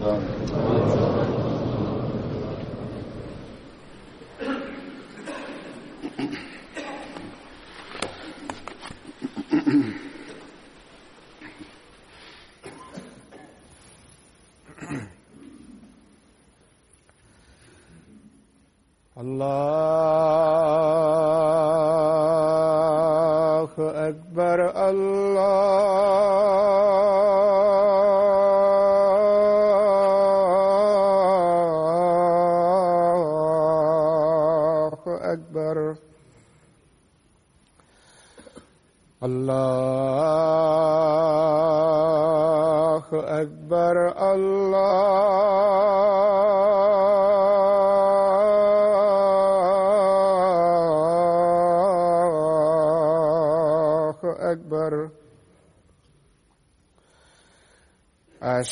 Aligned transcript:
嗯。 0.00 1.69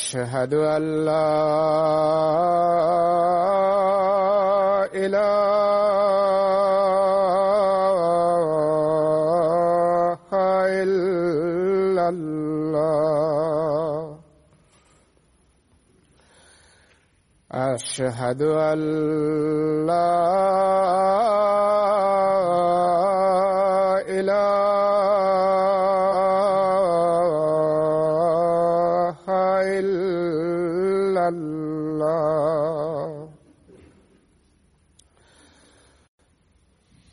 أشهد 0.09 0.55
أن 0.55 1.05
لا 1.05 1.48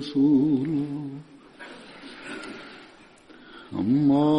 رسولا 0.01 0.85
أما 3.75 4.30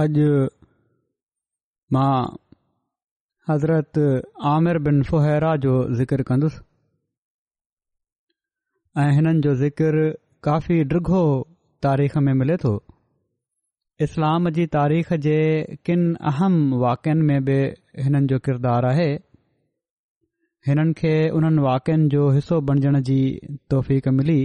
अॼु 0.00 0.26
मां 1.94 2.16
हज़रत 3.48 3.98
आमिर 4.50 4.78
बिन 4.86 5.02
फुहरा 5.06 5.54
जो 5.64 5.72
ज़िक्र 6.00 6.22
कंदुसि 6.28 6.58
ऐं 9.04 9.06
हिननि 9.16 9.40
जो 9.46 9.54
ज़िक्र 9.62 10.02
काफ़ी 10.46 10.76
डिघो 10.92 11.22
तारीख़ 11.86 12.16
में 12.26 12.32
मिले 12.40 12.56
थो 12.64 12.72
इस्लाम 14.06 14.48
जी 14.58 14.66
तारीख़ 14.76 15.12
जे 15.26 15.34
किन 15.86 16.04
अहम 16.32 16.54
वाक्यनि 16.84 17.22
में 17.30 17.44
बि 17.48 17.58
हिननि 18.04 18.26
जो 18.34 18.38
किरदारु 18.50 18.88
आहे 18.90 19.08
हिननि 20.68 20.92
खे 21.00 21.14
उन्हनि 21.40 21.62
वाक्यनि 21.68 22.08
जो 22.14 22.28
हिसो 22.36 22.60
बणिजण 22.68 23.00
जी 23.08 23.18
तौफ़क़ 23.74 24.08
मिली 24.20 24.38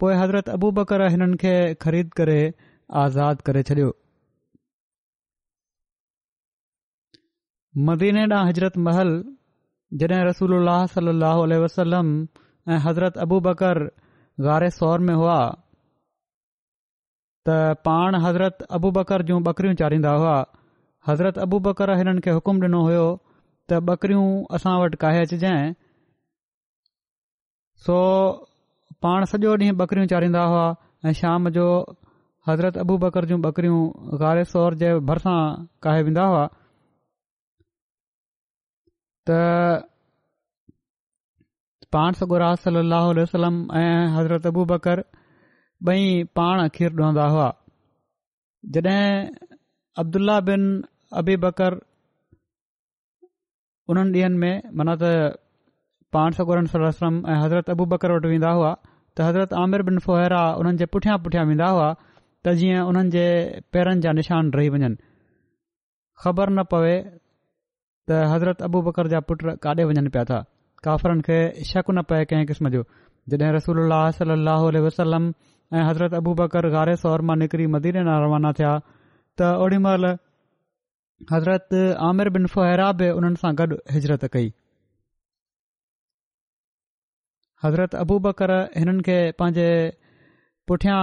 पोइ 0.00 0.14
हज़रत 0.20 0.48
अबू 0.56 0.70
बकरुनि 0.80 1.36
खे 1.42 1.52
ख़रीद 1.84 2.12
करे 2.20 2.38
आज़ादु 3.04 3.46
करे 3.48 3.62
छॾियो 3.70 3.90
मदीने 7.90 8.26
ॾांहुं 8.26 8.48
हज़रत 8.50 8.76
महल 8.88 9.10
जॾहिं 10.04 10.24
रसूल 10.30 11.56
वसलम 11.64 12.14
ऐं 12.72 12.78
हज़रत 12.86 13.18
अबू 13.26 13.40
बकर 13.50 13.84
गारे 14.48 14.70
सौर 14.78 15.00
में 15.10 15.14
हुआ 15.14 15.38
त 17.48 17.54
पाण 17.88 18.14
हज़रत 18.22 18.62
अबू 18.78 18.90
बकर 18.96 19.22
जूं 19.28 19.38
ॿकरियूं 19.50 19.74
चाढ़ींदा 19.80 20.10
हुआ 20.22 20.32
हज़रत 21.08 21.38
अबू 21.46 21.58
बकर 21.66 21.90
हिननि 22.00 22.20
खे 22.26 22.30
हुकुमु 22.38 22.60
ॾिनो 22.66 22.80
हुयो 22.88 23.04
त 23.72 23.78
ॿकरियूं 23.92 24.24
असां 24.58 24.72
वटि 24.82 24.98
काहे 25.04 25.20
अचजांइ 25.28 25.70
सो 27.86 27.96
पाण 29.06 29.24
सॼो 29.32 29.54
ॾींहुं 29.62 29.76
ॿकरियूं 29.84 30.10
चाढ़ींदा 30.14 30.42
हुआ 30.54 30.66
ऐं 31.10 31.12
शाम 31.20 31.48
जो 31.58 31.64
हज़रत 32.48 32.76
अबू 32.84 32.96
बकर 33.06 33.26
जूं 33.30 33.38
ॿकरियूं 33.50 33.80
गारे 34.24 34.42
सौर 34.52 34.74
जे 34.82 34.90
भरिसां 35.12 35.36
काहे 35.86 36.02
वेंदा 36.08 36.26
हुआ 36.32 36.42
त 39.30 39.40
पाण 41.96 42.20
सगुरास 42.22 42.68
वसलम 43.20 43.58
ऐं 43.84 43.94
हज़रत 44.18 44.46
अबू 44.52 44.64
बकर 44.74 45.02
ॿई 45.88 46.02
पाण 46.36 46.58
खीरु 46.74 47.02
ॾहंदा 47.02 47.26
हुआ 47.32 47.46
जॾहिं 48.74 49.28
अब्दुला 50.00 50.38
बिन 50.48 50.62
अबी 51.20 51.36
बकर 51.44 51.74
उन्हनि 53.92 54.20
ॾींहनि 54.22 54.36
में 54.42 54.62
माना 54.76 54.94
त 55.02 55.02
पाण 56.14 56.32
सगोरनि 56.38 56.68
सलम 56.74 57.14
ऐं 57.32 57.36
हज़रत 57.44 57.70
अबू 57.74 57.84
बकर 57.92 58.12
वटि 58.14 58.28
वेंदा 58.32 58.50
हुआ 58.56 58.72
त 58.82 59.28
हज़रत 59.28 59.52
आमिर 59.62 59.82
बिन 59.88 59.98
फोहरा 60.06 60.42
उन्हनि 60.60 60.78
जे 60.82 60.86
पुठियां 60.96 61.16
पुठियां 61.26 61.46
वेंदा 61.50 61.68
हुआ 61.74 61.88
त 62.44 62.54
जीअं 62.60 62.82
उन्हनि 62.90 63.10
जे 63.14 63.24
पैरनि 63.72 64.00
जा 64.04 64.12
निशान 64.20 64.50
रही 64.60 64.68
वञनि 64.74 64.96
ख़बर 66.24 66.50
न 66.58 66.64
पवे 66.74 66.94
त 68.08 68.20
हज़रत 68.34 68.62
अबू 68.68 68.82
बकर 68.90 69.08
जा 69.14 69.20
पुट 69.30 69.46
काॾे 69.64 69.84
वञनि 69.92 70.10
पिया 70.16 70.24
था 70.32 70.42
काफ़िरनि 70.88 71.22
खे 71.30 71.38
शक 71.72 71.90
न 71.96 72.02
पए 72.12 72.24
कंहिं 72.32 72.46
क़िस्म 72.52 72.68
जो 72.76 72.84
जॾहिं 73.36 73.54
रसूल 73.56 73.80
सलाहु 74.20 74.76
वसलम 74.88 75.32
ऐं 75.72 75.82
हज़रत 75.86 76.14
अबू 76.14 76.32
बकर 76.38 76.66
गारे 76.70 76.94
सौर 77.00 77.22
मां 77.26 77.36
निकिरी 77.40 77.66
मदीने 77.74 78.00
ना 78.06 78.14
रवाना 78.22 78.50
थिया 78.60 78.70
त 79.40 79.50
ओॾी 79.66 79.76
महिल 79.84 80.06
हज़रत 81.32 81.76
आमिर 82.06 82.30
बिन 82.36 82.46
फुहिरा 82.54 82.86
बि 83.02 83.10
उन्हनि 83.18 83.40
सां 83.44 83.52
गॾु 83.60 83.78
हिजरत 83.96 84.24
कई 84.38 84.48
हज़रत 87.66 87.94
अबू 88.00 88.18
बकर 88.26 88.54
हिननि 88.78 89.06
खे 89.08 89.18
पंहिंजे 89.42 89.68
पुठियां 90.70 90.98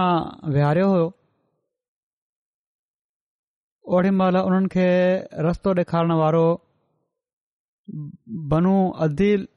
विहारियो 0.58 0.90
हुयो 0.94 1.08
ओॾी 3.98 4.12
महिल 4.22 4.42
उन्हनि 4.46 4.72
खे 4.78 4.86
रस्तो 5.48 5.74
ॾेखारण 5.80 6.16
वारो 6.24 6.46
बनू 8.56 8.76
अदील 9.08 9.48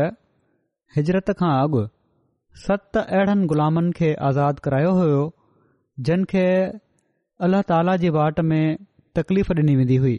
हिजरत 0.97 1.29
खां 1.41 1.49
अॻु 1.65 1.81
सत 2.63 2.99
अहिड़नि 3.01 3.47
ग़ुलामनि 3.51 3.93
खे 3.99 4.09
आज़ादु 4.29 4.65
करायो 4.65 4.95
हुयो 4.97 5.19
जिन 6.09 6.25
खे 6.33 6.43
अल्ला 7.47 7.61
ताला 7.69 7.95
जी 8.05 8.11
वाट 8.17 8.41
में 8.53 8.63
तकलीफ़ 9.19 9.53
ॾिनी 9.57 9.77
वेंदी 9.81 9.99
हुई 10.07 10.15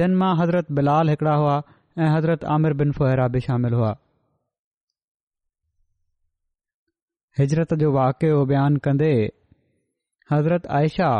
जिन 0.00 0.16
मां 0.22 0.30
हज़रत 0.40 0.72
बिलाल 0.78 1.12
हिकिड़ा 1.12 1.34
हुआ 1.42 1.52
ऐं 1.60 2.08
हज़रत 2.16 2.48
आमिर 2.56 2.74
बिन 2.80 2.96
फोहिरा 2.98 3.28
बि 3.36 3.40
शामिल 3.46 3.76
हुआ 3.82 3.92
हिजरत 7.42 7.74
जो 7.84 7.92
वाकियो 7.98 8.42
बयानु 8.54 8.82
कंदे 8.88 9.12
हज़रत 10.32 10.66
आयशा 10.80 11.12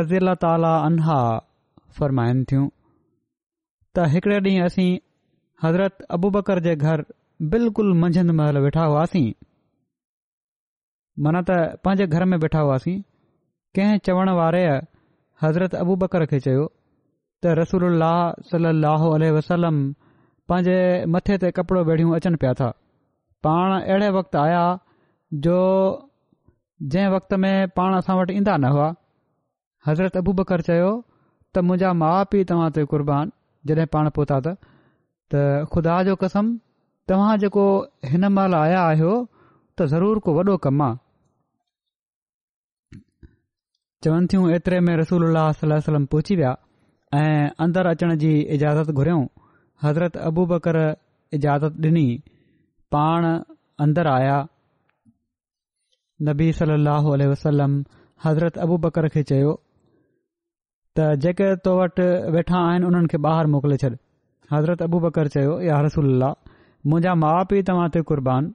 रज़ीला 0.00 0.34
ताला 0.44 0.76
अना 0.92 1.18
फ़रमाइनि 2.00 2.46
थियूं 2.52 2.68
त 3.98 4.12
हिकड़े 4.16 4.40
ॾींहुं 4.46 4.64
असीं 4.70 4.92
हज़रत 5.62 6.02
अबू 6.14 6.28
बकर 6.30 6.58
जे 6.64 6.74
घर 6.86 7.04
बिल्कुलु 7.52 7.94
मंझंदि 8.02 8.32
महिल 8.40 8.58
वेठा 8.64 8.82
हुआसीं 8.92 9.26
मन 11.26 11.38
त 11.48 11.56
पंहिंजे 11.86 12.06
घर 12.18 12.24
में 12.32 12.36
वेठा 12.42 12.60
हुआसीं 12.64 12.96
कंहिं 13.78 13.98
चवण 14.08 14.30
वारे 14.40 14.60
हज़रत 15.44 15.74
अबू 15.84 15.96
बकर 16.02 16.24
खे 16.32 16.40
चयो 16.48 16.66
त 16.66 17.56
रसूल 17.60 17.86
अल्ला 17.88 18.10
सलाहु 18.50 19.08
अलसलम 19.18 19.80
पंहिंजे 20.50 20.76
मथे 21.16 21.38
ते 21.44 21.50
कपिड़ो 21.60 21.82
वेड़ियूं 21.92 22.14
अचनि 22.18 22.42
पिया 22.44 22.52
था 22.60 22.68
पाण 23.48 23.76
अहिड़े 23.80 24.10
वक़्तु 24.20 24.38
आया 24.44 24.62
जो 25.48 25.56
जंहिं 26.92 27.08
वक़्त 27.18 27.34
में 27.44 27.52
पाण 27.78 27.94
असां 28.02 28.16
वटि 28.22 28.36
ईंदा 28.44 28.56
न 28.62 28.76
हुआ 28.76 28.92
हज़रत 29.88 30.16
अबू 30.22 30.36
बकर 30.42 30.68
चयो 30.70 30.92
त 31.02 31.68
मुंहिंजा 31.68 31.92
माउ 32.06 32.24
पीउ 32.34 32.44
तव्हां 32.52 32.70
ते 32.78 32.86
कुर्बान 32.96 33.36
जॾहिं 33.72 33.92
पाण 33.96 34.14
पहुता 34.20 34.40
त 34.48 34.56
त 35.34 35.68
ख़ुदा 35.72 35.94
जो 36.08 36.14
कसम 36.22 36.50
तव्हां 37.10 37.36
जेको 37.44 37.64
हिन 38.10 38.28
महिल 38.36 38.54
आया 38.58 38.82
आहियो 38.90 39.14
त 39.14 39.86
ज़रूर 39.92 40.18
को 40.26 40.34
वॾो 40.36 40.56
कमु 40.66 40.84
आ 40.88 40.96
चवनि 44.04 44.26
थियूं 44.32 44.50
एतिरे 44.58 44.78
में 44.88 44.92
रसूल 45.00 45.24
अलसलम 45.40 46.06
पहुची 46.14 46.36
विया 46.42 46.52
ऐं 47.22 47.50
अंदरु 47.66 47.92
अचण 47.96 48.14
जी 48.22 48.32
इजाज़त 48.58 48.90
घुरियऊं 48.98 49.26
हज़रत 49.86 50.16
अबू 50.30 50.46
बकर 50.54 50.78
इजाज़त 51.40 51.72
ॾिनी 51.88 52.06
पाण 52.96 53.26
अंदरु 53.86 54.10
आया 54.14 54.38
नबी 56.30 56.52
सलाहु 56.62 57.16
वसलम 57.34 57.78
हज़रत 58.24 58.58
अबू 58.66 58.76
बकर 58.88 59.08
खे 59.16 59.22
चयो 59.34 59.52
त 60.96 61.10
जेके 61.22 61.54
तो 61.66 61.76
वटि 61.80 62.08
वेठा 62.36 62.58
आहिनि 62.68 62.86
उन्हनि 62.90 63.08
खे 63.14 63.18
ॿाहिरि 63.28 63.50
मोकिले 63.56 63.76
छॾ 63.82 63.92
हज़रत 64.52 64.82
अबू 64.86 64.98
बकरु 65.06 65.28
चयो 65.34 65.54
यार 65.68 65.80
रसूल 65.86 66.22
मुंहिंजा 66.90 67.14
माउ 67.22 67.38
पीउ 67.52 67.62
तव्हां 67.70 67.86
ते 67.96 68.00
क़र्बान 68.10 68.50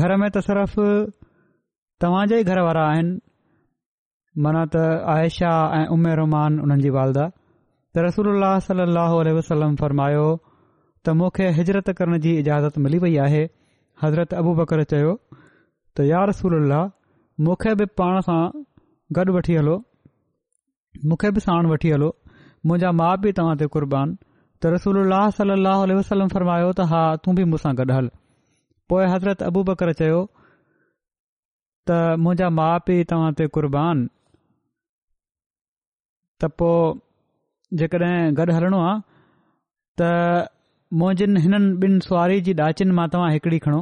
घर 0.00 0.14
में 0.22 0.28
त 0.36 0.40
सिर्फ़ु 0.48 0.86
तव्हांजा 2.04 2.38
ई 2.42 2.44
घर 2.52 2.60
वारा 2.68 2.82
आहिनि 2.94 3.12
माना 4.46 4.64
त 4.74 4.82
आयशा 5.14 5.52
ऐं 5.80 5.84
उमिरि 5.96 6.16
रहमान 6.22 6.58
उन्हनि 6.64 6.84
जी 6.86 6.90
वालदा 6.98 7.26
त 7.30 8.06
रसोल्ला 8.08 8.50
सलाहु 8.66 9.22
वसलम 9.38 9.78
फरमायो 9.82 10.26
त 10.40 11.16
मूंखे 11.22 11.48
हिजरत 11.60 11.90
करण 12.02 12.18
जी 12.26 12.34
इजाज़त 12.42 12.82
मिली 12.86 13.02
वई 13.06 13.16
आहे 13.28 13.44
हज़रत 14.04 14.34
अबू 14.42 14.56
बकरु 14.62 14.88
चयो 14.94 15.14
त 15.32 16.10
या 16.12 16.24
रसूल 16.34 16.56
मूंखे 17.46 17.74
बि 17.82 17.86
पाण 18.00 18.20
सां 18.30 18.42
गॾु 19.18 19.32
वठी 19.38 19.56
हलो 19.60 19.76
मूंखे 21.10 21.30
बि 21.38 21.46
साण 21.48 21.72
वठी 21.74 21.90
हलो 21.96 22.12
मुंहिंजा 22.68 22.90
माउ 23.00 23.16
पीउ 23.24 23.32
तव्हां 23.38 23.56
ते 23.62 23.66
क़बान 23.74 24.16
त 24.60 24.62
रसूल 24.74 24.96
सलाहु 25.38 25.82
वसलम 25.96 26.28
फरमायो 26.34 26.68
त 26.76 26.80
हा 26.92 27.00
तूं 27.22 27.32
बि 27.38 27.44
मूंसां 27.52 27.72
गॾु 27.80 27.92
हल 27.96 28.06
पोइ 28.92 29.08
हज़रत 29.14 29.42
अबू 29.48 29.60
बकर 29.70 29.88
चयो 29.98 30.20
त 31.90 31.98
मुंहिंजा 32.26 32.48
माउ 32.58 32.76
पीउ 32.86 33.02
तव्हां 33.10 33.30
ते 33.40 33.44
कुर्बान 33.56 33.96
त 34.08 36.42
पोइ 36.62 36.78
जेकॾहिं 37.82 38.32
गॾु 38.40 38.50
हलणो 38.58 38.80
आहे 38.86 38.94
त 40.00 40.48
मुंहिंजिन 41.02 41.36
हिननि 41.46 41.68
ॿिनि 41.86 41.98
सवारी 42.08 42.40
जी 42.48 42.52
ॾाचिन 42.68 42.88
मां 43.00 43.06
तव्हां 43.14 43.28
हिकिड़ी 43.38 43.58
खणो 43.68 43.80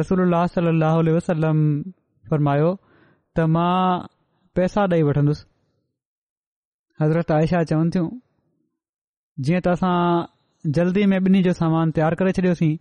रसोल 0.00 0.34
सलाहु 0.56 1.00
वसलम 1.18 1.58
फरमायो 2.30 2.70
त 3.36 3.50
मां 3.58 3.72
पैसा 4.56 4.80
ॾेई 4.96 5.02
वठंदुसि 5.10 5.44
हज़रत 7.02 7.28
आयशा 7.42 7.58
चवनि 7.68 7.90
थियूं 7.94 8.08
जीअं 9.46 9.60
त 9.64 9.68
असां 9.68 9.96
जल्दी 10.76 11.04
में 11.10 11.18
ॿिन्ही 11.26 11.42
जो 11.44 11.52
सामान 11.58 11.90
तयारु 11.96 12.16
करे 12.20 12.32
छडि॒योसीं 12.38 12.74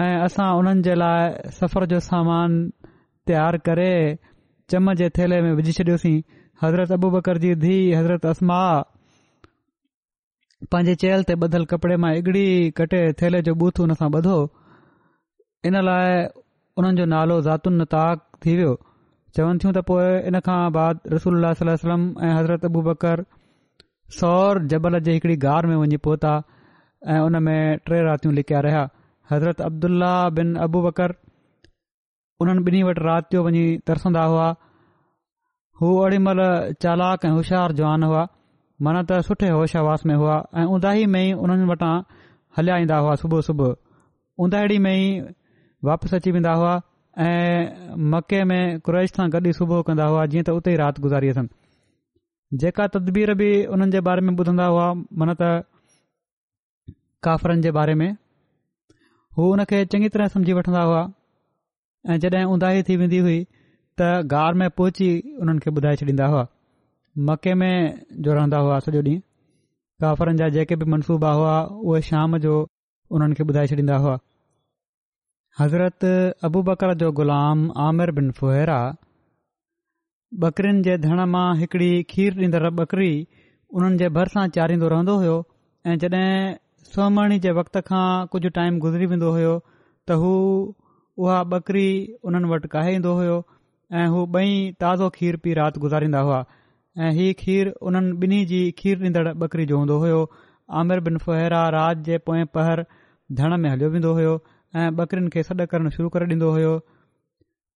ऐं 0.00 0.18
असां 0.24 0.48
उन्हनि 0.60 0.82
जे 0.86 0.94
लाइ 1.02 1.50
सफ़र 1.58 1.84
जो 1.92 2.00
सामान 2.06 2.58
तयारु 3.30 3.58
करे 3.68 3.90
चम 4.70 4.92
जे 5.00 5.08
थैले 5.18 5.40
में 5.46 5.52
विझी 5.60 5.72
छडि॒योसीं 5.78 6.16
हज़रत 6.64 6.92
अबू 6.96 7.10
बकर 7.14 7.38
जी 7.44 7.54
धीउ 7.64 7.94
हज़रत 8.00 8.26
असमा 8.32 8.58
पंहिंजे 10.74 10.94
चेल 11.04 11.22
ते 11.30 11.34
बधलु 11.44 11.70
कपिड़े 11.72 11.96
मां 12.04 12.12
इगड़ी 12.20 12.44
कटे 12.82 13.00
थेले 13.22 13.40
जो 13.48 13.54
बूथ 13.62 13.82
हुन 13.84 13.94
सां 14.02 14.10
ॿधो 14.20 14.36
इन 15.70 15.80
लाइ 15.88 16.12
हुननि 16.82 17.00
जो 17.02 17.06
नालो 17.14 17.40
ज़ातुनि 17.48 17.80
नताक़ 17.82 18.26
थी 18.44 18.56
वियो 18.60 18.76
चवनि 19.36 19.62
थियूं 19.64 19.72
त 19.78 19.86
पोए 19.92 20.10
इन 20.32 20.38
खां 20.50 20.60
बाद 20.78 21.10
रसूल 21.16 21.50
वसलम 21.72 22.08
ऐं 22.26 22.34
हज़रत 22.40 22.70
अबू 22.72 22.82
बकर 22.92 23.24
सौर 24.16 24.58
जबल 24.72 24.98
जे 25.06 25.12
हिकड़ी 25.12 25.36
गार 25.44 25.66
में 25.70 25.74
वञी 25.76 25.96
पहुता 26.06 26.30
ऐं 27.14 27.18
उन 27.24 27.42
में 27.48 27.78
टे 27.88 28.02
रातियूं 28.04 28.34
लिकिया 28.34 28.60
रहिया 28.66 28.88
हज़रत 29.32 29.60
अब्दुल्ला 29.66 30.12
बिन 30.38 30.54
अबू 30.66 30.82
बकर 30.86 31.14
उन्हनि 32.44 32.62
ॿिन्ही 32.68 32.82
वटि 32.88 33.04
राति 33.04 33.36
जो 33.36 33.42
वञी 33.44 33.66
तरसंदा 33.90 34.22
हुआ 34.34 34.46
हू 35.80 35.90
ओॾी 36.04 36.18
महिल 36.28 36.42
चालाक 36.82 37.24
ऐं 37.24 37.30
होशियार 37.36 37.72
जवान 37.80 38.06
हुआ 38.12 38.22
मन 38.88 39.00
त 39.10 39.20
सुठे 39.28 39.48
होश 39.58 39.76
हवास 39.76 40.04
में 40.10 40.14
हुआ 40.22 40.36
ऐं 40.62 40.64
ऊंदाहि 40.76 41.04
में 41.16 41.24
उन्हनि 41.44 41.70
वटां 41.72 41.92
हलिया 42.58 42.76
ईंदा 42.86 42.98
हुआ 43.06 43.14
सुबुह 43.24 43.40
सुबुह 43.50 43.76
ऊंधाहिड़ी 44.46 44.78
में 44.88 44.92
ई 44.94 45.08
वापसि 45.90 46.16
अची 46.20 46.30
वेंदा 46.38 46.52
हुआ 46.62 46.74
ऐं 47.28 47.94
मके 48.14 48.42
में 48.52 48.60
कुरैश 48.88 49.16
सां 49.18 49.28
गॾु 49.36 49.48
ई 49.48 49.56
सुबुह 49.62 49.82
कंदा 49.90 50.10
हुआ 50.14 50.26
जीअं 50.34 50.48
त 50.50 50.58
उते 50.60 50.78
ई 50.78 50.84
राति 50.84 51.08
गुज़ारी 51.08 51.34
अथनि 51.34 51.48
जेका 52.60 52.84
तदबीर 52.94 53.30
बि 53.40 53.46
उन्हनि 53.76 53.92
जे 53.92 54.00
बारे 54.08 54.20
में 54.26 54.34
ॿुधंदा 54.42 54.66
हुआ 54.72 54.84
मन 55.22 55.32
त 55.40 55.64
काफरनि 57.26 57.62
जे 57.66 57.70
बारे 57.78 57.94
में 58.02 58.06
हू 59.40 59.48
हुनखे 59.48 59.80
चङी 59.94 60.08
तरह 60.14 60.28
सम्झी 60.34 60.52
वठंदा 60.58 60.82
हुआ 60.90 61.02
ऐं 62.10 62.16
जॾहिं 62.22 62.44
उंदाही 62.54 62.82
थी 62.88 62.96
वेंदी 63.02 63.18
हुई 63.26 63.36
त 64.02 64.08
घार 64.36 64.54
में 64.62 64.68
पहुची 64.80 65.08
उन्हनि 65.44 65.60
खे 65.66 65.70
ॿुधाए 65.80 65.96
छॾींदा 66.02 66.26
हुआ 66.34 66.46
मके 67.30 67.54
में 67.64 67.70
जो 68.24 68.34
रहंदा 68.38 68.58
हुआ 68.68 68.78
सॼो 68.86 69.02
ॾींहुं 69.02 69.20
काफरनि 70.04 70.38
जा 70.42 70.48
जेके 70.56 70.76
बि 70.84 70.90
मनसूबा 70.94 71.32
हुआ 71.40 71.54
उहे 71.88 72.00
शाम 72.10 72.38
जो 72.46 72.54
उन्हनि 73.18 73.34
खे 73.40 73.44
ॿुधाए 73.50 73.66
छॾींदा 73.74 73.96
हुआ 74.06 74.18
हज़रत 75.60 76.04
अबू 76.50 76.62
बकर 76.72 76.94
जो 77.04 77.12
ग़ुलाम 77.20 77.70
आमिर 77.90 78.10
बिन 78.20 78.32
बकरिन 80.40 80.80
जे 80.82 80.96
धण 81.02 81.20
मां 81.34 81.46
हिकड़ी 81.58 82.02
खीर 82.08 82.34
ॾींदड़ 82.38 82.68
बकरी 82.80 83.12
हुननि 83.76 83.98
जे 84.00 84.08
भरिसां 84.16 84.46
चाढ़ींदो 84.56 84.88
रहंदो 84.92 85.14
हुयो 85.22 85.36
ऐं 85.86 85.96
जड॒हिं 86.02 87.38
जे 87.46 87.50
वक़्त 87.58 87.78
खां 87.90 88.08
कुझु 88.34 88.48
टाइम 88.58 88.78
गुज़री 88.86 89.06
वेंदो 89.12 89.30
हुयो 89.36 89.54
त 90.08 90.18
हू 90.24 90.32
उहा 91.22 91.38
ॿकरी 91.58 91.86
उन्हनि 92.30 92.48
वटि 92.52 92.68
काहे 92.74 92.92
ईंदो 92.98 93.14
हुयो 93.20 93.38
ऐं 94.02 94.04
हू 94.16 94.26
ॿई 94.36 94.52
ताज़ो 94.84 95.08
खीर 95.16 95.36
पी 95.46 95.54
राति 95.60 95.80
गुज़ारींदा 95.86 96.20
हुआ 96.28 96.42
ऐं 97.06 97.10
हीउ 97.20 97.34
खीर 97.38 97.72
उन्हनि 97.90 98.12
ॿिन्ही 98.28 98.44
जी 98.52 98.60
खीर 98.82 98.98
ॾींदड़ु 99.04 99.34
बकरी 99.46 99.66
जो 99.72 99.78
हूंदो 99.82 99.98
हुयो 100.06 100.22
आमिर 100.82 101.00
बिन 101.08 101.18
फुहरा 101.24 101.64
राति 101.78 102.02
जे 102.10 102.18
पोएं 102.28 102.44
पहर 102.58 102.84
धण 103.42 103.56
में 103.64 103.68
हलियो 103.70 103.90
वेंदो 103.96 104.12
होयो 104.20 104.38
ऐं 104.82 104.88
बकरिन 105.02 105.28
खे 105.34 105.42
सॾु 105.50 105.66
करणु 105.66 105.90
शुरू 105.98 106.08
करे 106.14 106.26
ॾींदो 106.32 106.50
हो 106.58 106.78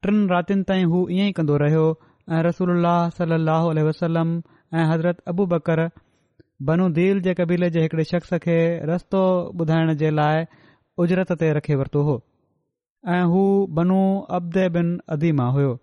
टिन 0.04 0.24
रातिनि 0.30 0.62
ताईं 0.70 0.84
हू 0.94 1.06
इएं 1.16 1.28
ई 1.28 1.32
कंदो 1.40 1.58
رسول 2.48 2.70
اللہ 2.70 3.08
صلی 3.16 3.34
اللہ 3.34 3.70
علیہ 3.70 3.82
وسلم 3.82 4.38
حضرت 4.92 5.20
अबू 5.30 5.46
बकर 5.52 5.88
بنو 6.68 6.88
दील 6.98 7.20
जे 7.22 7.32
कबीले 7.38 7.68
जे 7.74 7.80
हिकड़े 7.82 8.04
शख़्स 8.10 8.36
खे 8.44 8.56
रस्तो 8.90 9.20
ॿुधाइण 9.62 9.94
जे 10.02 10.10
لائے 10.18 10.44
उजरत 11.02 11.32
ते 11.40 11.52
रखे 11.58 11.76
ورتو 11.80 12.02
हो 12.08 12.16
ऐं 13.08 13.66
بنو 13.78 14.00
عبد 14.36 14.56
بن 14.56 14.72
बिन 14.72 15.00
अदीमा 15.16 15.46
हुयो 15.56 15.76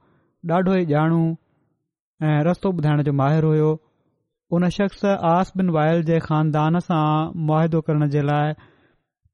ॾाढो 0.50 0.76
ई 0.76 0.86
ॼाड़ 0.86 1.36
ऐं 2.28 2.44
रस्तो 2.50 2.70
ॿुधाइण 2.72 3.02
जो 3.08 3.14
माहिर 3.22 3.44
हुयो 3.46 3.70
हुन 4.52 4.70
शख़्स 4.80 5.06
आस 5.36 5.52
बिन 5.62 5.70
वायल 5.78 6.04
जे 6.12 6.20
ख़ानदान 6.20 6.80
सां 6.90 7.34
मुआदो 7.50 7.82
करण 7.90 8.10
जे 8.18 8.22
लाइ 8.34 8.54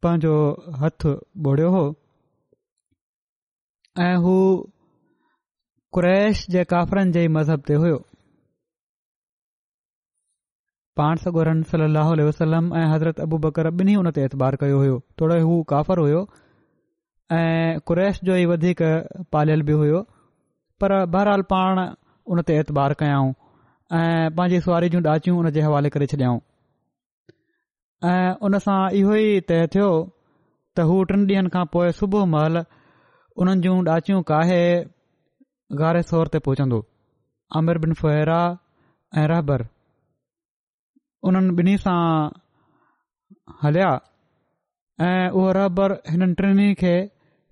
पंहिंजो 0.06 0.38
हथ 0.84 1.12
ॿोड़ियो 1.52 1.84
क्रैश 5.96 6.40
जे 6.54 6.64
काफरन 6.72 7.12
जे 7.16 7.22
मज़हब 7.34 7.62
ते 7.68 7.74
हुयो 7.82 7.98
पाण 11.00 11.20
सगोरन 11.26 11.60
सली 11.70 11.84
अलाह 11.84 12.10
वसलम 12.30 12.66
ऐं 12.80 12.88
हज़रत 12.94 13.20
अबू 13.26 13.38
बकर 13.46 13.68
ॿिन्ही 13.82 13.94
हुन 14.00 14.10
ते 14.18 14.24
इतबार 14.30 14.56
कयो 14.64 14.80
हुयो 14.82 14.98
थोरो 15.22 15.38
हू 15.46 15.54
काफर 15.70 16.02
हुयो 16.04 16.24
ऐं 17.36 17.80
कुरैश 17.92 18.20
जो 18.30 18.36
ई 18.36 18.44
वधीक 18.52 18.84
पालियल 19.38 19.64
बि 19.70 19.78
हुयो 19.84 20.02
पर 20.84 20.94
बहरहाल 21.14 21.42
पाण 21.54 21.80
उन 22.34 22.42
ते 22.50 22.58
एतबार 22.64 22.94
कयऊं 23.04 23.30
ऐं 24.00 24.34
पंहिंजी 24.40 24.60
सुवारी 24.68 24.90
जूं 24.96 25.02
डाचियूं 25.08 25.38
उनजे 25.44 25.62
हवाले 25.68 25.90
करे 25.98 26.08
छॾियऊं 26.16 26.42
ऐं 28.10 28.34
उनसां 28.50 28.76
इहो 29.04 29.16
ई 29.22 29.48
तय 29.54 29.68
थियो 29.78 29.88
त 29.94 30.90
हू 30.92 31.00
टिनि 31.14 31.26
ॾींहनि 31.40 31.54
खां 31.56 31.64
पोइ 31.78 31.96
सुबुह 32.02 32.28
महिल 32.36 32.62
उन्हनि 32.66 33.74
जूं 34.12 34.22
काहे 34.34 34.62
गारे 35.74 36.02
तौर 36.10 36.28
ते 36.34 36.40
पहुचंदो 36.46 36.78
आमिर 37.58 37.78
बिन 37.84 37.94
फुहेरा 38.02 38.40
ऐं 39.18 39.28
रहबर 39.28 39.62
उन्हनि 41.28 41.52
ॿिन्ही 41.60 41.76
सां 41.86 42.30
हलिया 43.64 43.90
ऐं 45.08 45.30
उहो 45.38 45.52
रहबर 45.58 45.92
हिननि 46.12 46.34
टिनी 46.42 46.74
खे 46.82 46.94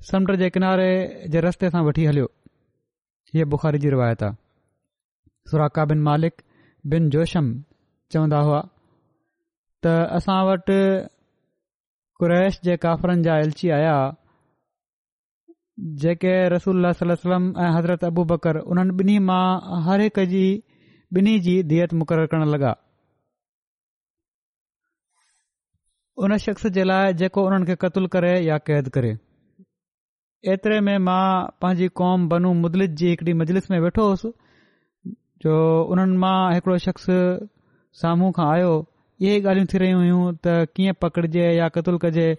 समुंड 0.10 0.36
जे 0.42 0.50
किनारे 0.58 0.90
जे 1.34 1.42
रस्ते 1.48 1.70
सां 1.76 1.84
वठी 1.86 2.06
हलियो 2.10 2.28
हीअ 3.34 3.46
बुखारी 3.56 3.80
जी 3.86 3.90
रिवायत 3.96 4.24
आहे 4.30 4.38
सुराका 5.52 5.86
बिन 5.94 6.04
मालिक 6.10 6.42
बिन 6.94 7.10
जोशम 7.18 7.52
चवंदा 8.12 8.44
हुआ 8.50 8.62
त 9.84 9.96
असां 10.22 10.38
वटि 10.52 10.80
कुरैश 12.22 12.60
जे 12.70 12.78
काफ़रनि 12.86 13.24
जा 13.30 13.40
एलची 13.48 13.70
आया 13.80 13.96
जेके 15.80 16.32
रसूल 16.50 16.92
सलम्म 17.04 17.56
ऐं 17.66 17.70
हज़रत 17.78 18.04
अबू 18.04 18.24
बकर 18.32 18.58
उन्हनि 18.74 18.94
ॿिन्ही 18.98 19.18
मां 19.30 19.84
हर 19.86 20.02
हिकु 20.02 20.26
जी 20.34 20.42
ॿिन्ही 21.20 21.40
जी 21.48 21.56
दत 21.72 21.94
मुक़ररु 22.02 22.28
करण 22.34 22.48
लॻा 22.56 22.74
उन 26.28 26.38
शख़्स 26.46 26.68
जे 26.78 26.84
लाइ 26.84 27.14
जेको 27.22 27.46
उन्हनि 27.48 27.66
खे 27.72 27.76
क़तलु 27.86 28.08
करे 28.18 28.34
या 28.50 28.58
क़ैद 28.70 28.90
करे 28.98 29.12
एतिरे 30.54 30.80
में 30.90 30.98
मां 31.10 31.24
पंहिंजी 31.62 31.88
कौम 32.02 32.28
बनू 32.30 32.54
मुदलित 32.62 32.92
जी 33.02 33.10
हिकड़ी 33.10 33.34
मजलिस 33.42 33.70
में 33.72 33.80
वेठो 33.88 34.06
हुयुसि 34.08 34.34
जो 35.46 35.56
उन्हनि 35.96 36.18
मां 36.28 36.38
हिकिड़ो 36.54 36.78
शख़्स 36.88 37.10
साम्हूं 38.04 38.32
खां 38.40 38.48
आयो 38.58 38.72
इहे 39.22 39.36
ई 39.36 39.44
ॻाल्हियूं 39.44 39.68
थी 39.74 39.86
रहियूं 39.86 40.02
हुयूं 40.04 40.32
त 40.48 40.56
कीअं 40.76 41.00
पकड़िजे 41.06 41.52
या 41.58 41.68
कतुलु 41.80 42.02
कजे 42.06 42.32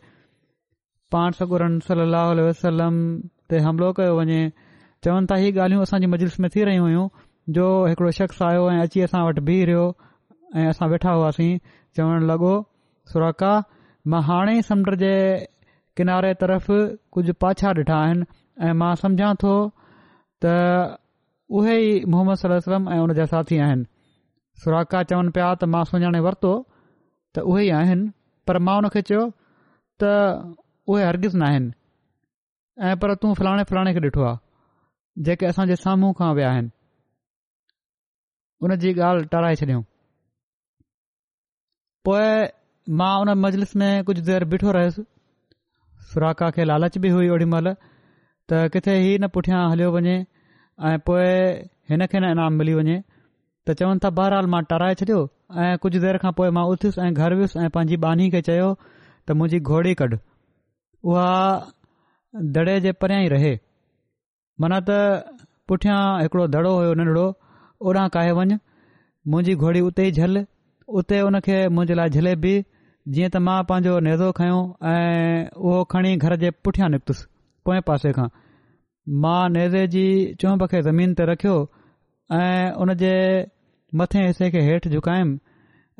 पाण 1.14 1.34
सगुरन 1.38 1.74
सलाह 1.86 2.30
वसलम 2.44 2.94
ते 3.50 3.58
हमिलो 3.64 3.88
कयो 3.96 4.14
वञे 4.18 4.38
चवनि 5.06 5.26
था 5.30 5.36
इहे 5.42 5.50
ॻाल्हियूं 5.56 5.82
असांजी 5.86 6.06
मजल्स 6.14 6.38
में 6.44 6.48
थी 6.54 6.64
रहियूं 6.68 6.86
हुयूं 6.86 7.04
जो 7.58 7.66
हिकड़ो 7.90 8.10
शख़्स 8.16 8.40
आयो 8.46 8.62
ऐं 8.72 8.78
अची 8.84 9.04
असां 9.06 9.20
वटि 9.26 9.42
बीह 9.48 9.60
रहियो 9.68 9.84
ऐं 10.62 10.64
असां 10.70 10.88
वेठा 10.92 11.12
हुआसीं 11.18 11.50
चवणु 11.98 12.26
लॻो 12.30 12.52
सुराका 13.12 13.50
मां 14.14 14.22
हाणे 14.30 14.56
समुंड 14.70 14.96
जे 15.04 15.12
किनारे 16.00 16.32
तरफ़ 16.40 16.66
कुझु 17.16 17.32
पाछा 17.44 17.72
ॾिठा 17.80 17.98
आहिनि 18.06 18.24
ऐं 18.68 18.74
मां 18.82 18.90
सम्झा 19.04 19.30
थो 19.44 19.54
त 20.46 20.56
उहे 21.58 21.76
ई 21.90 21.94
मोहम्मद 22.16 22.42
सलम 22.66 22.90
ऐं 22.96 23.00
उन 23.04 23.14
जा 23.20 23.26
साथी 23.36 23.58
आहिनि 23.68 23.86
सुराका 24.66 25.02
चवनि 25.14 25.34
पिया 25.38 25.52
त 25.62 25.70
मां 25.76 25.84
सुञाणे 25.94 26.26
वरितो 26.28 26.52
त 27.38 27.46
उहे 27.52 27.62
ई 27.66 27.72
आहिनि 27.84 28.10
पर 28.48 28.62
मां 28.70 28.78
उन 28.82 28.92
खे 28.96 29.04
चयो 29.12 29.22
त 30.04 30.12
उहे 30.88 31.04
हरगिज़ 31.04 31.36
न 31.36 31.42
आहिनि 31.42 31.70
ऐं 32.88 32.96
पर 33.02 33.14
तूं 33.22 33.32
फलाणे 33.38 33.62
फलाणे 33.70 33.92
खे 33.94 34.00
ॾिठो 34.06 34.22
आहे 34.28 35.22
जेके 35.26 35.46
असां 35.46 35.66
जे 35.70 35.76
साम्हूं 35.82 36.12
खां 36.18 36.32
विया 36.38 36.48
आहिनि 36.52 36.68
उन 38.66 38.74
जी 38.84 38.92
ॻाल्हि 39.08 39.26
टाराए 39.32 39.54
छॾियऊं 39.60 39.82
पोएं 42.04 42.48
मां 43.00 43.12
उन 43.24 43.30
मजलिस 43.44 43.74
में 43.82 43.90
कुझु 44.08 44.22
देरि 44.28 44.44
बीठो 44.54 44.72
रहियुसि 44.78 45.04
सुराका 46.12 46.50
खे 46.56 46.64
लालच 46.70 46.98
बि 47.04 47.08
हुई 47.16 47.28
ओॾी 47.36 47.44
महिल 47.54 47.72
त 48.50 48.60
किथे 48.72 48.96
ही 49.04 49.16
न 49.18 49.28
पुठियां 49.36 49.60
हलियो 49.70 49.90
वञे 49.96 50.16
ऐं 50.88 50.98
पोइ 51.08 51.28
हिन 51.90 52.06
खे 52.12 52.20
न 52.20 52.30
इनाम 52.36 52.58
मिली 52.62 52.74
वञे 52.80 52.98
त 53.66 53.78
चवनि 53.80 54.04
था 54.04 54.10
बहरहाल 54.20 54.52
मां 54.56 54.62
टाराए 54.72 54.98
छॾियो 55.02 55.20
ऐं 55.64 55.72
कुझु 55.84 56.04
देरि 56.06 56.24
खां 56.26 56.32
पोइ 56.40 56.50
मां 56.58 56.66
उथियुसि 56.74 57.00
ऐं 57.06 57.10
घर 57.22 57.34
वियुसि 57.40 57.64
ऐं 57.66 57.70
पंहिंजी 57.78 57.96
बानी 58.08 58.30
खे 58.36 58.42
चयो 58.50 58.70
त 58.82 59.38
मुंहिंजी 59.40 59.60
घोड़ी 59.74 59.94
कढु 60.02 60.22
उहा 61.04 61.30
दड़े 62.56 62.78
जे 62.86 62.92
परियां 63.04 63.22
ई 63.24 63.28
रहे 63.36 65.22
मुठियां 65.70 65.98
हिकड़ो 66.22 66.46
दड़ो 66.54 66.72
हुयो 66.76 66.94
नंढड़ो 67.00 67.26
ओॾां 67.88 68.08
काए 68.16 68.32
वञ 68.38 68.54
मुंहिंजी 69.32 69.54
घोड़ी 69.64 69.80
उते 69.90 70.06
ई 70.08 70.14
झल 70.24 70.40
उते 71.00 71.20
उन 71.26 71.38
खे 71.48 71.56
मुंहिंजे 71.76 71.94
लाइ 72.00 72.12
झलेबी 72.18 72.52
जीअं 73.16 73.28
त 73.36 73.40
मां 73.48 73.54
पंहिंजो 73.70 73.94
नेज़ो 74.08 74.28
खयों 74.40 74.58
ऐं 74.90 75.46
उहो 75.68 75.84
खणी 75.94 76.12
घर 76.24 76.34
जे 76.44 76.50
पुठियां 76.66 76.90
निपतुसि 76.96 77.24
पोएं 77.68 77.80
पासे 77.90 78.12
खां 78.18 78.26
मां 79.24 79.38
नेज़े 79.56 79.86
जी 79.94 80.04
चौंब 80.44 80.66
खे 80.74 80.82
ज़मीन 80.90 81.14
ते 81.20 81.28
रखियो 81.32 81.56
ऐं 82.40 82.72
उन 82.86 82.94
जे 83.04 83.14
मथे 84.02 84.26
हिसे 84.26 84.50
खे 84.56 84.66
हेठि 84.68 84.94
झुकायुमि 84.98 85.38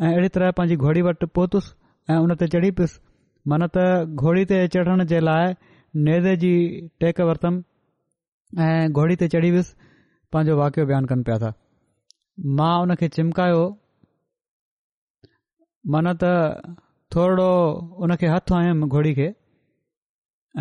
ऐं 0.03 0.13
अहिड़ी 0.13 0.35
तरह 0.39 0.55
पंहिंजी 0.61 0.77
घोड़ी 0.87 1.07
वटि 1.09 1.31
पहुतुसि 1.41 1.75
ऐं 2.13 2.21
उन 2.27 2.35
ते 2.43 2.51
चढ़ी 2.57 2.71
मन 3.53 3.65
त 3.75 3.77
घोड़ी 4.23 4.45
ते 4.51 4.59
चढ़ण 4.75 5.05
जे 5.13 5.19
लाइ 5.29 5.55
नेरे 6.07 6.35
जी 6.43 6.51
टेक 7.03 7.21
वरतमि 7.31 7.59
ऐं 8.67 8.93
घोड़ी 9.01 9.17
ते 9.23 9.29
चढ़ी 9.35 9.51
वियुसि 9.57 9.75
पंहिंजो 10.37 10.57
वाकियो 10.61 10.87
बयानु 10.91 11.11
कनि 11.13 11.23
पिया 11.29 11.39
था 11.43 11.51
मां 12.61 12.71
हुन 12.85 12.95
खे 13.03 13.09
चिमकायो 13.17 13.61
माना 15.97 16.15
त 16.23 16.79
थोरो 17.17 17.51
उनखे 18.07 18.31
हथु 18.35 18.55
आयुमि 18.61 18.89
घोड़ी 18.99 19.13
खे 19.19 19.29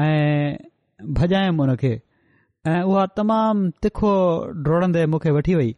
ऐं 0.07 0.57
भॼायमि 1.19 1.65
उनखे 1.67 1.93
ऐं 2.73 2.81
उहा 2.81 3.05
तमामु 3.21 3.69
तिखो 3.85 4.11
डोड़ंदे 4.67 5.05
मूंखे 5.13 5.31
वठी 5.39 5.55
वई 5.61 5.71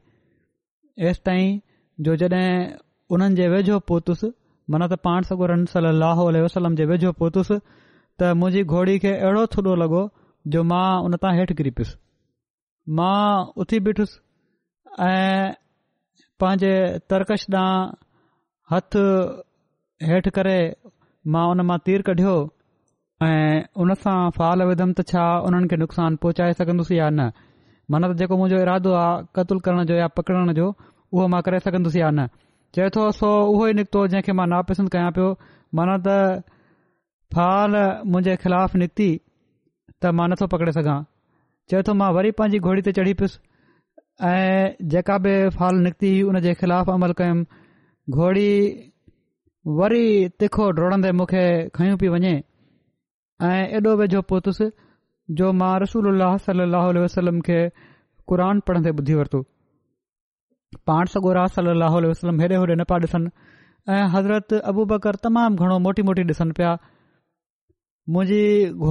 एसि 1.12 1.22
ताईं 1.30 1.54
जो 2.08 2.16
जॾहिं 2.24 2.50
उन्हनि 3.16 3.36
जे 3.42 3.48
वेझो 3.56 3.80
पहुतुसि 3.92 4.28
मन 4.74 4.84
त 4.92 5.00
पाण 5.08 5.22
सगु 5.30 5.46
रंसलाहो 5.52 6.24
वसलम 6.46 6.76
जे 6.82 6.86
वेझो 6.92 7.12
पहुतुसि 7.22 7.58
त 7.60 8.30
मुंहिंजी 8.42 8.64
घोड़ी 8.76 8.96
खे 9.04 9.12
अहिड़ो 9.28 9.44
थुलो 9.56 9.74
लॻो 9.82 10.02
जो 10.56 10.64
मां 10.72 10.86
उन 11.08 11.16
तां 11.26 11.32
हेठि 11.40 11.54
किरी 11.62 11.72
पियुसि 11.80 11.96
मां 13.00 13.26
उथी 13.64 13.78
ॿीठुसि 13.88 14.16
ऐं 15.10 15.46
पंहिंजे 16.44 16.74
तर्कश 17.14 17.46
ॾांहुं 17.62 17.84
हथ 18.74 18.98
हेठि 20.12 20.30
करे 20.38 20.58
मां 21.36 21.46
उन 21.54 21.62
मां 21.72 21.78
तीर 21.90 22.06
कढियो 22.10 22.34
ऐं 23.28 23.60
उन 23.86 23.94
सां 24.06 24.16
फाल 24.40 24.66
विधु 24.72 24.88
त 24.98 25.06
छा 25.12 25.28
हुननि 25.46 25.72
खे 25.74 25.82
नुक़सानु 25.84 26.18
पहुचाए 26.26 26.98
या 26.98 27.12
न 27.20 27.30
माना 27.94 28.08
त 28.12 28.18
जेको 28.24 28.38
मुंहिंजो 28.42 28.64
इरादो 28.66 28.92
आहे 29.04 29.60
करण 29.70 29.86
जो 29.94 30.02
या 30.02 30.08
पकड़ण 30.22 30.54
जो 30.62 30.72
उहो 30.80 31.28
मां 31.36 31.42
करे 31.50 31.60
सघंदुसि 31.68 32.02
या 32.02 32.10
न 32.20 32.28
चवे 32.76 32.90
थो 32.96 33.04
सो 33.18 33.28
उहो 33.50 33.66
ई 33.68 33.74
निकितो 33.80 34.00
जंहिंखे 34.14 34.34
मां 34.38 34.46
नापसंद 34.54 34.90
कयां 34.94 35.12
पियो 35.18 35.28
माना 35.80 35.94
त 36.08 37.36
फाल 37.36 37.78
मुंहिंजे 38.16 38.34
ख़िलाफ़ु 38.46 38.82
निकिती 38.82 39.06
त 39.12 40.12
मां 40.20 40.26
नथो 40.32 40.48
पकड़े 40.54 40.74
सघां 40.80 40.96
चवे 41.74 41.86
थो 41.90 41.96
मां 42.02 42.10
वरी 42.18 42.34
पंहिंजी 42.42 42.60
घोड़ी 42.66 42.84
ते 42.90 42.94
चढ़ी 42.98 43.14
पयुसि 43.22 43.40
ऐं 44.32 44.90
जेका 44.96 45.18
बि 45.28 45.36
फाल 45.62 45.80
निकिती 45.88 46.12
उन 46.32 46.40
जे 46.48 46.56
ख़िलाफ़ 46.66 46.92
अमल 46.96 47.16
कयुमि 47.24 48.20
घोड़ी 48.20 48.52
वरी 49.80 50.04
तिखो 50.42 50.70
डोड़ंदे 50.82 51.12
मूंखे 51.22 51.46
खई 51.80 51.96
पई 52.06 52.12
वञे 52.18 52.34
ऐं 53.54 53.56
एॾो 53.80 53.98
वेझो 54.04 54.26
पहुतसि 54.34 54.72
जो 55.40 55.54
मां 55.64 55.74
रसूल 55.86 56.14
सलाहु 56.50 57.04
वसलम 57.08 57.42
खे 57.52 57.60
क़ुर 58.30 58.50
पढ़ंदे 58.70 58.98
ॿुधी 59.02 59.20
वरितो 59.24 59.46
पाण 60.88 61.06
सॻो 61.14 61.34
रास 61.34 61.58
लाहु 61.82 62.00
वसलम 62.10 62.40
हेॾे 62.42 62.56
होॾे 62.62 62.76
न 62.80 62.84
पिया 62.90 62.98
ॾिसनि 63.06 63.30
ऐं 63.96 64.04
हज़रत 64.16 64.54
अबू 64.72 64.86
बकर 64.92 65.16
तमामु 65.26 65.64
घणो 65.66 65.78
मोटी 65.88 66.02
मोटी 66.10 66.24
ॾिसनि 66.32 66.52
पिया 66.60 66.72
मुंहिंजी 68.16 68.42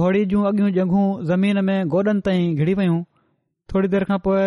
घोड़ी 0.01 0.23
जूं 0.31 0.43
अॻियूं 0.51 0.69
ॼंगूं 0.79 1.05
ज़मीन 1.31 1.57
में 1.69 1.77
गोॾनि 1.95 2.21
ताईं 2.27 2.55
घिरी 2.63 2.73
वयूं 2.81 3.01
थोरी 3.73 3.87
देरि 3.95 4.05
खां 4.11 4.17
पोइ 4.27 4.43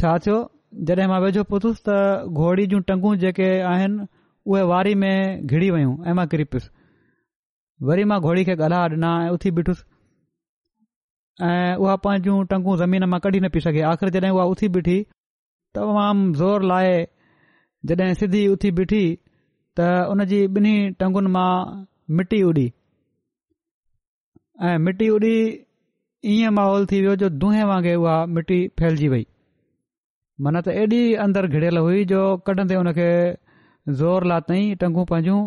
छा 0.00 0.14
थियो 0.26 0.36
जॾहिं 0.90 1.08
मां 1.12 1.20
वेझो 1.24 1.42
पहुतुसि 1.50 1.82
त 1.86 1.88
घोड़ी 2.42 2.66
जूं 2.72 2.80
टंगू 2.90 3.14
जेके 3.26 3.50
आहिनि 3.72 4.06
उहे 4.52 4.62
वारी 4.72 4.94
में 5.02 5.46
घिरी 5.52 5.70
वयूं 5.76 5.94
ऐं 6.08 6.14
मां 6.20 6.26
किरी 6.32 6.44
पियुसि 6.54 6.70
वरी 7.90 8.04
मां 8.12 8.20
घोड़ी 8.28 8.44
खे 8.50 8.56
गल्हा 8.64 8.80
ॾिना 8.94 9.10
ऐं 9.26 9.30
उथी 9.38 9.50
ॿिठुसि 9.62 9.86
ऐं 11.52 11.74
उहा 11.84 11.96
पंहिंजूं 12.06 12.38
टंगू 12.52 12.76
ज़मीन 12.82 13.04
मां 13.14 13.20
कढी 13.28 13.40
न 13.44 13.48
पई 13.56 13.64
सघे 13.68 13.82
आख़िर 13.94 14.10
जॾहिं 14.18 14.30
उहा 14.38 14.44
उथी 14.56 15.04
तमाम 15.76 16.20
ज़ोर 16.40 16.62
लाहे 16.70 16.94
जॾहिं 17.90 18.14
सिधी 18.22 18.42
उथी 18.56 18.70
बीठी 18.80 19.02
त 19.80 19.88
उन 20.12 20.24
जी 20.32 20.38
ॿिन्ही 20.58 20.74
टंगुनि 21.02 21.30
मां 21.36 21.50
मिटी 22.20 22.38
उॾी 22.50 22.64
ऐं 24.68 24.76
मिटी 24.84 25.08
उॾी 25.16 25.32
ईअं 26.34 26.54
माहौल 26.58 26.86
थी 26.92 27.00
वियो 27.06 27.16
जो 27.24 27.28
दुहे 27.42 27.64
वांगुरु 27.70 28.04
उहा 28.04 28.14
मिटी 28.36 28.60
फैलिजी 28.82 29.08
वई 29.14 29.26
मन 30.46 30.60
त 30.60 30.78
एॾी 30.84 31.00
अंदरि 31.26 31.52
घिड़ियल 31.54 31.78
हुई 31.86 32.04
जो 32.14 32.22
कढंदे 32.48 32.78
हुन 32.80 32.92
खे 33.00 33.10
ज़ोर 34.00 34.26
लातई 34.32 34.62
टंगू 34.84 35.04
पंहिंजूं 35.12 35.40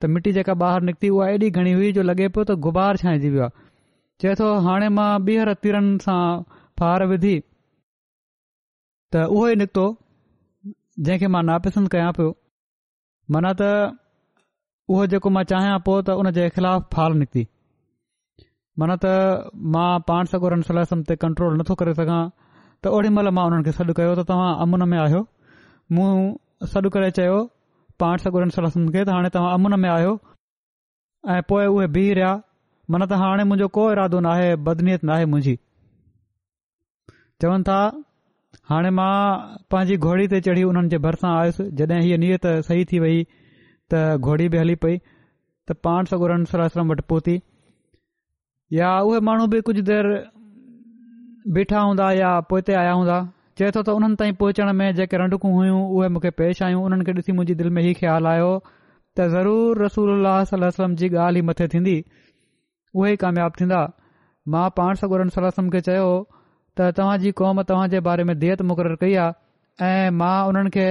त 0.00 0.12
मिटी 0.14 0.34
जेका 0.38 0.54
ॿाहिरि 0.66 0.90
निकिती 0.90 1.12
उहा 1.18 1.28
एॾी 1.34 1.50
घणी 1.60 1.76
हुई 1.80 1.92
जो 1.98 2.08
लॻे 2.10 2.28
पियो 2.38 2.44
त 2.52 2.58
गुबार 2.68 3.02
छांइजी 3.04 3.34
वियो 3.36 3.48
आहे 3.48 3.64
चए 4.24 4.34
थो 4.42 4.52
हाणे 4.68 4.92
मां 5.00 5.12
ॿीहर 5.28 5.52
तीरनि 5.66 5.94
सां 6.08 6.22
फार 6.80 7.06
विधी 7.14 7.36
त 9.14 9.22
उहो 9.34 9.46
ई 9.50 9.56
निकितो 9.62 9.82
जंहिंखे 11.06 11.28
मां 11.34 11.42
नापस 11.48 11.76
कयां 11.94 12.12
पियो 12.18 12.30
माना 13.34 13.50
त 13.60 13.66
उहो 14.94 15.02
जेको 15.12 15.30
मां 15.36 15.42
चाहियां 15.52 15.74
पोइ 15.88 16.02
त 16.08 16.14
उन 16.22 16.30
जे 16.38 16.46
ख़िलाफ़ु 16.56 16.88
फाल 16.94 17.16
निकिती 17.20 17.44
माना 18.82 18.96
त 19.04 19.12
मां 19.76 19.86
पाण 20.08 20.30
सगोरनि 20.32 20.66
सलासम 20.70 21.04
ते 21.10 21.16
कंट्रोल 21.24 21.58
नथो 21.60 21.76
करे 21.82 21.94
सघां 22.00 22.20
त 22.86 22.94
ओॾी 22.96 23.12
महिल 23.18 23.30
मां 23.38 23.44
उन्हनि 23.50 23.64
खे 23.68 23.74
सॾु 23.78 23.94
कयो 24.00 24.16
त 24.20 24.24
तव्हां 24.30 24.48
अमुन 24.64 24.84
में 24.94 24.96
आहियो 25.04 25.20
मूं 25.98 26.10
सॾु 26.72 26.88
करे 26.96 27.10
चयो 27.18 27.36
पाण 28.04 28.24
सगोर 28.24 28.50
सलासम 28.58 28.88
खे 28.96 29.04
त 29.08 29.14
हाणे 29.16 29.30
तव्हां 29.36 29.52
अमुन 29.60 29.76
में 29.84 29.90
आहियो 29.94 30.14
ऐं 31.36 31.66
उहे 31.76 31.86
बीह 31.98 32.10
रहिया 32.20 32.32
माना 32.94 33.06
त 33.14 33.20
हाणे 33.22 33.44
मुंहिंजो 33.52 33.70
को 33.78 33.86
इरादो 33.92 34.18
नाहे 34.28 34.50
बदनियत 34.70 35.04
न 35.12 35.16
आहे 35.18 35.30
मुंहिंजी 35.34 35.54
था 37.70 37.78
हाणे 38.70 38.90
मां 38.98 39.14
पंहिंजी 39.72 39.96
घोड़ी 40.08 40.26
ते 40.32 40.40
चढ़ी 40.46 40.62
हुननि 40.66 40.88
जे 40.92 40.98
भरिसां 41.06 41.30
आयुसि 41.38 41.64
जॾहिं 41.80 42.00
हीअ 42.06 42.18
नीयत 42.24 42.46
सही 42.68 42.84
थी 42.92 42.98
वई 43.04 43.18
त 43.94 44.02
घोड़ी 44.28 44.48
बि 44.54 44.58
हली 44.62 44.74
पई 44.84 44.98
त 45.70 45.76
पाण 45.86 46.10
सगोरन 46.12 46.44
सलम 46.52 46.92
वटि 46.92 47.02
पहुती 47.12 47.36
या 48.78 48.92
उहे 49.08 49.20
माण्हू 49.30 49.46
बि 49.54 49.60
कुझु 49.68 49.82
देरि 49.90 50.14
बीठा 51.58 51.80
हूंदा 51.86 52.10
या 52.20 52.30
पोइ 52.50 52.62
आया 52.82 52.92
हूंदा 53.00 53.18
चवे 53.58 53.70
थो 53.76 53.82
त 53.88 53.96
हुननि 53.98 54.16
ताईं 54.22 54.34
पहुचण 54.42 54.72
में 54.82 54.86
जेके 55.00 55.16
रंडकू 55.22 55.50
हुयूं 55.56 55.82
उहे 55.96 56.08
मूंखे 56.14 56.30
पेश 56.42 56.62
आयूं 56.68 56.84
उन्हनि 56.86 57.04
खे 57.08 57.32
ॾिसी 57.32 57.54
दिलि 57.60 57.70
में 57.78 57.82
ई 57.82 57.92
ख़्यालु 58.00 58.28
आयो 58.34 58.52
त 58.66 59.26
ज़रूर 59.34 59.82
रसूल 59.84 60.26
सलम 60.54 60.94
जी 61.02 61.08
ॻाल्हि 61.16 61.42
ई 61.42 61.46
मथे 61.50 61.68
थींदी 61.74 61.96
उहे 63.02 63.12
ई 63.12 63.20
कामयाबु 63.26 63.60
थींदा 63.60 63.82
मां 64.54 64.68
पाण 64.80 65.00
सगोरन 65.02 65.28
सलम 65.38 65.68
खे 65.74 65.80
चयो 65.90 66.08
त 66.78 66.84
तव्हां 66.96 67.32
क़ौम 67.38 67.58
तव्हां 67.70 67.88
जे 67.90 67.98
बारे 68.10 68.24
में 68.28 68.34
देयत 68.42 68.62
मुक़रर 68.70 68.94
कई 69.02 69.14
आहे 69.24 69.90
ऐं 69.90 70.10
मां 70.20 70.34
उन्हनि 70.50 70.70
खे 70.76 70.86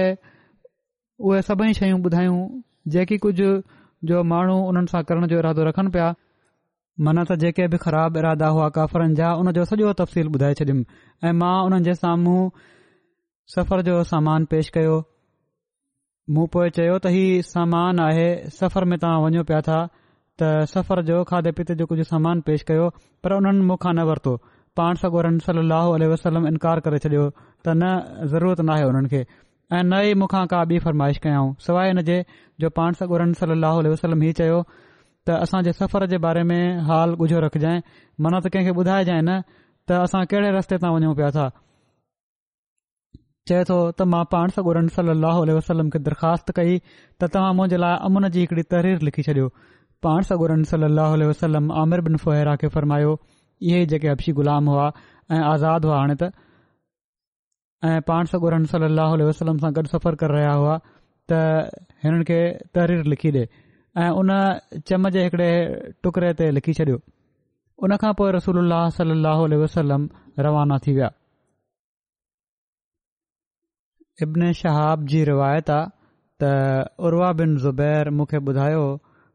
उहे 1.28 1.40
सभई 1.48 1.72
शयूं 1.78 1.98
ॿुधायो 2.08 2.36
जेकी 2.94 3.18
कुझ 3.24 3.34
जो 4.10 4.22
माण्हू 4.32 4.56
उन्हनि 4.70 4.92
सां 4.92 5.02
करण 5.10 5.26
जो 5.32 5.38
इरादो 5.42 5.64
रखनि 5.68 5.90
पिया 5.96 6.08
मन 7.06 7.20
त 7.28 7.36
जेके 7.42 7.66
बि 7.74 7.78
ख़राब 7.84 8.16
इरादा 8.22 8.48
हुआ 8.56 8.68
काफरनि 8.78 9.14
जा 9.20 9.32
उन 9.42 9.52
जो 9.58 9.64
सॼो 9.72 9.92
तफ़सील 10.00 10.26
ॿुधाए 10.36 10.54
छॾियुमि 10.60 10.84
ऐ 11.24 11.32
मां 11.42 11.54
उन्हनि 11.66 11.84
जे 11.90 11.94
साम्हूं 12.04 12.40
सफ़र 13.56 13.82
जो 13.90 13.96
सामान 14.12 14.48
पेश 14.54 14.72
कयो 14.78 14.96
मूं 16.34 16.46
पो 16.56 16.64
त 17.04 17.14
ही 17.18 17.24
सामान 17.52 18.00
आहे 18.08 18.28
सफ़र 18.62 18.84
में 18.92 18.98
तव्हां 19.00 19.20
वञो 19.26 19.42
पिया 19.52 19.60
था 19.68 19.78
त 20.42 20.50
सफ़र 20.74 21.06
जो 21.12 21.22
खाधे 21.30 21.50
पीते 21.58 21.74
जो 21.80 21.86
कुझु 21.94 22.04
सामान 22.14 22.40
पेश 22.50 22.62
कयो 22.72 22.86
पर 23.24 23.36
उन्हनि 23.40 23.62
मूंखा 23.70 23.90
न 23.98 24.08
वरितो 24.10 24.32
पाण 24.78 24.94
सगोरन 25.02 25.38
सलाहु 25.46 25.90
वसलम 26.12 26.46
इनकार 26.50 26.80
करे 26.86 26.98
छॾियो 27.06 27.24
त 27.66 27.74
न 27.80 27.90
ज़रूरत 28.32 28.60
नाहे 28.70 28.82
हुननि 28.86 29.08
खे 29.12 29.18
ऐं 29.20 29.82
न 29.90 30.00
ई 30.06 30.14
मूंखां 30.22 30.42
का 30.52 30.62
बि 30.70 30.78
फरमाइश 30.86 31.18
कयां 31.26 31.42
सवाइ 31.66 31.92
हिन 31.92 32.02
जे 32.08 32.16
जो 32.64 32.70
पाण 32.78 32.98
सागरम 33.02 33.32
सलाह 33.42 33.78
वसलम 33.92 34.24
ही 34.26 34.32
चयो 34.40 34.56
त 34.70 35.36
असां 35.46 35.60
जे 35.68 35.74
सफ़र 35.80 36.06
जे 36.14 36.18
बारे 36.24 36.42
में 36.50 36.62
हाल 36.88 37.14
ॻुझो 37.26 37.42
रखजांइ 37.46 37.84
माना 38.26 38.40
त 38.46 38.52
कंहिंखे 38.56 38.74
ॿुधाइजांइ 38.80 39.22
न 39.28 39.36
त 39.88 40.00
असां 40.06 40.24
कहिड़े 40.32 40.50
रस्ते 40.58 40.78
तां 40.86 40.90
वञूं 40.96 41.14
पिया 41.20 41.30
था 41.38 41.46
चए 43.50 43.62
थो 43.70 43.78
त 43.92 44.08
मां 44.16 44.24
पाण 44.34 44.56
सागरन 44.58 44.90
सलाह 44.98 45.40
वसलम 45.60 45.94
खे 45.94 46.02
दरख़्वास्त 46.08 46.52
कई 46.58 46.76
त 46.88 47.30
तव्हां 47.36 47.54
मुंहिंजे 47.60 47.80
लाइ 47.86 47.96
अमुन 48.10 48.28
जी 48.36 48.46
हिकड़ी 48.46 48.66
तहरीर 48.74 49.06
लिखी 49.10 49.26
छॾियो 49.30 49.48
पाण 50.08 50.28
सगोरनि 50.32 50.68
सलाहु 50.74 51.30
वसलम 51.32 51.72
आमिर 51.84 52.06
बिन 52.10 52.22
फुहिरा 52.26 52.56
खे 52.64 52.72
फरमायो 52.78 53.16
इहे 53.66 53.76
ई 53.82 53.86
जेके 53.90 54.08
अपशी 54.08 54.32
ग़ु़ाम 54.38 54.66
हुआ 54.70 54.86
ऐं 55.34 55.40
आज़ाद 55.50 55.84
हुआ 55.88 55.98
हाणे 56.00 56.14
त 56.22 56.26
ऐं 57.90 58.00
पाण 58.08 58.26
सगुरनि 58.32 58.66
सलाहु 58.72 59.30
सां 59.40 59.72
गॾु 59.78 59.86
सफ़र 59.92 60.14
करे 60.22 60.34
रहिया 60.36 60.52
हुआ 60.60 60.74
त 61.32 61.38
हिननि 62.04 62.24
खे 62.30 62.38
तहरीर 62.76 63.04
लिखी 63.12 63.30
ॾे 63.40 63.44
ऐं 64.04 64.10
उन 64.20 64.32
चम 64.90 65.08
जे 65.16 65.24
हिकड़े 65.26 65.48
टुकड़े 66.04 66.30
ते 66.40 66.50
लिखी 66.58 66.72
छॾियो 66.80 66.98
उन 67.84 67.96
खां 68.04 68.12
पोइ 68.20 68.30
रसोल 68.38 68.72
वसलम 69.64 70.06
रवाना 70.46 70.78
थी 70.86 70.92
विया 70.98 71.10
इब्न 74.26 74.52
शहाब 74.62 75.06
जी 75.12 75.24
रिवायत 75.34 75.70
आहे 75.76 75.90
त 76.42 76.52
उर्वा 77.08 77.32
बिन 77.40 77.56
ज़ुबैर 77.64 78.10
मूंखे 78.18 78.36
ॿुधायो 78.50 78.84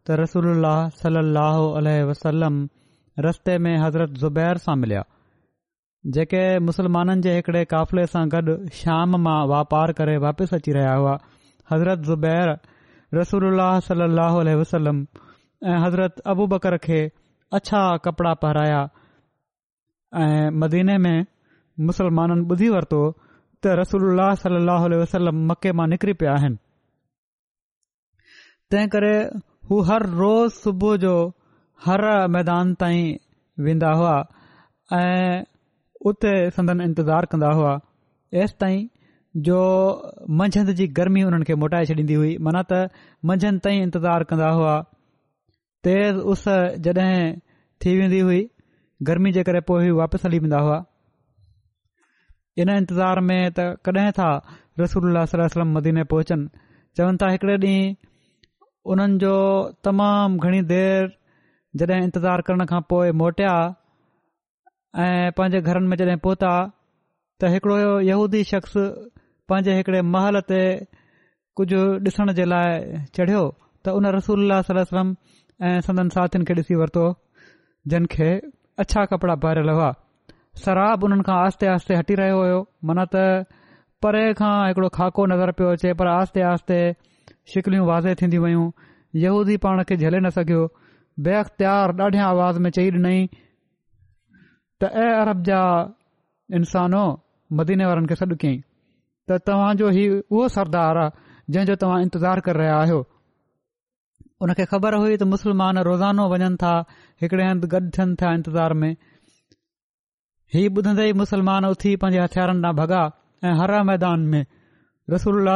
त 0.07 0.19
रसल्ह 0.19 0.75
सलाह 0.99 1.57
वसलम 2.11 2.65
रस्ते 3.25 3.57
में 3.63 3.75
हज़रत 3.81 4.09
ज़ुबैर 4.19 4.57
सां 4.65 4.75
मिलिया 4.81 5.03
जेके 6.15 6.41
मुसलमाननि 6.65 7.21
जे 7.21 7.31
हिकिड़े 7.35 7.63
काफ़िले 7.71 8.05
सां 8.11 8.23
गॾु 8.33 8.53
शाम 8.81 9.15
मां 9.23 9.39
वापार 9.51 9.91
करे 9.97 10.15
वापिसि 10.25 10.55
अची 10.55 10.71
रहिया 10.77 10.93
हुआ 10.99 11.17
हज़रत 11.71 12.05
ज़ुबैर 12.09 12.51
रसोल 13.17 13.59
सलाह 13.87 14.37
वसलम 14.61 15.01
ऐं 15.71 15.79
हज़रत 15.85 16.19
अबू 16.33 16.45
बकर 16.53 16.77
खे 16.85 16.99
अछा 17.59 17.81
कपिड़ा 18.05 18.33
पहिराया 18.43 18.79
ऐं 20.23 20.49
मदीने 20.61 20.97
में 21.07 21.25
मुसलमाननि 21.89 22.45
ॿुधी 22.53 22.69
वरितो 22.77 23.01
त 23.63 23.73
रसूल 23.81 24.21
सलाहु 24.45 24.93
वसलम 25.01 25.43
मके 25.51 25.71
मां 25.81 25.87
निकिरी 25.95 26.13
पिया 26.23 26.35
आहिनि 26.39 26.57
तंहिं 28.71 28.87
करे 28.95 29.13
हू 29.71 29.81
हर 29.91 30.05
रोज़ 30.21 30.55
सुबुह 30.63 30.95
जो 31.05 31.15
हर 31.85 32.01
मैदान 32.35 32.73
ताईं 32.79 33.17
वेंदा 33.65 33.89
हुआ 33.99 34.15
ऐं 34.93 35.43
उते 36.09 36.33
संदन 36.51 36.79
ہوا 36.81 37.23
कंदा 37.31 37.47
हुआ 37.57 37.79
ऐसि 38.43 38.53
ताईं 38.61 38.83
जो 39.45 39.59
मंझंदि 40.39 40.73
जी 40.79 40.87
गर्मी 40.99 41.21
हुननि 41.21 41.45
खे 41.47 41.55
मोटाए 41.61 41.85
छॾींदी 41.89 42.13
हुई 42.19 42.37
मन 42.47 42.57
त 42.71 42.89
मंझंदि 43.29 43.59
ताईं 43.63 43.81
इंतज़ारु 43.83 44.25
कंदा 44.29 44.49
हुआ 44.57 44.73
तेज़ 45.83 46.17
उस 46.33 46.43
जॾहिं 46.87 47.31
थी 47.81 47.97
वेंदी 47.99 48.19
हुई 48.27 48.41
गर्मी 49.09 49.31
जे 49.37 49.43
करे 49.49 49.61
पोइ 49.69 49.91
वापसि 49.99 50.27
हली 50.27 50.39
वेंदा 50.43 50.59
हुआ 50.65 50.83
इन 52.61 52.69
इंतज़ार 52.75 53.19
में 53.29 53.41
त 53.59 53.67
कॾहिं 53.87 54.11
था 54.19 54.29
रसूल 54.79 55.17
वसलम 55.17 55.71
मदीने 55.77 56.03
पहुचनि 56.15 56.49
चवनि 56.97 57.17
था 57.23 57.31
हिकिड़े 57.35 57.55
ॾींहुं 57.67 57.95
उन्हनि 58.91 59.17
जो 59.23 59.33
तमामु 59.85 60.43
घणी 60.47 60.61
देरि 60.73 61.18
जॾहिं 61.77 62.03
इंतजार 62.03 62.41
करण 62.45 62.65
खां 62.69 62.79
पोइ 62.89 63.11
मोटिया 63.21 63.51
ऐं 65.01 65.31
पंहिंजे 65.37 65.61
घरनि 65.69 65.87
में 65.87 65.97
जॾहिं 65.97 66.17
पहुता 66.25 66.51
त 67.41 67.49
हिकड़ो 67.53 67.75
यहूदी 68.09 68.43
शख़्स 68.51 68.73
पंहिंजे 69.49 69.75
हिकड़े 69.77 70.01
महल 70.13 70.39
ते 70.49 70.61
कुझु 71.59 71.81
ॾिसण 72.09 72.31
जे 72.39 72.45
लाइ 72.51 73.01
चढ़ियो 73.17 73.43
त 73.85 73.95
उन 73.99 74.05
रसूलम 74.17 75.13
ऐं 75.67 75.79
संदन 75.87 76.09
साथियुनि 76.15 76.45
खे 76.49 76.53
ॾिसी 76.61 76.75
वरितो 76.81 77.05
जिन 77.93 78.05
खे 78.15 78.31
अछा 78.83 79.05
कपड़ा 79.13 79.35
पारियल 79.45 79.69
हुआ 79.75 79.91
शराबनि 80.65 81.21
खां 81.29 81.37
आस्ते 81.45 81.67
आहिस्ते 81.75 81.95
हटी 82.01 82.15
रहियो 82.23 82.37
हुयो 82.43 82.59
मन 82.89 83.05
त 83.15 83.45
परे 84.05 84.25
खां 84.41 84.53
हिकड़ो 84.67 84.89
खाको 84.99 85.25
नज़र 85.35 85.51
पियो 85.59 85.69
अचे 85.77 85.93
पर 86.01 86.07
आस्ते 86.17 86.41
आहिस्ते 86.49 86.77
शिकिलियूं 87.53 87.87
वाज़े 87.87 88.15
थींदी 88.21 88.37
वयूं 88.45 88.67
यहूदी 89.25 89.55
पाण 89.65 89.83
खे 89.89 89.95
झले 90.03 90.19
न 90.25 90.29
सघियो 90.37 90.67
बे 91.25 91.33
अख़्तार 91.35 92.17
आवाज़ 92.27 92.59
में 92.65 92.69
चई 92.79 92.91
डि॒नई 92.95 93.21
त 94.81 94.83
ऐ 94.83 95.07
अरब 95.21 95.41
जा 95.47 95.61
इंसानो 96.59 97.01
मदीने 97.59 97.85
वारनि 97.87 98.07
खे 98.11 98.15
सॾु 98.19 98.35
कयईं 98.43 98.61
त 99.27 99.39
तव्हांजो 99.49 99.89
हीउ 99.97 100.19
उहो 100.31 100.47
सरदार 100.55 100.97
आहे 100.97 101.15
जंहिं 101.55 101.67
जो 101.69 101.75
तव्हां 101.81 101.97
इंतज़ार 102.05 102.39
करे 102.45 102.57
रहिया 102.59 102.77
आहियो 102.83 102.99
उनखे 104.45 104.65
ख़बर 104.73 104.97
हुई 105.01 105.17
त 105.23 105.27
मुसलमान 105.33 105.81
रोज़ानो 105.89 106.27
वञनि 106.33 106.57
था 106.63 106.71
हिकड़े 107.23 107.43
हंधु 107.49 107.67
गॾु 107.73 107.81
थियनि 107.97 108.15
था 108.21 108.31
इंतज़ार 108.39 108.73
में 108.81 108.93
हीउ 110.55 110.69
ॿुधंदे 110.79 111.09
ई 111.11 111.19
मुसलमान 111.23 111.69
उथी 111.73 111.95
पंहिंजे 112.05 112.23
हथियारनि 112.25 112.63
ॾां 112.69 112.73
भॻा 112.79 113.01
ऐं 113.47 113.53
हर 113.63 113.75
मैदान 113.91 114.25
में 114.35 114.41
रसूल 115.15 115.53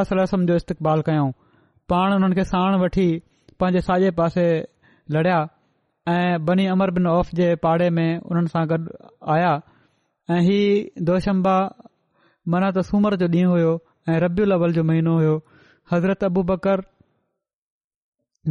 जो 0.51 0.59
इस्तेक़बाल 0.63 1.07
कयऊं 1.11 1.31
पाण 1.93 2.13
हुननि 2.17 2.35
खे 2.41 2.45
साण 2.53 2.79
वठी 2.83 3.07
पांजे 3.61 3.79
साॼे 3.87 4.11
पासे 4.19 4.47
लड़िया 5.11 5.37
ऐं 6.09 6.45
बनी 6.45 6.65
अमर 6.67 6.91
बिन 6.91 7.07
औफ़ 7.07 7.29
जे 7.35 7.55
पाड़े 7.63 7.89
में 7.97 8.05
हुननि 8.29 8.47
सां 8.53 8.65
गॾु 8.69 8.77
आहियां 9.33 9.57
ऐं 10.35 10.39
हीउ 10.47 11.03
दोशंबा 11.11 11.55
मना 12.53 12.69
त 12.77 12.81
सूमर 12.89 13.15
जो 13.23 13.27
ॾींहुं 13.27 13.51
हुयो 13.51 13.73
ऐं 14.09 14.19
रबियु 14.25 14.45
लवल 14.47 14.73
जो 14.77 14.83
महीनो 14.89 15.15
हुयो 15.17 15.35
हज़रत 15.91 16.23
अबू 16.29 16.43
बकर 16.53 16.83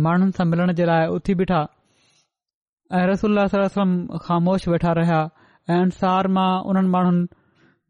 माण्हुनि 0.08 0.32
सां 0.40 0.46
मिलण 0.52 0.72
जे 0.80 0.84
लाइ 0.92 1.06
उथी 1.16 1.34
ॿिठा 1.44 1.62
ऐं 2.98 3.06
रसोल्ला 3.12 3.46
सलम 3.56 3.94
ख़ामोश 4.26 4.68
वेठा 4.68 4.92
रहिया 5.00 5.20
ऐं 5.70 5.80
अंसार 5.84 6.28
मां 6.38 6.50
उन्हनि 6.70 6.88
माण्हुनि 6.96 7.26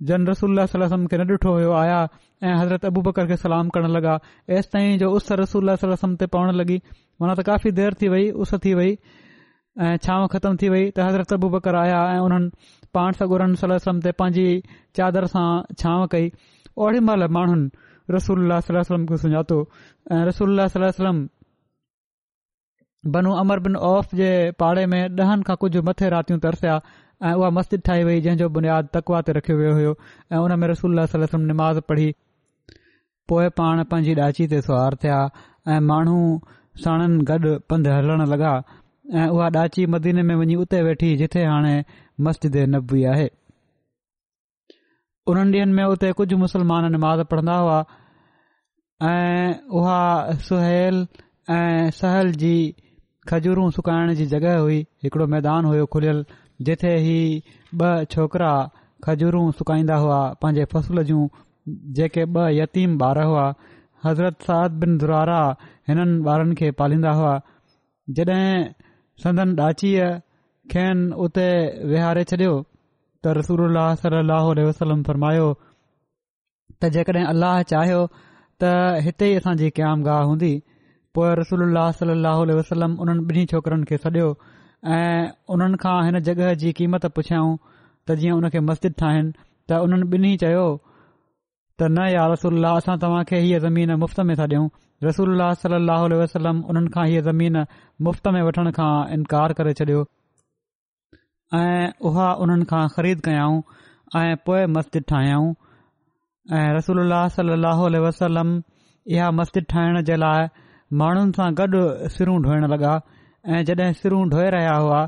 जन 0.09 0.27
रसूल 0.27 0.65
सलम 0.71 1.05
न 1.15 1.31
ॾिठो 1.33 1.53
हुयो 1.57 1.73
आया 1.81 1.99
ऐं 2.43 2.55
हज़रत 2.61 2.85
अबू 2.91 3.01
बकर 3.09 3.27
खे 3.33 3.37
सलाम 3.43 3.69
करण 3.75 3.91
लॻा 3.97 4.15
ऐसि 4.59 4.69
ताईं 4.73 4.97
जो 5.03 5.11
उस 5.19 5.33
रसूल 5.41 5.75
सलम 5.85 6.15
ते 6.23 6.27
पवण 6.37 6.53
लॻी 6.61 6.79
माना 7.21 7.35
त 7.35 7.43
काफ़ी 7.51 7.71
देर 7.81 7.95
थी 8.01 8.09
वई 8.15 8.31
उस 8.47 8.55
थी 8.65 8.73
वई 8.81 8.97
ऐं 9.87 9.97
छांव 10.07 10.27
ख़तम 10.33 10.57
थी 10.63 10.69
वई 10.77 10.89
त 10.97 11.07
हज़रत 11.09 11.33
अबू 11.39 11.49
बकर 11.57 11.77
आया 11.83 12.01
ऐं 12.15 12.19
उन्हनि 12.27 12.51
पाण 12.97 13.13
सगोर 13.21 13.43
सलम 13.63 14.01
ते 14.07 14.13
पंहिंजी 14.23 14.47
चादर 15.01 15.27
सां 15.37 15.47
छांव 15.85 16.07
कई 16.17 16.29
ओडी 16.87 17.05
महिल 17.11 17.27
माण्हुनि 17.37 17.71
रसूल 18.17 18.59
सलम 18.71 19.07
खे 19.13 19.17
सुञातो 19.27 19.61
ऐ 20.13 20.25
रसूल 20.31 20.67
सलम 20.79 21.23
बनू 23.15 23.31
अमर 23.45 23.61
बिन 23.69 23.77
औफ़ 23.95 24.17
जे 24.23 24.33
पाड़े 24.65 24.87
में 24.95 25.03
ॾहनि 25.23 25.43
खां 25.47 25.57
कुझु 25.63 25.81
मथे 25.91 26.09
रातियूं 26.17 26.41
तरसिया 26.47 26.75
ऐं 27.23 27.33
उहा 27.39 27.49
मस्जिद 27.57 27.81
ठाही 27.87 28.05
वई 28.05 28.21
जंहिं 28.21 28.39
जो 28.39 28.49
बुनियाद 28.57 28.87
तकवा 28.95 29.19
ते 29.27 29.33
रखियो 29.37 29.57
वियो 29.59 29.73
हो 29.75 29.91
ऐ 30.33 30.37
हुन 30.43 30.55
में 30.61 30.67
रसूल 30.71 31.05
सलम 31.13 31.41
नमाज़ 31.51 31.79
पढ़ी 31.91 32.09
पोएं 33.31 33.49
पाण 33.59 33.83
पांजी 33.91 34.15
ॾाची 34.25 34.47
ते 34.53 34.61
सवार 34.69 34.95
थिया 35.05 35.19
ऐ 35.75 35.79
माण्हू 35.91 36.17
साणनि 36.85 37.23
गॾ 37.31 37.39
पंधि 37.71 37.91
हलण 37.91 38.27
लॻा 38.33 38.53
ऐ 39.15 39.29
उहा 39.29 39.49
डाची 39.59 39.87
मदीने 39.95 40.23
में 40.29 40.35
वञी 40.43 40.55
उते 40.65 40.83
वेठी 40.89 41.17
जिथे 41.23 41.45
हाणे 41.47 41.75
मस्जिद 42.29 42.57
नबी 42.75 43.05
आहे 43.15 43.29
उन्हनि 45.33 45.53
डीहनि 45.53 45.73
में 45.79 45.85
उते 45.95 46.13
कुझु 46.19 46.37
मुसलमान 46.45 46.91
निमाज़ 46.93 47.23
पढ़ंदा 47.33 47.57
हुआ 49.79 49.99
सुहेल 50.49 51.07
ऐं 51.55 51.91
सहल 52.03 52.31
जी 52.45 52.55
खजूर 53.29 53.59
सुखाइण 53.79 54.15
जी 54.19 54.25
जॻहि 54.33 54.59
हुई 54.61 54.81
हिकड़ो 55.03 55.27
मैदान 55.35 55.65
हुयो 55.71 55.87
खुलियल 55.95 56.25
जिथे 56.67 56.91
ही 57.05 57.15
ॿ 57.81 58.05
छोकरा 58.15 58.53
खजूरूं 59.05 59.51
सुकाईंदा 59.59 59.95
हुआ 60.03 60.19
पंहिंजे 60.43 60.65
फसल 60.73 61.03
जूं 61.11 61.21
जेके 61.99 62.25
ॿ 62.25 62.49
यतीम 62.63 62.97
ॿार 63.07 63.21
हुआ 63.29 63.45
हज़रत 64.07 64.43
साद 64.49 64.77
बिन 64.83 64.99
ज़ुरारा 64.99 65.39
हिननि 65.91 66.19
ॿारनि 66.35 66.55
खे 66.61 66.71
पालीन्दा 66.81 67.13
हुआ 67.21 67.31
जॾहिं 68.19 68.47
संदन 69.25 69.55
ॾाचीअ 69.69 70.09
खेनि 70.75 71.09
उते 71.29 71.47
विहारे 71.95 72.25
छॾियो 72.33 72.53
त 73.25 73.37
रसूल 73.41 73.63
सलाह 74.03 74.49
वसलम 74.69 75.03
फरमायो 75.09 75.49
त 76.81 76.93
जेकॾहिं 76.99 77.27
अलाह 77.33 77.61
चाहियो 77.73 78.01
त 78.15 78.73
हिते 79.09 79.29
ई 79.33 79.35
असांजी 79.43 79.69
कयामगाह 79.81 80.21
हूंदी 80.33 80.53
पोइ 81.21 81.31
रसूल 81.43 81.63
सलाहु 82.03 82.59
वसलम 82.63 82.99
उन्हनि 83.07 83.25
ॿिन्ही 83.33 83.47
छोकरनि 83.55 83.89
खे 83.91 83.97
छॾियो 84.07 84.29
ऐं 84.87 85.31
उन्हनि 85.55 85.77
खां 85.83 85.97
हिन 86.05 86.19
जी 86.63 86.73
क़ीमत 86.79 87.05
पुछियाऊं 87.17 87.53
त 88.09 88.15
जीअं 88.23 88.37
उन 88.37 88.49
खे 88.55 88.61
मस्जिद 88.71 88.95
ठाहिनि 89.03 89.31
त 89.71 89.79
उन्हनि 89.87 90.07
ॿिन्ही 90.15 90.37
चयो 90.43 90.63
त 91.79 91.89
न 91.89 92.07
यार 92.13 92.31
रसूल 92.33 92.65
असां 92.71 92.97
तव्हां 93.05 93.23
खे 93.29 93.39
हीअ 93.45 93.61
ज़मीन 93.67 93.93
मुफ़्त 94.05 94.21
में 94.31 94.35
था 94.41 94.47
ॾियूं 94.55 94.65
रसूल 95.07 95.43
सल 95.61 95.89
वसलम 96.23 96.63
उन्हनि 96.75 96.91
खां 96.97 97.07
हीअ 97.13 97.23
ज़मीन 97.29 97.61
मुफ़्त 98.09 98.29
में 98.37 98.41
वठण 98.49 98.71
खां 98.81 98.91
इनकार 99.19 99.53
करे 99.61 99.75
छॾियो 99.83 100.03
ऐं 101.63 101.87
उहा 102.11 102.29
उन्हनि 102.47 102.65
खां 102.75 102.83
ख़रीद 102.97 103.25
कयाऊं 103.31 103.63
ऐं 104.23 104.35
पोइ 104.47 104.67
मस्जिद 104.79 105.05
ठाहियऊं 105.15 105.55
ऐं 106.59 106.67
रसूल 106.81 107.05
सल 107.39 107.55
लहो 107.67 107.89
इहा 109.15 109.31
मस्जिद 109.43 109.65
ठाहिण 109.75 110.03
जे 110.11 110.17
लाइ 110.27 110.47
माण्हुनि 111.03 111.41
सां 111.41 111.51
गॾु 111.63 111.87
सिरूं 112.19 112.41
ढोइण 112.49 112.69
लॻा 112.75 112.97
ऐं 113.51 113.63
जॾहिं 113.69 113.93
सिरूं 114.01 114.23
ढोए 114.33 114.51
रहिया 114.55 114.75
हुआ 114.83 114.99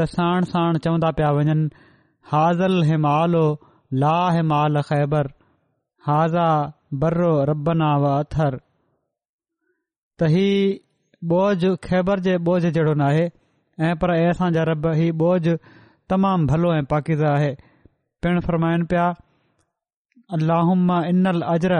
त 0.00 0.04
साण 0.10 0.44
साण 0.50 0.76
चवंदा 0.82 1.08
पिया 1.20 1.30
वञनि 1.38 1.62
हाज़ल 2.32 2.74
हिमालो 2.90 3.40
ला 4.02 4.12
हिमाल 4.36 4.80
ख़ैबर 4.90 5.30
हाज़ा 6.10 6.44
बर्रो 7.04 7.30
रबना 7.50 7.88
व 8.04 8.12
अथर 8.24 8.56
त 8.56 10.28
ही 10.34 10.44
ॿोझ 11.32 11.66
ख़ैबर 11.88 12.20
जे 12.28 12.36
ॿोझ 12.50 12.60
जहिड़ो 12.66 12.92
न 12.94 13.06
आहे 13.08 13.24
ऐं 13.88 13.90
पर 14.04 14.14
असांजा 14.18 14.62
रब 14.70 14.86
ही 15.00 15.10
ॿोझ 15.24 15.56
तमामु 16.14 16.46
भलो 16.52 16.72
ऐं 16.76 16.84
पाकिद 16.94 17.24
आहे 17.32 17.50
पिण 18.22 18.40
फ़र्माइनि 18.46 18.88
पिया 18.94 19.08
अलाह 20.38 20.72
इन्नल 21.10 21.42
अजर 21.56 21.74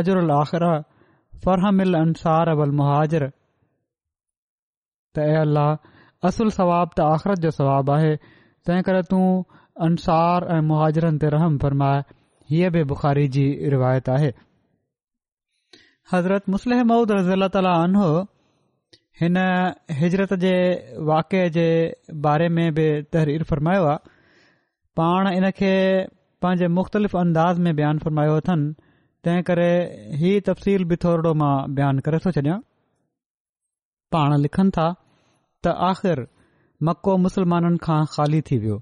अजरुल 0.00 0.34
आख़र 0.40 0.66
फ़रहमिल 1.46 1.98
अंसार 2.02 2.52
वल 2.62 2.74
मुहाजर 2.82 3.28
त 5.16 5.22
ऐं 5.28 5.36
अल्लाह 5.46 5.70
असुलु 6.28 6.50
सवाबु 6.56 6.92
त 6.98 7.06
आख़िरत 7.14 7.40
जो 7.44 7.50
स्वावाबु 7.54 7.92
आहे 7.94 8.12
तंहिं 8.66 8.84
करे 8.86 9.00
तूं 9.10 9.24
अंसार 9.86 10.44
ऐं 10.56 10.60
मुहाजरनि 10.68 11.18
ते 11.24 11.30
रहम 11.34 11.56
फरमाए 11.64 11.98
हीअ 12.52 12.70
बि 12.76 12.82
बुख़ारी 12.92 13.24
जी 13.36 13.44
रिवायत 13.74 14.08
आहे 14.14 14.30
हज़रत 16.12 16.48
मुस्लिह 16.54 16.82
महुूद 16.92 17.12
रज़ील 17.18 17.46
ताला 17.56 17.72
अनो 17.88 18.06
हिन 19.20 19.36
हिजरत 20.02 20.32
जे 20.46 20.54
वाके 21.10 21.42
जे 21.58 21.66
बारे 22.28 22.48
में 22.58 22.64
बि 22.80 22.88
तहरीर 23.16 23.42
फर्मायो 23.52 23.84
आहे 23.90 24.14
पाण 25.02 25.30
इन 25.34 25.50
खे 25.60 25.72
पंहिंजे 26.42 26.72
मुख़्तलिफ़ 26.78 27.16
अंदाज़ 27.24 27.60
में 27.66 27.74
बयानु 27.82 28.04
फ़र्मायो 28.06 28.38
अथनि 28.44 28.72
तंहिं 29.24 29.42
करे 29.52 29.70
हीउ 30.24 30.40
तफ़सील 30.48 30.84
बि 30.92 30.96
थोरो 31.04 31.34
मां 31.42 31.54
बयानु 31.80 32.08
करे 32.08 32.24
थो 32.26 32.34
छॾियां 32.38 32.58
पाण 34.16 34.36
लिखनि 34.46 34.70
था 34.78 34.86
त 35.64 35.70
आख़िर 35.88 36.20
मको 36.88 37.12
मुसलमाननि 37.24 37.78
खां 37.86 38.00
खाली 38.14 38.40
थी 38.50 38.56
वियो 38.62 38.76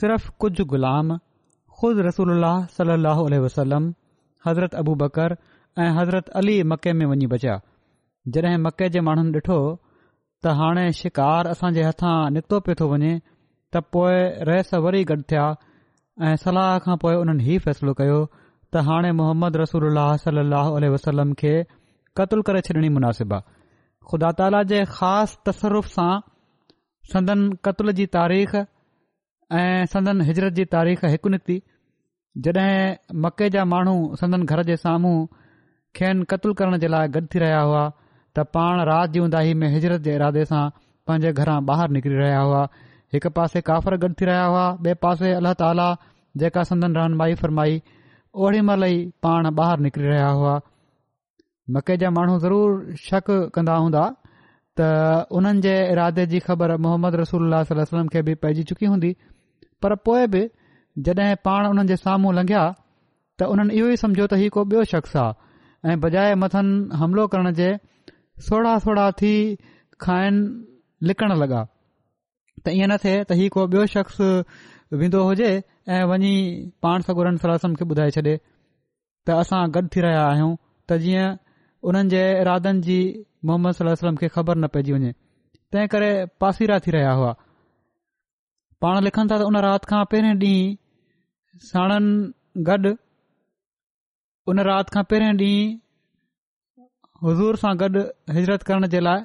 सिर्फ़ 0.00 0.26
कुझ 0.40 0.52
ग़ुलाम 0.72 1.16
ख़ुदि 1.78 2.02
रसूल 2.08 2.30
सलाहु 2.76 3.22
वसलम 3.46 3.84
हज़रत 4.46 4.74
अबू 4.82 4.94
बकर 5.04 5.36
ऐं 5.84 5.90
हज़रत 5.98 6.28
अली 6.40 6.62
मके 6.72 6.92
में 7.00 7.06
वञी 7.12 7.26
बचिया 7.34 7.56
जॾहिं 8.36 8.58
मके 8.66 8.88
जे 8.96 9.00
माण्हुनि 9.08 9.32
ॾिठो 9.40 9.58
त 10.44 10.54
हाणे 10.60 10.84
शिकार 11.02 11.50
असां 11.56 11.72
जे 11.78 11.86
हथां 11.88 12.14
निकितो 12.38 12.60
पियो 12.68 12.78
थो 12.82 12.88
वञे 12.92 13.12
त 13.74 13.82
पोइ 13.96 14.22
रहस 14.50 14.70
वरी 14.86 15.02
गॾु 15.12 15.20
थिया 15.32 15.46
ऐं 16.28 16.34
सलाह 16.44 16.70
खां 16.86 16.96
पोइ 17.04 17.18
उन्हनि 17.24 17.44
ई 17.54 17.58
फ़ैसिलो 17.66 17.94
कयो 18.02 18.18
त 18.34 18.86
हाणे 18.90 19.12
मोहम्मद 19.22 19.60
रसूल 19.64 20.02
सलाहु 20.26 20.82
वसलम 20.96 21.32
खे 21.44 21.54
क़तलु 22.20 22.46
करे 22.50 22.60
छॾणी 22.68 22.88
मुनासिबु 22.98 23.40
आहे 23.40 23.48
ख़ुदा 24.10 24.30
ताला 24.38 24.62
जे 24.70 24.78
ख़ासि 24.96 25.36
तसरुफ़ 25.48 25.86
सां 25.96 26.12
संदन 27.14 27.42
कतल 27.66 27.92
जी 27.98 28.06
तारीख़ 28.16 28.54
ऐं 28.58 29.86
संदन 29.92 30.20
हिजरत 30.30 30.52
जी 30.58 30.64
तारीख़ 30.74 31.04
हिकु 31.12 31.28
निकती 31.34 31.58
जॾहिं 32.46 33.20
मके 33.26 33.48
जा 33.56 33.64
माण्हू 33.74 33.94
संदन 34.22 34.44
घर 34.54 34.62
जे 34.70 34.76
साम्हूं 34.86 35.14
खेनि 35.98 36.24
कतलु 36.32 36.54
करण 36.60 36.78
जे 36.84 36.88
लाइ 36.94 37.08
गॾु 37.16 37.22
थी 37.34 37.42
रहिया 37.44 37.60
हुआ 37.70 37.84
त 38.38 38.46
पाण 38.56 38.82
राति 38.90 39.12
जी 39.16 39.20
उंदाही 39.26 39.54
में 39.62 39.68
हिजरत 39.76 40.04
जे 40.08 40.14
इरादे 40.20 40.44
सां 40.52 40.62
पंहिंजे 41.10 41.32
घरां 41.44 41.58
ॿाहिरि 41.74 41.96
निकिरी 41.98 42.20
रहिया 42.22 42.40
हुआ 42.48 42.62
हिकु 43.14 43.32
पासे 43.40 43.62
काफ़र 43.70 43.96
गॾु 44.06 44.12
थी 44.22 44.30
रहिया 44.32 44.44
हुआ 44.54 44.66
ॿिए 44.88 44.94
पासे 45.06 45.32
अलाह 45.42 45.54
ताली 45.64 45.88
जेका 46.44 46.64
संदन 46.72 47.00
रहनमाई 47.00 47.38
फरमाई 47.44 47.82
ओड़ी 48.44 48.66
महिल 48.70 48.88
ई 48.92 49.02
पाण 49.28 49.52
ॿाहिरि 49.56 49.88
निकिरी 49.88 50.12
रहिया 50.14 50.30
हुआ 50.42 50.54
मके 51.76 51.96
जा 52.02 52.08
माण्हू 52.14 52.38
ज़रूर 52.44 52.94
शक 53.08 53.26
कंदा 53.56 53.74
हूंदा 53.82 54.04
त 54.80 55.26
उन्हनि 55.38 55.60
जे 55.66 55.74
इरादे 55.94 56.24
जी 56.32 56.38
ख़बर 56.46 56.74
मोहम्मद 56.86 57.14
रसूल 57.20 57.54
वसलम 57.74 58.08
खे 58.14 58.22
बि 58.28 58.34
पइजी 58.44 58.62
चुकी 58.70 58.86
हूंदी 58.92 59.10
पर 59.84 59.94
पोइ 60.08 60.26
बि 60.34 60.42
जॾहिं 61.08 61.34
पाण 61.48 61.66
उन्हनि 61.72 61.88
जे 61.92 61.96
साम्हूं 62.04 62.32
लंघया 62.38 62.62
त 63.38 63.48
उन्हनि 63.54 63.74
इहो 63.80 63.88
ई 63.88 63.96
समुझो 64.04 64.26
त 64.32 64.38
हीउ 64.42 64.50
को 64.56 64.64
ॿियो 64.72 64.82
शख़्स 64.92 65.16
आहे 65.24 65.92
ऐं 65.94 66.00
बजाए 66.06 66.32
मथनि 66.44 66.72
हमिलो 67.02 67.26
करण 67.34 67.52
जे 67.60 67.68
सोढ़ा 68.48 68.74
सोढ़ा 68.86 69.06
थी 69.20 69.32
खाइनि 70.06 70.42
लिकण 71.10 71.36
लॻा 71.42 71.60
त 72.64 72.76
ईअं 72.78 72.90
न 72.94 72.96
थे 73.04 73.14
त 73.24 73.38
हीउ 73.42 73.54
को 73.58 73.66
ॿियो 73.76 73.86
शख़्स 73.96 74.20
वेंदो 75.02 75.22
हुजे 75.30 75.52
ऐं 75.98 76.02
वञी 76.14 76.34
पाण 76.84 77.06
सगो 77.10 77.28
सलम 77.46 77.78
खे 77.82 77.88
ॿुधाए 77.92 78.16
छॾे 78.18 78.34
त 79.28 79.38
असां 79.44 79.62
गॾु 79.78 79.86
थी 79.94 80.04
रहिया 80.06 80.24
आहियूं 80.32 80.50
त 80.90 81.00
जीअं 81.06 81.38
उन्हनि 81.88 82.08
जे 82.12 82.22
राधनि 82.46 82.80
जी 82.86 82.96
मोहम्मद 83.50 83.72
सलम 84.00 84.16
खे 84.22 84.28
ख़बर 84.36 84.56
न 84.58 84.66
पइजी 84.74 84.92
वञे 84.94 85.12
तंहिं 85.74 85.86
करे 85.94 86.08
पासीरा 86.42 86.78
थी 86.86 86.90
रहिया 86.96 87.12
हुआ 87.18 87.30
पाण 88.80 89.04
लिखनि 89.06 89.30
था 89.30 89.38
त 89.42 89.46
उन 89.48 89.56
राति 89.66 89.90
खां 89.92 90.00
पहिरें 90.12 90.34
ॾींहुं 90.34 91.64
साणनि 91.70 92.62
गॾु 92.70 92.92
उन 94.52 94.60
राति 94.70 94.94
खां 94.96 95.04
पहिरें 95.10 95.32
ॾींहुं 95.32 97.28
हज़ूर 97.28 97.58
सां 97.64 97.72
गॾु 97.84 98.04
हिजरत 98.38 98.62
करण 98.70 98.86
जे 98.96 99.00
लाइ 99.08 99.24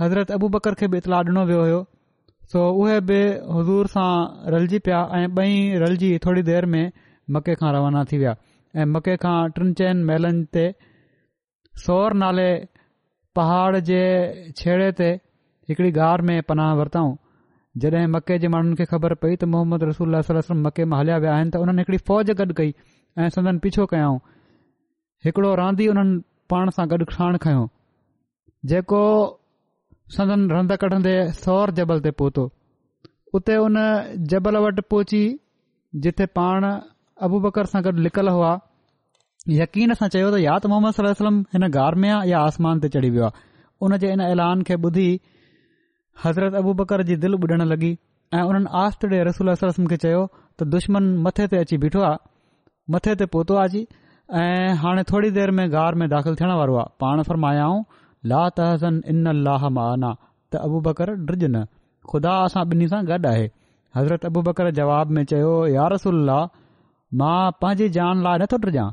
हज़रत 0.00 0.30
अबू 0.38 0.48
बकर 0.56 0.74
खे 0.82 0.90
बि 0.92 0.98
इतलाउ 1.04 1.24
ॾिनो 1.32 1.46
वियो 1.52 1.64
हो 1.70 1.80
सो 2.52 2.66
उहे 2.82 2.98
बि 3.10 3.20
हज़ूर 3.56 3.92
सां 3.98 4.08
रलिजी 4.56 4.78
पिया 4.88 5.00
ऐं 5.20 5.26
ॿई 5.42 5.58
रलिजी 5.84 6.12
थोरी 6.26 6.42
देरि 6.50 6.68
में 6.74 6.84
मके 7.36 7.54
खां 7.62 7.72
रवाना 7.78 8.04
थी 8.12 8.18
विया 8.24 8.34
ऐं 8.80 8.86
मके 8.96 9.16
खां 9.24 9.36
टिन 9.56 9.72
चइनि 9.80 10.04
महिलनि 10.12 10.66
सौर 11.80 12.12
नाले 12.22 12.48
पहाड़ 13.38 13.78
जे 13.90 14.00
छेड़े 14.58 14.90
ते 15.00 15.06
हिकड़ी 15.70 15.90
गार 15.98 16.22
में 16.30 16.40
पनाह 16.48 16.72
वरितऊं 16.80 17.12
जॾहिं 17.84 18.06
मके 18.14 18.38
जे 18.38 18.48
माण्हुनि 18.54 18.76
खे 18.80 18.84
ख़बर 18.92 19.14
पई 19.22 19.36
त 19.36 19.44
मोहम्मद 19.52 19.84
रसूल 19.90 20.16
वलम 20.30 20.60
मके 20.66 20.84
में 20.92 20.96
हलिया 20.98 21.16
विया 21.26 21.34
आहिनि 21.36 21.50
त 21.56 21.62
उन्हनि 21.66 21.84
हिकड़ी 21.86 21.98
फ़ौज 22.10 22.30
गॾु 22.42 22.54
कई 22.58 22.74
ऐं 23.18 23.28
सदन 23.36 23.58
पीछो 23.66 23.86
कयाऊं 23.92 24.18
हिकिड़ो 25.28 25.54
रांदी 25.62 25.86
उन्हनि 25.94 26.20
पाण 26.54 26.74
सां 26.78 26.86
गॾु 26.90 27.06
छाण 27.14 27.38
खयों 27.46 27.64
जेको 28.72 29.00
सदन 30.18 30.46
रंद 30.56 30.76
कढंदे 30.84 31.14
सौर 31.40 31.70
जबल 31.80 32.00
ते 32.08 32.10
पहुतो 32.22 32.46
उते 33.40 33.56
उन 33.68 33.78
जबल 34.34 34.56
वटि 34.66 34.82
पहुची 34.94 35.22
जिथे 36.06 36.26
पाण 36.40 36.68
अबू 37.28 37.40
बकर 37.48 37.72
सां 37.74 37.82
गॾु 37.88 37.92
लिकल 38.08 38.28
हुआ 38.38 38.52
यकीन 39.50 39.92
सां 40.00 40.06
चयो 40.14 40.26
त 40.32 40.38
या 40.42 40.52
त 40.58 40.68
मोहम्मद 40.70 41.14
सलमम 41.20 41.38
हिन 41.54 41.68
गार 41.76 41.94
में 42.02 42.08
आहे 42.08 42.26
या 42.30 42.38
आसमान 42.48 42.80
ते 42.82 42.88
चढ़ी 42.96 43.08
वियो 43.14 43.22
आहे 43.24 43.40
उन 43.86 43.94
जे 44.02 44.10
इन 44.16 44.20
ऐलान 44.26 44.60
खे 44.68 44.74
ॿुधी 44.88 45.06
हज़रत 46.24 46.54
अबू 46.60 46.74
बकर 46.80 47.02
जी 47.08 47.16
दिलि 47.24 47.36
ॿुॾणु 47.46 47.64
लॻी 47.70 47.90
ऐं 48.34 48.42
उन्हनि 48.50 48.70
आस्त 48.82 49.06
ॾे 49.12 49.22
रसूल 49.30 49.50
सलम 49.64 49.86
खे 49.94 49.96
चयो 50.04 50.20
त 50.36 50.68
दुश्मन 50.74 51.08
मथे 51.26 51.46
ते 51.48 51.56
अची 51.66 51.78
बीठो 51.86 52.02
आहे 52.10 52.92
मथे 52.96 53.14
ते 53.22 53.26
पहुतो 53.34 53.56
आ 53.56 53.64
अची 53.64 53.82
ऐं 54.42 54.74
हाणे 54.84 55.02
थोरी 55.10 55.30
देरि 55.38 55.56
में 55.60 55.64
गार 55.74 55.94
में 56.02 56.06
दाख़िल 56.14 56.38
थियण 56.42 56.54
वारो 56.62 56.78
आहे 56.84 56.92
पाण 57.04 57.22
फर्मायाऊं 57.32 57.82
ला 58.34 58.44
तहसन 58.60 59.02
इन 59.14 59.20
अलाह 59.34 59.68
माना 59.80 60.12
त 60.54 60.62
अबू 60.70 60.80
बकर 60.88 61.14
ड्रिज 61.26 61.44
न 61.56 61.66
ख़ुदा 62.14 62.38
असां 62.46 62.64
ॿिन्ही 62.76 62.88
सां 62.96 63.02
गॾु 63.12 63.22
आहे 63.34 63.44
हज़रत 63.98 64.30
अबू 64.32 64.46
बकर 64.50 64.70
जवाब 64.80 65.12
में 65.18 65.22
चयो 65.36 65.52
या 65.76 65.90
रसोल्लाह 65.98 66.42
मां 67.22 67.36
पंहिंजी 67.64 67.92
जान 68.02 68.26
लाइ 68.28 68.46
नथो 68.48 68.66
डिॼा 68.70 68.90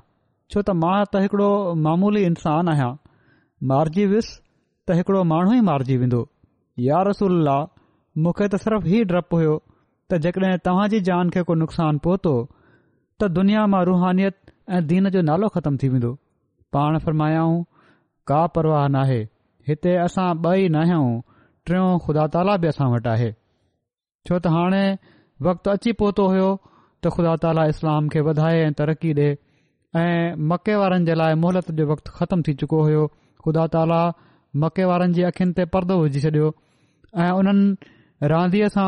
छो 0.53 0.61
त 0.67 0.73
मां 0.83 0.93
त 1.07 1.19
हिकिड़ो 1.23 1.49
मामूली 1.87 2.21
इंसान 2.27 2.69
आहियां 2.71 2.93
मारिजी 3.71 4.05
वियुसि 4.13 4.35
त 4.35 4.99
हिकिड़ो 4.99 5.19
माण्हू 5.31 5.55
ई 5.57 5.65
मारिजी 5.69 5.97
वेंदो 6.03 6.21
या 6.85 7.01
रसूल 7.09 7.35
मूंखे 7.49 8.45
त 8.45 8.61
सिर्फ़ 8.63 8.87
हीउ 8.93 9.09
डपु 9.11 9.39
हुयो 9.41 9.57
त 9.63 10.17
जेकॾहिं 10.25 10.61
तव्हां 10.67 10.85
जी 10.93 11.01
जान 11.09 11.33
खे 11.35 11.43
को 11.49 11.57
नुक़सान 11.63 11.99
पहुतो 12.07 12.31
त 12.45 13.29
दुनिया 13.39 13.65
मां 13.73 13.81
रुहानियत 13.89 14.37
ऐं 14.77 14.79
दीन 14.93 15.09
जो 15.17 15.23
नालो 15.29 15.49
ख़तमु 15.57 15.81
थी 15.83 15.89
वेंदो 15.95 16.11
पाण 16.77 16.97
फरमायाऊं 17.05 17.59
का 18.31 18.39
परवाह 18.55 18.87
न 18.87 19.01
आहे 19.03 19.19
हिते 19.71 19.93
असां 20.07 20.27
ॿई 20.47 20.65
न 20.69 20.81
आहियूं 20.85 21.11
टियों 21.69 21.85
ख़ुदा 22.07 22.25
ताला 22.37 22.55
बि 22.65 22.71
असां 22.73 22.87
वटि 22.95 23.11
आहे 23.13 23.29
छो 23.35 24.33
त 24.39 24.55
हाणे 24.57 24.81
वक़्तु 25.49 25.73
अची 25.77 25.93
पहुतो 26.03 26.25
हुयो 26.33 26.49
त 26.63 27.13
ख़ुदा 27.17 27.35
ताला 27.45 27.67
इस्लाम 27.75 28.09
खे 28.15 28.25
वधाए 28.29 28.63
ऐं 28.71 28.73
तरक़ी 28.81 29.13
ॾे 29.21 29.29
ऐं 29.97 30.35
मके 30.49 30.73
वारनि 30.75 31.05
जे 31.05 31.13
लाइ 31.15 31.33
मोहलत 31.43 31.69
जो 31.77 31.85
वक़्तु 31.91 32.11
ख़तम 32.15 32.41
थी 32.47 32.53
चुको 32.61 32.81
हुयो 32.85 33.05
ख़ुदा 33.43 33.65
ताला 33.73 34.01
मके 34.63 34.85
वारनि 34.89 35.13
जी 35.17 35.21
अखियुनि 35.29 35.53
ते 35.59 35.65
परदो 35.75 35.97
विझी 36.01 36.21
छॾियो 36.25 36.49
ऐं 37.21 37.29
उन्हनि 37.39 38.27
रांधीअ 38.33 38.67
सां 38.75 38.85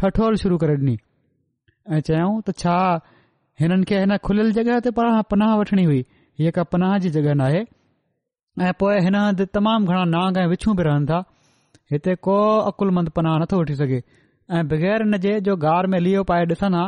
ठठोल 0.00 0.36
शुरू 0.42 0.58
करे 0.64 0.74
ॾिनी 0.82 0.94
ऐं 1.92 2.00
चयाऊं 2.08 2.34
त 2.42 2.52
छा 2.64 2.74
हिननि 3.62 3.88
खे 3.92 4.00
हिन 4.04 4.16
खुलियल 4.28 4.52
जॻहि 4.58 4.76
ते 4.86 4.90
पनाह 5.30 5.54
वठणी 5.62 5.84
हुई 5.92 6.04
हीअ 6.40 6.52
का 6.58 6.64
पनाह 6.76 6.96
जी 7.06 7.10
जॻहि 7.16 7.34
नाहे 7.42 7.64
ऐं 8.68 8.72
पोए 8.84 9.00
हिन 9.08 9.16
हदि 9.22 9.46
तमामु 9.58 9.92
घणा 9.92 10.04
नांग 10.16 10.42
ऐं 10.42 10.46
विछू 10.54 10.74
बि 10.82 10.88
रहनि 10.90 11.10
था 11.12 11.22
हिते 11.94 12.14
को 12.28 12.36
अकुलमंद 12.72 13.14
पनाह 13.20 13.38
नथो 13.44 13.62
वठी 13.64 13.80
सघे 13.80 14.02
ऐं 14.58 14.62
बग़ैर 14.74 15.06
हिन 15.08 15.18
जे 15.26 15.38
जो 15.50 15.56
गार 15.66 15.86
में 15.94 15.98
लियो 16.08 16.28
पाए 16.32 16.46
ॾिसंदा 16.54 16.84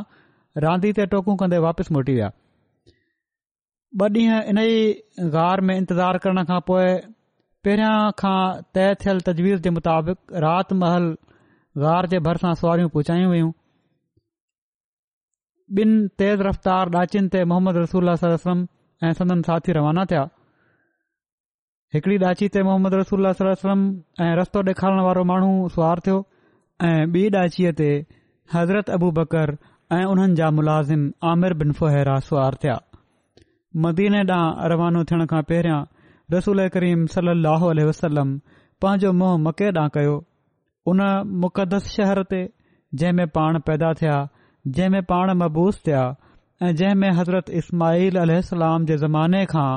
रांदी 0.68 0.92
ते 1.00 1.07
टोकूं 1.16 1.37
मोटी 1.44 2.12
विया 2.20 2.31
ॿ 3.98 4.07
ॾींहं 4.16 4.42
इन 4.50 4.59
ई 4.59 5.03
गार 5.31 5.61
में 5.68 5.76
इंतज़ारु 5.76 6.18
करण 6.24 6.42
खां 6.48 6.59
पोइ 6.66 6.90
पहिरियां 7.66 8.11
खां 8.20 8.35
तय 8.76 8.94
थियल 9.05 9.20
तजवीज़ 9.29 9.62
जे 9.64 9.70
मुताबिक़ 9.79 10.18
राति 10.44 10.74
महल 10.83 11.07
गार 11.85 12.07
जे 12.12 12.18
भरिसां 12.26 12.53
सवारियूं 12.61 12.92
पहुचायूं 12.96 13.31
वयूं 13.33 13.50
ॿिनि 15.81 15.96
तेज़ 16.22 16.44
रफ़्तार 16.48 16.90
डचियुनि 16.98 17.31
ते 17.35 17.42
मोहम्मद 17.55 17.76
रसूल 17.85 18.14
सलोसलम 18.22 18.62
ऐं 19.09 19.12
सनन 19.22 19.42
साथी 19.48 19.72
रवाना 19.81 20.05
थिया 20.12 20.22
हिकड़ी 21.96 22.18
डाची 22.26 22.48
ते 22.59 22.62
मोहम्मद 22.70 22.94
रसूल 23.03 23.33
सलो 23.40 23.55
सलम 23.64 23.83
ऐं 24.26 24.29
रस्तो 24.42 24.62
ॾेखारण 24.70 25.00
वारो 25.09 25.24
माण्हू 25.33 25.53
सुवार 25.79 26.05
थियो 26.09 26.20
ऐं 26.90 27.00
ॿी 27.18 27.24
डाचीअ 27.38 27.72
ते 27.83 27.90
हज़रत 28.57 28.94
अबू 29.00 29.11
बकर 29.20 29.55
ऐं 30.00 30.05
उन्हनि 30.14 30.40
जा 30.42 30.50
मुलाज़िम 30.61 31.09
आमिर 31.35 31.59
बिन 31.64 31.72
फुहिरा 31.81 32.16
सुवार 32.31 32.59
थिया 32.64 32.79
मदीने 33.76 34.20
ॾांहुं 34.33 34.68
रवानो 34.70 35.02
थियण 35.11 35.24
खां 35.30 35.40
पहिरियां 35.48 35.78
रसूल 36.35 36.61
करीम 36.76 37.04
सली 37.12 37.35
लहो 37.42 37.68
वसलम 37.88 38.33
पंहिंजो 38.83 39.12
मोह 39.18 39.37
मके 39.46 39.68
ॾांहुं 39.76 39.88
कयो 39.96 40.14
उन 40.92 41.02
मुक़दस 41.44 41.85
शहर 41.96 42.22
ते 42.33 42.40
जंहिं 43.02 43.12
में 43.18 43.28
पाण 43.38 43.59
पैदा 43.70 43.92
थिया 44.00 44.16
जंहिं 44.78 44.90
में 44.96 45.02
पाण 45.12 45.33
मबूस 45.42 45.80
थिया 45.87 46.02
ऐं 46.62 46.74
जंहिं 46.83 46.94
में 47.02 47.09
हज़रत 47.20 47.50
इस्माल 47.62 48.18
अलसलाम 48.24 48.85
जे 48.90 48.96
ज़माने 49.04 49.44
खां 49.54 49.68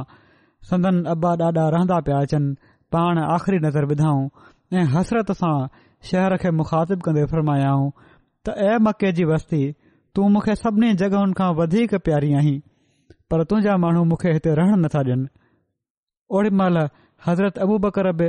संदन 0.71 1.03
अबा 1.15 1.35
ॾाॾा 1.51 1.69
रहंदा 1.77 1.99
पिया 2.09 2.19
अचनि 2.27 2.53
पाण 2.97 3.19
आख़िरी 3.27 3.59
नज़र 3.67 3.85
विधाऊं 3.93 4.27
ऐं 4.79 4.85
हसरत 4.97 5.31
सां 5.43 5.55
शहर 6.11 6.37
खे 6.45 6.51
मुखातिब 6.63 7.01
कंदे 7.09 7.25
फ़र्मायाऊं 7.35 7.89
त 7.99 8.59
ऐ 8.67 8.77
मके 8.89 9.11
जी 9.19 9.23
वस्ती 9.35 9.63
तूं 10.15 10.29
मूंखे 10.29 10.55
सभिनी 10.65 10.93
जग॒नि 11.03 11.33
खां 11.41 11.53
वधीक 11.63 11.95
प्यारी 12.07 12.33
आहीं 12.41 12.59
पर 13.33 13.43
तुंहिंजा 13.49 13.75
माण्हू 13.83 14.01
मूंखे 14.09 14.29
हिते 14.35 14.49
रहण 14.57 14.73
नथा 14.85 14.99
ॾियनि 15.05 15.25
ओॾी 16.37 16.49
महिल 16.59 16.75
हज़रत 17.27 17.53
अबू 17.63 17.77
बकर 17.85 18.07
बि 18.19 18.27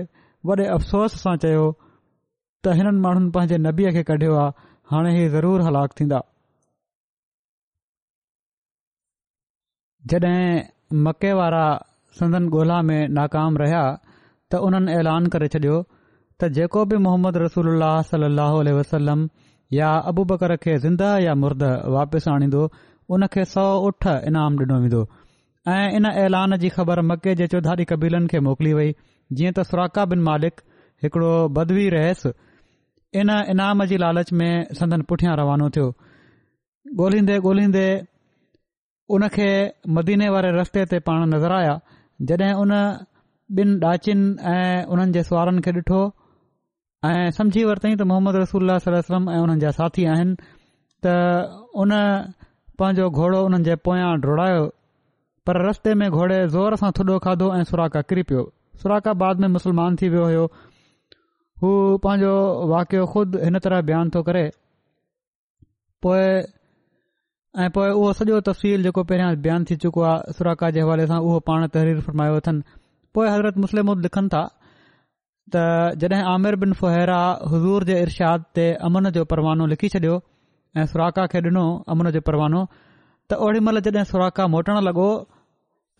वॾे 0.49 0.64
अफ़सोस 0.77 1.17
सां 1.23 1.35
चयो 1.43 1.64
त 2.64 2.73
हिननि 2.79 3.01
माण्हुनि 3.05 3.31
पंहिंजे 3.35 3.59
नबीअ 3.67 3.90
खे 3.97 4.03
कढियो 4.11 4.35
आहे 4.43 4.55
हाणे 4.93 5.11
ही 5.17 5.25
ज़र 5.35 5.47
हलाक 5.67 5.90
थींदा 5.99 6.21
जड॒हिं 10.12 10.97
मके 11.07 11.33
वारा 11.40 11.64
संदन 12.21 12.49
ॻोल्हा 12.57 12.81
में 12.88 13.01
नाकाम 13.19 13.57
रहिया 13.64 13.85
त 14.53 14.62
उन्हनि 14.69 14.93
ऐलान 15.01 15.27
करे 15.37 15.49
छॾियो 15.57 15.77
त 16.40 16.51
जेको 16.57 16.85
बि 16.90 16.97
मोहम्मद 17.09 17.37
रसूल 17.45 17.85
वसलम 18.81 19.29
या 19.81 19.93
अबू 20.12 20.25
बकर 20.33 20.57
खे 20.67 20.79
ज़िंदह 20.88 21.14
या 21.27 21.35
मुर्द 21.45 21.62
वापिसि 21.99 22.31
आणींदो 22.38 22.64
उनखे 23.12 23.45
सौ 23.55 23.64
उठ 23.87 24.07
इनाम 24.29 24.57
डि॒नो 24.59 24.77
वेंदो 24.83 25.03
ऐं 25.69 25.88
इन 25.97 26.05
ऐलान 26.25 26.57
जी 26.62 26.69
ख़बर 26.77 27.01
मके 27.11 27.35
जे 27.40 27.47
चौधारी 27.55 27.85
कबीलनि 27.90 28.27
खे 28.33 28.40
मोकली 28.47 28.73
वई 28.79 28.90
जीअं 29.38 29.53
त 29.57 29.67
सुराका 29.69 30.05
बिन 30.12 30.21
मालिक 30.29 30.61
हिकड़ो 31.05 31.33
बदवी 31.59 31.88
रहिस 31.97 32.23
इन 33.23 33.31
इनाम 33.55 33.85
जी 33.93 33.97
लालच 34.05 34.33
में 34.40 34.53
संदन 34.81 35.03
पुठियां 35.12 35.37
रवानो 35.40 35.69
थियो 35.77 35.88
ॻोल्हींदे 37.05 37.37
ॻोल्हींदे 37.49 37.87
उनखे 39.17 39.51
मदीने 39.97 40.29
वारे 40.37 40.51
रस्ते 40.59 40.85
ते 40.93 40.99
पाण 41.09 41.25
नज़र 41.35 41.53
आया 41.61 41.75
जड॒हिं 42.31 42.53
उन 42.64 42.73
ॿिन 43.61 43.79
डाचिन 43.85 44.19
ऐं 44.55 44.85
उन्हनि 44.95 45.12
जे 45.19 45.23
सुआरनि 45.31 45.61
खे 45.67 45.73
ॾिठो 45.79 46.01
ऐं 47.11 47.31
सम्झी 47.38 47.64
वरतईं 47.71 47.97
त 48.01 48.09
मोहम्मद 48.12 48.37
रसूल 48.45 48.77
सलम 48.87 49.31
ऐं 49.35 49.40
उन्हनि 49.47 49.64
जा 49.67 49.71
साथी 49.81 50.05
आहिनि 50.14 50.37
त 51.07 51.17
उन 51.83 51.93
पंहिंजो 52.78 53.08
घोड़ो 53.18 53.40
हुननि 53.42 53.62
जे 53.66 53.74
पोयां 53.88 54.10
डुड़ायो 54.22 54.62
पर 55.46 55.60
रस्ते 55.66 55.94
में 56.00 56.08
घोड़े 56.10 56.38
ज़ोर 56.54 56.76
सां 56.82 56.90
थुॾो 56.98 57.18
खाधो 57.26 57.52
ऐं 57.56 57.62
सुराका 57.70 58.00
किरी 58.10 58.22
पियो 58.30 58.42
सुराका 58.82 59.12
बाद 59.22 59.40
में 59.44 59.48
मुस्लमान 59.56 59.96
थी 60.02 60.08
वियो 60.14 60.24
हो 60.32 60.46
हू 61.62 61.70
पंहिंजो 62.06 62.32
वाकियो 62.72 63.04
खुद 63.12 63.37
हिन 63.44 63.58
तरह 63.66 63.80
बयानु 63.90 64.10
थो 64.14 64.22
करे 64.30 64.44
पोएं 66.02 66.32
ऐं 67.64 67.70
पोइ 67.78 67.90
उहो 68.00 68.12
सॼो 68.20 68.40
तफ़वील 68.50 68.82
जेको 68.88 69.04
पहिरियों 69.12 69.30
बयानु 69.46 69.70
थी 69.70 69.76
चुको 69.87 70.02
आहे 70.12 70.37
सुराका 70.38 70.70
जे 70.78 70.82
हवाले 70.87 71.06
सां 71.14 71.20
उहो 71.28 71.38
पाण 71.50 71.66
तहरीर 71.78 72.00
फरमायो 72.10 72.40
अथनि 72.42 72.78
पोए 73.14 73.28
हज़रत 73.34 73.64
मुस्लिम 73.66 73.94
उन 73.96 74.02
लिखनि 74.08 74.28
था 74.37 74.42
त 75.54 75.64
जॾहिं 76.02 76.22
आमिर 76.37 76.56
बिन 76.64 76.72
फुहरा 76.82 77.22
हज़ूर 77.54 77.84
जे 77.92 78.00
इर्शाद 78.08 78.50
ते 78.58 78.66
अमन 78.90 79.10
जो 79.18 79.24
परवानो 79.34 79.66
लिखी 79.74 79.88
छॾियो 79.96 80.20
ऐं 80.80 80.84
सुराका 80.90 81.26
खे 81.32 81.38
ॾिनो 81.46 81.64
अमन 81.92 82.10
जो 82.14 82.20
परवानो 82.28 82.60
त 83.30 83.34
ओड़ी 83.46 83.60
महिल 83.66 83.80
जॾहिं 83.87 84.04
सुराका 84.12 84.46
मोटण 84.54 84.78
लॻो 84.87 85.08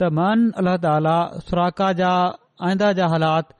त 0.02 0.08
मन 0.18 0.40
अल 0.62 0.68
ताला 0.87 1.16
सुरका 1.50 1.90
जा 2.00 2.08
आइंदा 2.68 2.88
जा 2.98 3.06
हालात 3.12 3.52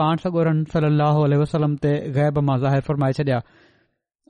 पाण 0.00 0.22
सगोरन 0.24 0.62
सल 0.74 0.86
अल 1.06 1.34
वसलम 1.42 1.74
ते 1.86 1.92
गैब 2.18 2.38
मां 2.50 2.56
ज़ाहिर 2.64 2.84
फ़रमाए 2.88 3.16
छॾियां 3.18 3.40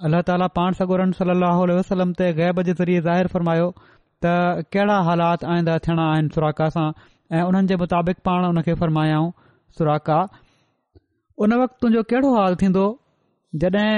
अल्ल्ह 0.09 0.23
ताला 0.31 0.47
पाण 0.57 0.79
सगोरनि 0.81 1.19
सलाह 1.21 1.61
वसलम 1.81 2.13
ते 2.23 2.31
ग़ैब 2.41 2.63
जे 2.69 2.75
ज़रिए 2.81 3.01
ज़ाहिर 3.09 3.27
फ़र्मायो 3.35 3.67
त 3.81 4.35
कहिड़ा 4.77 4.97
हालात 5.11 5.45
आईंदा 5.57 5.77
थियणा 5.89 6.07
आहिनि 6.15 6.35
सुराका 6.37 6.69
सां 6.79 6.87
ऐं 7.37 7.45
हुननि 7.51 7.73
जे 7.73 7.77
मुताबिक़ 7.85 8.23
पाण 8.31 8.49
उन 8.53 8.63
खे 8.69 8.79
फ़र्मायाऊं 8.85 9.29
सुराका 9.79 10.19
उन 11.45 11.53
वक़्तु 11.65 11.81
तुंहिंजो 11.87 12.07
कहिड़ो 12.15 12.33
हाल 12.41 12.57
थींदो 12.65 12.87
जॾहिं 13.65 13.95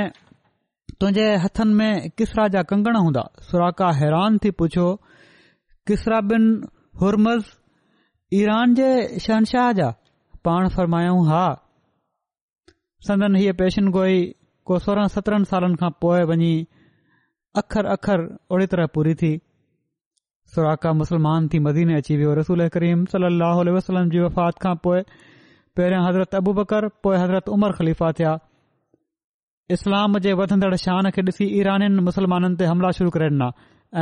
तुंहिंजे 1.00 1.26
हथनि 1.44 1.74
में 1.74 2.10
किसरा 2.18 2.46
जा 2.54 2.62
कंगण 2.72 2.96
हूंदा 2.96 3.24
सुराका 3.50 3.90
हैरान 4.00 4.38
थी 4.44 4.50
पुछो 4.60 4.86
किसरा 5.86 6.20
बिन 6.32 6.42
हुरमस 7.00 7.52
ईरान 8.40 8.74
जे 8.74 8.88
शहनशाह 9.26 9.72
जा 9.80 9.88
पाण 10.44 10.68
फरमायूं 10.76 11.22
हा 11.28 11.44
सदन 13.08 13.36
हीअ 13.40 13.52
पेशन 13.62 13.88
गोई 13.96 14.20
को 14.70 14.78
सोरहं 14.86 15.08
सतरहनि 15.16 15.44
सालनि 15.54 15.76
खां 15.80 15.90
पोइ 16.04 16.22
वञी 16.30 16.52
अख़र 17.62 17.86
अख़र 17.96 18.20
ओड़ी 18.54 18.66
तरह 18.74 18.86
पूरी 18.96 19.14
थी 19.22 19.32
सुराका 20.54 20.92
मुसलमान 21.00 21.48
थी 21.52 21.58
मदीने 21.66 21.96
अची 22.02 22.16
वियो 22.20 22.34
रसूल 22.42 22.66
करीम 22.76 23.04
सल 23.14 23.28
वसलम 23.76 24.10
जी 24.14 24.20
वफ़ात 24.28 24.62
खां 24.66 24.74
पोइ 24.86 25.02
पहिरियों 25.76 26.06
हज़रत 26.08 26.34
अबू 26.42 26.52
बकर 26.60 26.88
पोए 27.04 27.18
हज़रत 27.24 27.48
उमर 27.56 27.72
ख़लीफ़ा 27.80 28.10
थिया 28.18 28.38
इस्लाम 29.70 30.18
जे 30.18 30.32
वधंदड़ 30.38 30.74
शान 30.84 31.08
खे 31.14 31.22
ॾिसी 31.22 31.44
ईराननि 31.60 32.00
मुस्लमाननि 32.06 32.56
ते 32.60 32.64
हमला 32.66 32.90
शुरू 32.98 33.10
करे 33.14 33.26
ॾिना 33.30 33.48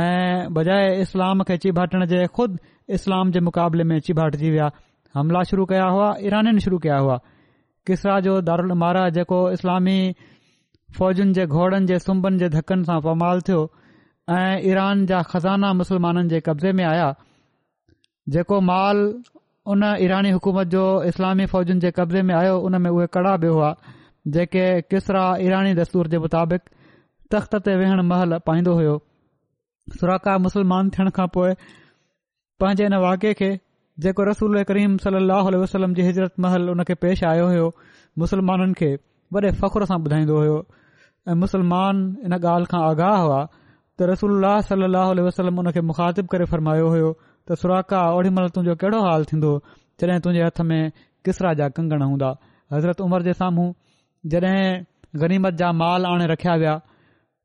ऐं 0.03 0.53
बजाउ 0.53 0.87
इस्लाम 1.05 1.43
खे 1.49 1.57
चीभाटण 1.65 2.05
जे 2.13 2.25
ख़ुद 2.35 2.57
इस्लाम 2.97 3.31
जे 3.35 3.39
मुक़ाबले 3.47 3.83
में 3.85 3.95
अची 3.95 4.13
भाटिजी 4.17 4.49
विया 4.57 4.69
हमला 5.15 5.43
शुरू 5.49 5.65
कया 5.71 5.85
हुआ 5.95 6.09
ईराननि 6.27 6.59
शुरू 6.65 6.77
कया 6.85 6.97
हुआ 7.03 7.17
किसरा 7.87 8.19
जो 8.27 8.39
दारुलमारा 8.49 9.07
जेको 9.21 9.39
इस्लामी 9.51 9.99
फौजुनि 10.97 11.33
जे 11.37 11.45
घोड़नि 11.45 11.85
जे 11.93 11.99
सुम्बन 12.09 12.37
जे 12.41 12.49
धक्कनि 12.57 12.83
सां 12.89 12.99
फमाल 13.07 13.41
थियो 13.49 13.61
ऐं 14.39 14.59
ईरान 14.71 15.05
जा 15.13 15.21
खज़ाना 15.29 15.73
मुस्लमाननि 15.83 16.29
जे 16.33 16.39
कब्ज़े 16.49 16.71
में 16.81 16.85
आया 16.89 17.13
जेको 18.37 18.61
माल 18.73 19.07
उन 19.73 19.83
ईरानी 20.09 20.29
हुकूमत 20.39 20.67
जो 20.77 20.83
इस्लामी 21.13 21.45
फौजुनि 21.53 21.79
जे 21.87 21.91
कब्ज़े 22.01 22.21
में 22.31 22.35
आयो 22.41 22.57
उन 22.69 22.81
में 22.81 22.89
उहे 22.91 23.07
कड़ा 23.17 23.37
बि 23.37 23.47
हुआ 23.55 23.75
जेके 24.27 24.65
किसरा 24.93 25.21
ईरानी 25.41 25.73
दस्तूर 25.75 26.07
जे 26.13 26.17
मुताबिक़ 26.25 26.61
तख़्त 27.31 27.55
ते 27.65 27.75
वेहण 27.77 28.01
महल 28.07 28.37
पाईंदो 28.45 28.73
हुयो 28.75 28.97
सुराका 29.99 30.37
मुसलमान 30.45 30.89
थियण 30.97 31.09
खां 31.15 31.27
पोइ 31.33 31.53
पंहिंजे 32.61 32.83
हिन 32.83 32.95
वाके 33.03 33.33
खे 33.39 33.49
जेको 34.05 34.23
रसूल 34.29 34.61
करीम 34.71 34.97
सलाह 35.05 35.49
वसलम 35.63 35.93
जी 35.93 36.01
हिजरत 36.09 36.33
महल 36.45 36.69
उन 36.75 36.83
खे 36.91 36.95
पेश 37.05 37.23
आयो 37.31 37.47
हुयो 37.49 37.73
मुसलमाननि 38.25 38.73
खे 38.83 38.91
वॾे 39.33 39.51
फ़खुर 39.63 39.85
सां 39.91 39.97
ॿुधाईंदो 40.03 40.37
हुयो 40.39 40.57
ऐं 41.31 41.35
मुसलमान 41.47 42.05
इन 42.25 42.37
ॻाल्हि 42.39 42.71
खां 42.73 42.81
आगाह 42.91 43.17
हुआ 43.25 43.41
त 43.49 44.13
रसूल 44.13 44.45
सलाह 44.71 45.11
वसलम 45.31 45.59
उन 45.65 45.71
खे 45.75 45.81
मुखातिब 45.91 46.27
करे 46.35 46.45
फ़रमायो 46.55 46.87
हुयो 46.93 47.11
त 47.47 47.57
सुराका 47.65 48.05
महिल 48.15 48.59
तुंहिंजो 48.59 48.75
कहिड़ो 48.85 49.01
हाल 49.09 49.25
थींदो 49.33 49.51
जॾहिं 50.01 50.19
तुंहिंजे 50.19 50.47
हथ 50.47 50.61
में 50.71 50.81
किसरा 51.25 51.53
जा 51.61 51.67
कंगण 51.77 52.01
हूंदा 52.11 52.33
हज़रत 52.73 53.01
उमर 53.01 53.23
जे 53.29 53.33
साम्हूं 53.41 53.71
जडहिं 54.29 54.81
गनीमत 55.21 55.53
जा 55.59 55.69
माल 55.81 56.01
आणे 56.07 56.25
रखिया 56.33 56.55
विया 56.63 56.73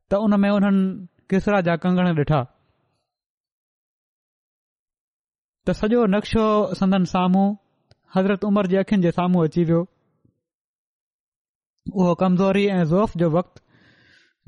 त 0.09 0.11
उन 0.25 0.33
में 0.41 0.49
उन्हनि 0.51 0.83
किसरा 1.31 1.59
जा 1.67 1.73
कंगण 1.85 2.07
ॾिठा 2.17 2.41
त 5.65 5.67
सॼो 5.79 5.99
नक्शो 6.15 6.45
संदन 6.79 7.03
साम्हूं 7.13 7.47
हज़रत 8.15 8.41
उमर 8.49 8.65
जे 8.73 8.77
अखियुनि 8.81 9.03
जे 9.07 9.11
साम्हूं 9.17 9.43
अची 9.47 9.63
वियो 9.69 9.79
उहो 11.97 12.11
कमज़ोरी 12.21 12.65
ऐं 12.77 12.83
ज़ोफ़ 12.91 13.13
जो 13.23 13.27
वक़्ति 13.37 13.59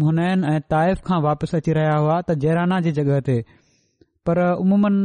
वम 0.01 0.19
ऐं 0.23 0.59
ताइफ़ 0.73 0.99
खां 1.09 1.19
वापसि 1.27 1.57
अची 1.59 1.73
रहिया 1.77 1.93
हुआ 2.05 2.17
त 2.31 2.37
जेराना 2.45 2.79
जी 2.87 2.91
जॻहि 2.97 3.19
ते 3.29 3.37
पर 4.29 4.41
उमूमन 4.65 4.97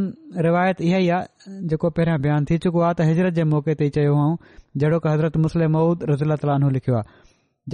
रिवायत 0.47 0.81
इहा 0.89 0.99
ई 1.05 1.09
आहे 1.19 1.53
जेको 1.73 1.91
पहिरियों 1.99 2.21
बयानु 2.27 2.51
थी 2.51 2.59
चुको 2.67 2.81
आहे 2.89 2.99
त 3.01 3.07
हिजरत 3.11 3.39
जे 3.39 3.45
मौक़े 3.53 3.75
ते 3.83 3.89
चयो 3.99 4.17
हुअऊं 4.21 4.37
जहिड़ो 4.83 5.01
की 5.07 5.09
हज़रत 5.13 5.37
मुस्लम 5.45 5.73
मऊद 5.77 6.05
रसूल 6.13 6.37
ताल्हू 6.47 6.71
लिखियो 6.79 6.97
आहे 7.03 7.21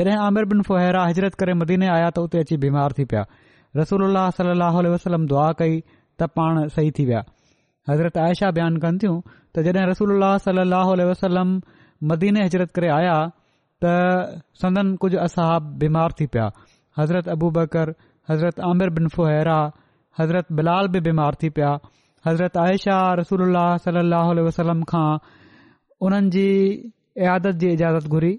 जॾहिं 0.03 0.19
आमिर 0.27 0.49
बिन 0.53 0.63
फुहिरा 0.71 1.07
हिजरत 1.13 1.41
करे 1.45 1.55
मदीने 1.65 1.89
आया 1.97 2.11
त 2.13 2.27
उते 2.29 2.45
अची 2.47 2.61
बीमार 2.69 2.97
थी 3.01 3.09
पिया 3.15 3.25
रसूल 3.83 4.07
उल्हाहु 4.11 4.87
वसलम 4.99 5.27
दुआ 5.35 5.49
कई 5.65 5.81
त 5.91 6.31
पाण 6.41 6.65
सही 6.79 6.91
थी 7.01 7.09
विया 7.13 7.25
हज़रत 7.91 8.17
आयशा 8.23 8.51
बयानु 8.57 8.79
कनि 8.85 8.99
थियूं 9.03 9.17
त 9.57 9.63
जॾहिं 9.67 9.87
रसूल 9.91 10.11
सलाहु 10.47 10.91
उल 10.97 11.03
वसलम 11.11 11.53
मदीने 12.11 12.43
हज़रत 12.47 12.71
करे 12.79 12.89
आया 12.97 13.15
त 13.85 13.93
सदन 14.63 14.91
कुझु 15.05 15.19
असहाब 15.27 15.71
बीमार 15.83 16.13
थी 16.21 16.27
पिया 16.35 16.47
हज़रत 17.01 17.29
अबू 17.37 17.51
बकर 17.59 17.93
हज़रत 18.31 18.61
आमिर 18.71 18.91
बिन 18.99 19.09
फुहिरा 19.17 19.59
हज़रत 20.21 20.53
बिलाल 20.59 20.89
बि 20.97 21.01
बीमार 21.09 21.35
थी 21.43 21.49
पिया 21.59 21.71
हज़रत 22.29 22.57
आयशा 22.67 22.97
रसूल 23.21 23.43
अलाह 23.49 24.33
वसलम 24.49 24.83
खां 24.93 25.09
उन्हनि 26.09 26.31
जी 26.37 26.47
इयादत 26.73 27.61
जी 27.63 27.71
इजाज़त 27.79 28.09
घुरी 28.19 28.33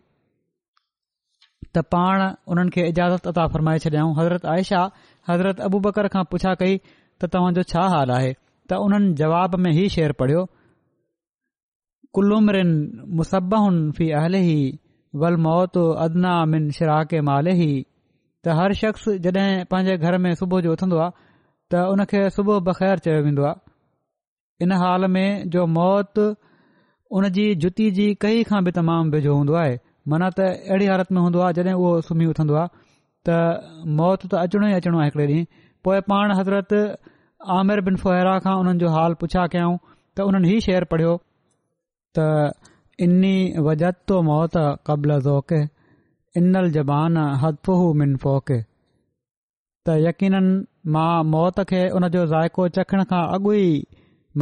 त 1.77 1.83
पाण 1.95 2.21
उन्हनि 2.53 2.69
खे 2.77 2.83
इजाज़त 2.93 3.31
अता 3.33 3.47
फरमाए 3.55 3.79
छॾियऊं 3.85 4.11
हज़रत 4.19 4.45
आयशा 4.53 4.81
हज़रत 5.31 5.65
अबू 5.69 5.79
बकर 5.87 6.07
खां 6.17 6.23
पुछां 6.35 6.53
कई 6.63 6.77
त 6.85 7.31
तव्हांजो 7.35 7.63
छा 7.73 7.87
हाल 7.95 8.15
आहे 8.19 8.31
त 8.69 8.73
उन्हनि 8.85 9.09
जवाब 9.19 9.51
में 9.65 9.71
ही 9.77 9.83
शेर 9.95 10.11
पढ़ियो 10.19 10.41
कुलुमरिन 12.17 12.69
मुसब्बुनि 13.19 13.81
फी 13.99 14.05
अहले 14.19 14.41
ही 14.47 14.59
वल 15.23 15.35
मौत 15.45 15.75
अदना 16.05 16.33
मिन 16.51 16.63
शराक 16.77 17.05
के 17.13 17.19
माले 17.29 17.53
ही 17.61 17.71
त 18.43 18.45
हर 18.59 18.73
शख़्स 18.81 19.05
जड॒हिं 19.25 19.65
पंहिंजे 19.73 19.95
घर 20.05 20.13
में 20.25 20.29
सुबुह 20.41 20.61
जो 20.67 20.77
उथंदो 20.77 20.97
आहे 21.05 21.17
त 21.73 22.05
खे 22.13 22.21
सुबुह 22.37 22.59
बख़ैर 22.69 22.97
चयो 23.07 23.19
वेंदो 23.29 23.43
आहे 23.51 23.57
इन 24.65 24.71
हाल 24.83 25.01
में 25.17 25.27
जो 25.55 25.65
मौत 25.79 26.13
उन 27.17 27.29
जी 27.37 27.45
जुती 27.65 27.89
जी 27.99 28.07
कई 28.23 28.43
खां 28.49 28.61
बि 28.65 28.71
तमामु 28.79 29.09
वेझो 29.17 29.31
हूंदो 29.39 29.53
आहे 29.63 29.73
माना 30.11 30.27
त 30.37 30.49
अहिड़ी 30.71 30.95
हालति 30.95 31.13
में 31.15 31.21
हूंदो 31.25 31.39
आहे 31.47 31.53
जॾहिं 31.59 31.75
उहो 31.81 31.91
सुम्ही 32.07 32.27
उथंदो 32.33 32.55
आहे 32.63 32.87
त 33.29 33.85
मौत 33.99 34.21
त 34.29 34.43
अचणो 34.45 34.65
ई 34.71 34.81
अचणो 34.81 34.97
आहे 35.01 35.07
हिकड़े 35.09 35.25
ॾींहुं 35.27 35.47
पोइ 35.87 35.97
पाण 36.09 36.27
हज़रत 36.39 36.71
आमिर 37.55 37.81
बिन 37.87 37.95
फुहिरा 37.99 38.31
खां 38.45 38.53
उन्हनि 38.61 38.79
जो 38.79 38.89
हालु 38.93 39.15
पुछा 39.19 39.43
कयऊं 39.51 39.75
त 39.87 40.23
उन्हनि 40.29 40.47
हीउ 40.49 40.59
शेर 40.65 40.83
पढ़ियो 40.93 41.11
त 42.17 42.25
इन्नी 43.07 43.35
वजत 43.67 43.99
तो 44.11 44.21
मौत 44.29 44.57
क़बल 44.89 45.13
ज़ोक़ 45.27 45.53
इनल 46.41 46.67
ज़बान 46.77 47.17
हदफ़ 47.43 47.85
मिन 48.01 48.15
फोक 48.25 48.51
त 48.57 49.95
यकीन 50.07 50.35
मां 50.97 51.07
मौत 51.35 51.61
खे 51.71 51.81
उन 51.99 52.07
जो 52.17 52.25
ज़ाइको 52.33 52.67
चखण 52.79 53.03
खां 53.13 53.21
अॻु 53.37 53.53
ई 53.61 53.71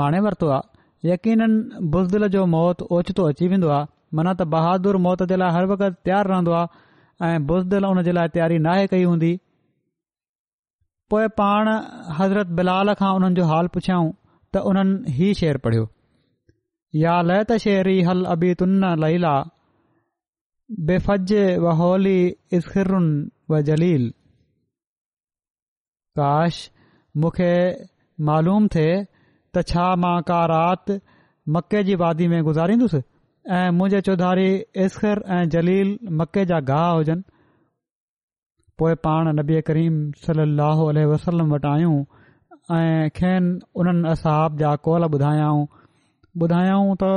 माणे 0.02 0.20
वरितो 0.28 0.50
आहे 0.58 1.12
यक़ीननि 1.12 1.86
बुज़िल 1.98 2.28
जो 2.38 2.46
मौत 2.58 2.82
ओचितो 3.00 3.28
अची 3.34 3.48
वेंदो 3.54 3.70
आहे 3.80 4.20
मन 4.22 4.32
त 4.34 4.50
बहादुर 4.56 4.98
मौत 5.10 5.24
जे 5.34 5.38
लाइ 5.44 5.56
हर 5.60 5.66
वक़्तु 5.74 6.02
तयारु 6.10 6.34
रहंदो 6.36 6.58
आहे 6.64 6.86
ऐं 7.38 7.46
बुज़दिल 7.54 7.86
उन 7.92 8.04
जे 8.10 8.12
लाइ 8.20 8.36
तयारी 8.40 8.58
नाहे 8.70 8.88
कई 8.96 9.04
हूंदी 9.12 9.36
पोइ 11.12 11.28
पाण 11.40 11.68
हज़रत 12.20 12.48
बिलाल 12.60 12.94
खां 13.02 13.10
उन्हनि 13.18 13.36
जो 13.36 13.44
हालु 13.50 13.68
पुछियऊं 13.76 14.08
त 14.56 14.64
उन्हनि 14.72 15.12
ही 15.20 15.28
शेर 15.42 15.58
पढ़ियो 15.68 15.84
या 17.02 17.14
लै 17.28 17.38
त 17.44 17.58
शेरी 17.66 17.94
हल 18.08 18.24
अबी 18.36 18.50
तुन 18.62 18.74
लईला 19.04 19.32
बेफ़ज 20.90 21.34
व 21.66 21.76
होली 21.82 22.16
इशिरुनि 22.60 23.14
व 23.52 23.62
जलील 23.70 24.10
काश 26.22 26.60
मूंखे 27.24 27.54
मालूम 28.32 28.68
थे 28.76 28.86
त 29.04 29.66
छा 29.72 29.88
मां 30.06 30.16
का 30.32 30.42
रात 30.54 30.98
मके 31.58 31.84
जी 31.92 31.96
वादी 32.04 32.28
में 32.36 32.40
गुज़ारींदुसि 32.50 33.02
ऐं 33.62 33.70
मुंहिंजे 33.80 34.02
चौधारी 34.10 34.50
इशिर 34.88 35.24
ऐं 35.40 35.44
जलील 35.58 35.98
मके 36.24 36.46
जा 36.54 36.60
गाह 36.72 36.88
हुजनि 37.00 37.32
पोएं 38.80 38.96
पाण 39.04 39.28
नबी 39.40 39.60
करीम 39.68 39.94
सलाहु 40.26 40.84
अलसलम 40.90 41.54
वटि 41.54 41.68
आहियूं 41.68 41.98
ऐं 42.80 43.08
खेनि 43.20 43.48
उन्हनि 43.82 44.12
सहाब 44.24 44.58
जा 44.60 44.76
कौल 44.88 45.04
ॿुधायाऊं 45.16 45.64
ॿुधायऊं 46.46 46.94
त 47.04 47.10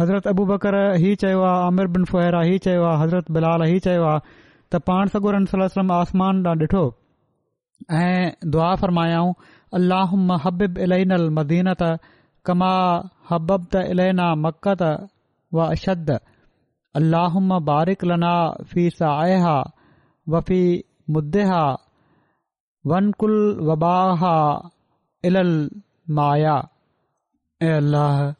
हज़रत 0.00 0.26
अबू 0.28 0.46
बकर 0.46 0.76
ही 1.02 1.14
चयो 1.22 1.42
आहे 1.50 1.66
आमिर 1.66 1.86
बिन 1.96 2.04
फुहिरा 2.12 2.40
हीउ 2.48 2.58
चयो 2.66 2.82
आहे 2.86 3.02
हज़रत 3.02 3.30
बिलाल 3.36 3.62
ही 3.72 3.78
चयो 3.86 4.02
आहे 4.12 4.34
त 4.72 4.80
पाण 4.90 5.12
सॻो 5.12 5.62
आसमान 5.98 6.46
ॾांहुं 6.46 6.66
ॾिठो 6.66 6.82
ऐं 7.98 8.50
दुआ 8.56 8.74
फ़र्मायाऊं 8.82 9.32
अलाहम 9.80 10.32
हब 10.46 10.62
इल 10.88 10.94
मदीनत 11.38 11.82
कमा 12.50 12.72
हबब 13.30 13.68
त 13.76 13.84
इलइना 13.92 14.34
मक़त 14.48 14.82
त 14.82 14.90
वशद 15.60 16.10
अलाहुम 17.02 17.58
बारिक 17.70 18.04
लना 18.12 18.34
फीस 18.74 19.02
आए 19.12 19.38
हा 19.46 19.56
वफ़ी 20.32 20.62
मुदे 21.14 21.42
हा 21.48 21.62
वन 22.90 23.10
कुल 23.20 23.34
वबा 23.70 23.94
हा 24.20 24.36
इल 25.24 25.44
माया 26.16 26.56
ऐं 27.62 27.80
کے 27.80 28.32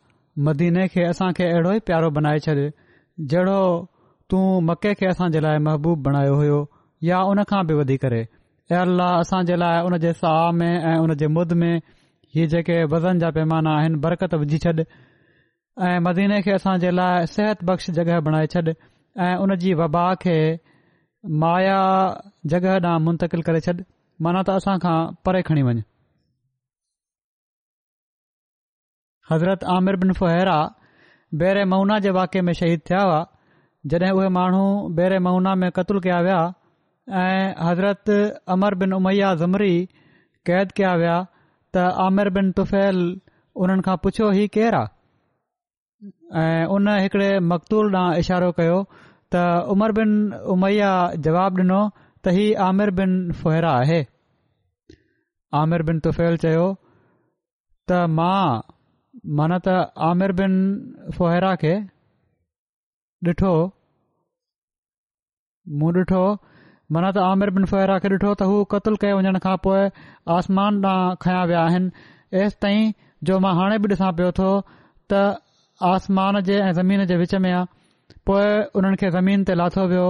मदीने 0.45 0.87
खे 0.93 1.03
असांखे 1.09 1.45
अहिड़ो 1.49 1.73
ई 1.73 1.79
प्यारो 1.89 2.09
बणाए 2.15 2.39
छॾ 2.45 2.55
जहिड़ो 3.33 3.61
तूं 4.31 4.61
मके 4.71 4.93
खे 5.01 5.07
असांजे 5.09 5.41
लाइ 5.47 5.59
महबूबु 5.67 6.03
बणायो 6.09 6.35
हुयो 6.41 6.59
या 7.09 7.21
उनखां 7.33 7.61
बि 7.67 7.97
करे 8.05 8.21
ऐं 8.73 8.79
अल्लाह 8.79 9.19
असांजे 9.19 9.57
लाइ 9.63 9.81
उन 9.91 9.97
जे 10.07 10.13
में 10.59 10.73
ऐं 10.73 10.97
उन 11.05 11.13
मुद 11.37 11.53
में 11.61 11.81
हीअ 12.35 12.47
जेके 12.57 12.83
वज़न 12.95 13.19
जा 13.25 13.31
पैमाना 13.39 13.77
आहिनि 13.81 14.01
बरक़त 14.07 14.35
विझी 14.43 14.59
छॾ 14.65 14.73
ऐं 15.91 15.99
मदीने 16.09 16.41
खे 16.49 16.53
असांजे 16.61 16.91
लाइ 17.01 17.27
सिहत 17.37 17.65
बख़्श 17.73 17.91
जॻहि 18.01 18.21
बणाए 18.29 19.37
उन 19.45 19.57
माया 21.41 21.77
जॻह 22.51 22.71
ॾांहुं 22.83 23.01
मुंतक़िल 23.05 23.43
करे 23.43 23.61
छॾ 23.67 23.73
माना 24.25 24.41
त 24.47 24.51
असां 24.61 24.77
खां 24.81 24.97
परे 25.25 25.41
खणी 25.49 25.63
वञु 25.69 25.83
हज़रत 29.31 29.65
आमिर 29.77 29.97
बिन 30.03 30.13
फुहरा 30.19 30.57
बेरे 31.43 31.65
मऊना 31.73 31.99
जे 32.07 32.11
वाक़े 32.19 32.41
में 32.49 32.53
शहीद 32.61 32.81
थिया 32.89 33.01
हुआ 33.05 33.23
जॾहिं 33.93 34.11
उहे 34.17 34.29
माण्हू 34.37 34.65
बेरे 34.99 35.19
मऊना 35.29 35.55
में 35.63 35.71
क़तल 35.79 35.99
कया 36.09 36.21
विया 36.27 36.41
ऐं 37.21 37.55
हज़रत 37.69 38.11
अमर 38.57 38.75
बिन 38.85 38.93
उमैया 38.99 39.35
ज़मरी 39.45 39.77
क़ैद 40.47 40.73
कया 40.77 40.93
विया 41.03 41.17
त 41.75 41.87
आमिर 42.07 42.31
बिन 42.37 42.53
तुफ़ैल 42.61 43.01
उन्हनि 43.65 43.83
खां 43.89 43.97
पुछियो 44.05 44.31
ही 44.41 44.47
केरु 44.59 44.79
आहे 44.79 44.91
ऐं 46.61 46.65
उन 46.77 46.89
हिकिड़े 46.99 47.31
मकतूल 47.53 47.95
ॾांहुं 47.97 48.17
इशारो 48.25 48.53
कयो 48.61 48.77
उमर 49.37 49.93
बिन 49.99 50.11
उमैया 50.55 50.91
जवाबु 51.27 51.61
ॾिनो 51.63 51.79
त 52.27 52.35
हीउ 52.37 52.53
आमिर 52.69 52.91
बिन 53.01 53.13
फोरा 53.43 53.71
आहे 53.81 53.99
आमिर 55.63 55.83
बिन 55.91 56.01
तुफेल 56.07 56.37
चयो 56.45 56.65
त 57.93 57.99
मां 58.19 58.61
मन 59.41 59.55
त 59.67 59.77
आमिर 60.11 60.35
बिन 60.43 60.55
फोरा 61.19 61.55
खे 61.65 61.75
ॾिठो 63.31 63.53
मूं 65.83 65.93
ॾिठो 66.03 66.23
मन 66.95 67.07
त 67.17 67.27
आमिर 67.31 67.51
बिन 67.59 67.65
फोहिरा 67.73 67.99
खे 68.05 68.09
ॾिठो 68.15 68.33
त 68.41 68.51
हू 68.51 68.57
क़तलु 68.75 69.01
कय 69.05 69.15
वञण 69.21 69.39
खां 69.47 69.55
पोइ 69.67 69.85
आसमान 70.39 70.83
ॾांहुं 70.89 71.15
खयां 71.27 71.45
विया 71.53 71.63
आहिनि 71.69 72.45
एसि 72.45 72.61
ताईं 72.65 72.93
जो 73.29 73.39
मां 73.47 73.55
हाणे 73.61 73.79
बि 73.85 73.95
ॾिसां 73.95 74.11
पियो 74.21 74.33
थो 74.41 74.51
त 75.13 75.23
आसमान 75.93 76.41
जे 76.51 76.59
ऐं 76.67 76.73
ज़मीन 76.81 77.05
जे 77.13 77.17
विच 77.25 77.35
में 77.47 77.51
आहे 77.53 77.65
पोए 78.29 78.53
उन्हनि 78.81 78.97
खे 79.01 79.09
ज़मीन 79.15 79.43
ते 79.49 79.55
लाथो 79.61 79.83
वियो 79.89 80.05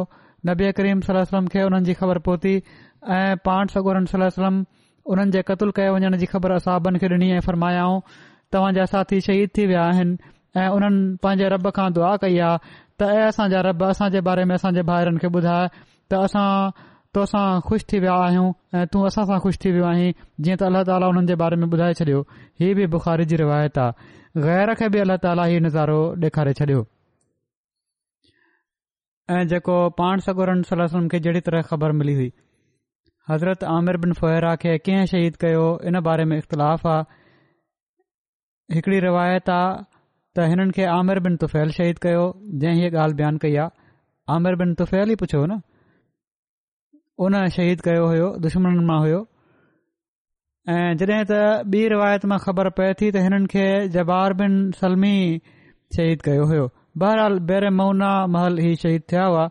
नबी 0.48 0.66
करीम 0.78 1.00
सलम 1.06 1.46
खे 1.54 1.62
उन्हनि 1.68 1.84
जी 1.88 1.94
ख़बर 2.00 2.18
पौती 2.26 2.52
ऐ 2.54 3.34
पाण 3.46 3.66
सगोरन 3.74 4.04
सलम 4.12 4.58
उन्हनि 5.14 5.30
जे 5.36 5.42
क़तल 5.48 5.70
कय 5.78 5.88
वञण 5.96 6.16
जी 6.22 6.26
ख़बर 6.34 6.58
साहाब 6.66 6.92
खे 7.02 7.08
डि॒नी 7.12 7.30
ऐ 7.30 7.40
फरमायाऊं 7.48 8.00
तव्हां 8.56 8.86
साथी 8.94 9.20
शहीद 9.28 9.50
थी 9.58 9.66
विया 9.72 9.82
आहिनि 9.90 10.16
ऐ 10.56 10.68
उन्हनि 10.76 11.02
पंहिंजे 11.24 11.48
रब 11.56 11.70
खां 11.78 11.88
दुआ 11.98 12.14
कई 12.26 12.38
आहे 12.48 12.58
त 12.98 13.10
ऐ 13.16 13.20
असां 13.30 13.48
रब 13.70 13.84
असां 13.88 14.10
जे 14.16 14.20
बारे 14.30 14.44
में 14.50 14.54
असांजे 14.60 14.82
भाउरनि 14.92 15.18
खे 15.24 15.28
ॿुधाए 15.38 15.66
त 16.10 16.22
असां 16.22 16.46
तोसां 17.18 17.44
खु़श 17.70 17.84
थी 17.92 17.98
विया 18.04 18.14
आहियूं 18.28 18.46
ऐं 18.78 18.86
तूं 18.94 19.02
असां 19.10 19.26
सां 19.32 19.38
खु़शि 19.46 19.60
थी 19.64 19.72
वियो 19.78 19.88
आहीं 19.92 20.06
जीअं 20.14 20.56
त 20.62 20.68
अलाह 20.70 20.82
ताली 20.92 21.10
हुन 21.18 21.26
जे 21.26 21.34
बारे 21.44 21.60
में 21.64 21.68
ॿुधाए 21.74 21.98
छॾियो 22.02 22.22
हीउ 22.62 22.80
बि 22.82 22.86
बुखारी 22.96 23.28
जी 23.34 23.42
रिवायत 23.44 23.78
आ 23.84 23.90
गैर 24.48 24.74
खे 24.82 24.88
बि 24.96 25.04
अलाह 25.06 25.22
ताला 25.28 25.50
हीउ 25.52 25.64
नज़ारो 25.68 26.02
डे॒खारे 26.26 26.54
छडि॒यो 26.62 26.88
ऐं 29.32 29.44
जेको 29.48 29.74
पाण 29.98 30.20
सगोरनि 30.24 30.62
सलासुनि 30.70 31.08
खे 31.12 31.18
जहिड़ी 31.26 31.40
तरह 31.44 31.62
ख़बर 31.68 31.92
मिली 32.00 32.14
हुई 32.14 32.32
हज़रत 33.30 33.62
आमिर 33.74 33.96
बिन 34.02 34.12
फुहिरा 34.18 34.54
खे 34.64 34.76
कीअं 34.88 35.04
शहीद 35.12 35.36
कयो 35.44 35.62
इन 35.90 36.00
बारे 36.08 36.24
में 36.32 36.36
इख़्तिलाफ़ 36.38 36.86
आहे 36.94 38.74
हिकड़ी 38.74 38.98
रिवायत 39.06 39.48
आहे 39.54 39.70
त 40.36 40.48
हिननि 40.52 40.76
खे 40.80 40.84
आमिर 40.96 41.20
बिन 41.28 41.36
तुफ़ैल 41.44 41.72
शहीद 41.78 41.98
कयो 42.06 42.26
जंहिं 42.64 42.80
हीअ 42.82 42.92
ॻाल्हि 43.04 43.16
बयानु 43.22 43.38
कई 43.46 43.56
आहे 43.64 43.76
आमिर 44.36 44.60
बिन 44.64 44.74
तुफ़ैल 44.82 45.10
ई 45.12 45.16
पुछियो 45.24 45.42
न 45.46 45.60
उन 47.26 47.40
शहीद 47.58 47.86
कयो 47.90 48.06
हुयो 48.14 48.28
दुश्मन 48.48 48.78
मां 48.92 49.00
हुयो 49.06 49.22
ऐं 50.76 50.96
जॾहिं 51.00 51.24
त 51.32 51.42
ॿी 51.76 51.86
रिवायत 51.96 52.28
मां 52.34 52.38
ख़बर 52.48 52.72
पए 52.80 52.92
थी 53.00 53.10
त 53.16 53.24
हिननि 53.28 53.52
खे 53.56 53.66
जबार 53.98 54.38
बिन 54.44 54.60
सलमी 54.82 55.16
शहीद 55.98 56.28
कयो 56.30 56.64
बहरहाल 57.02 57.38
बेर 57.50 57.68
मौना 57.76 58.08
महल 58.34 58.58
ही 58.64 58.74
शहीद 58.82 59.02
थिया 59.12 59.24
हुआ 59.26 59.46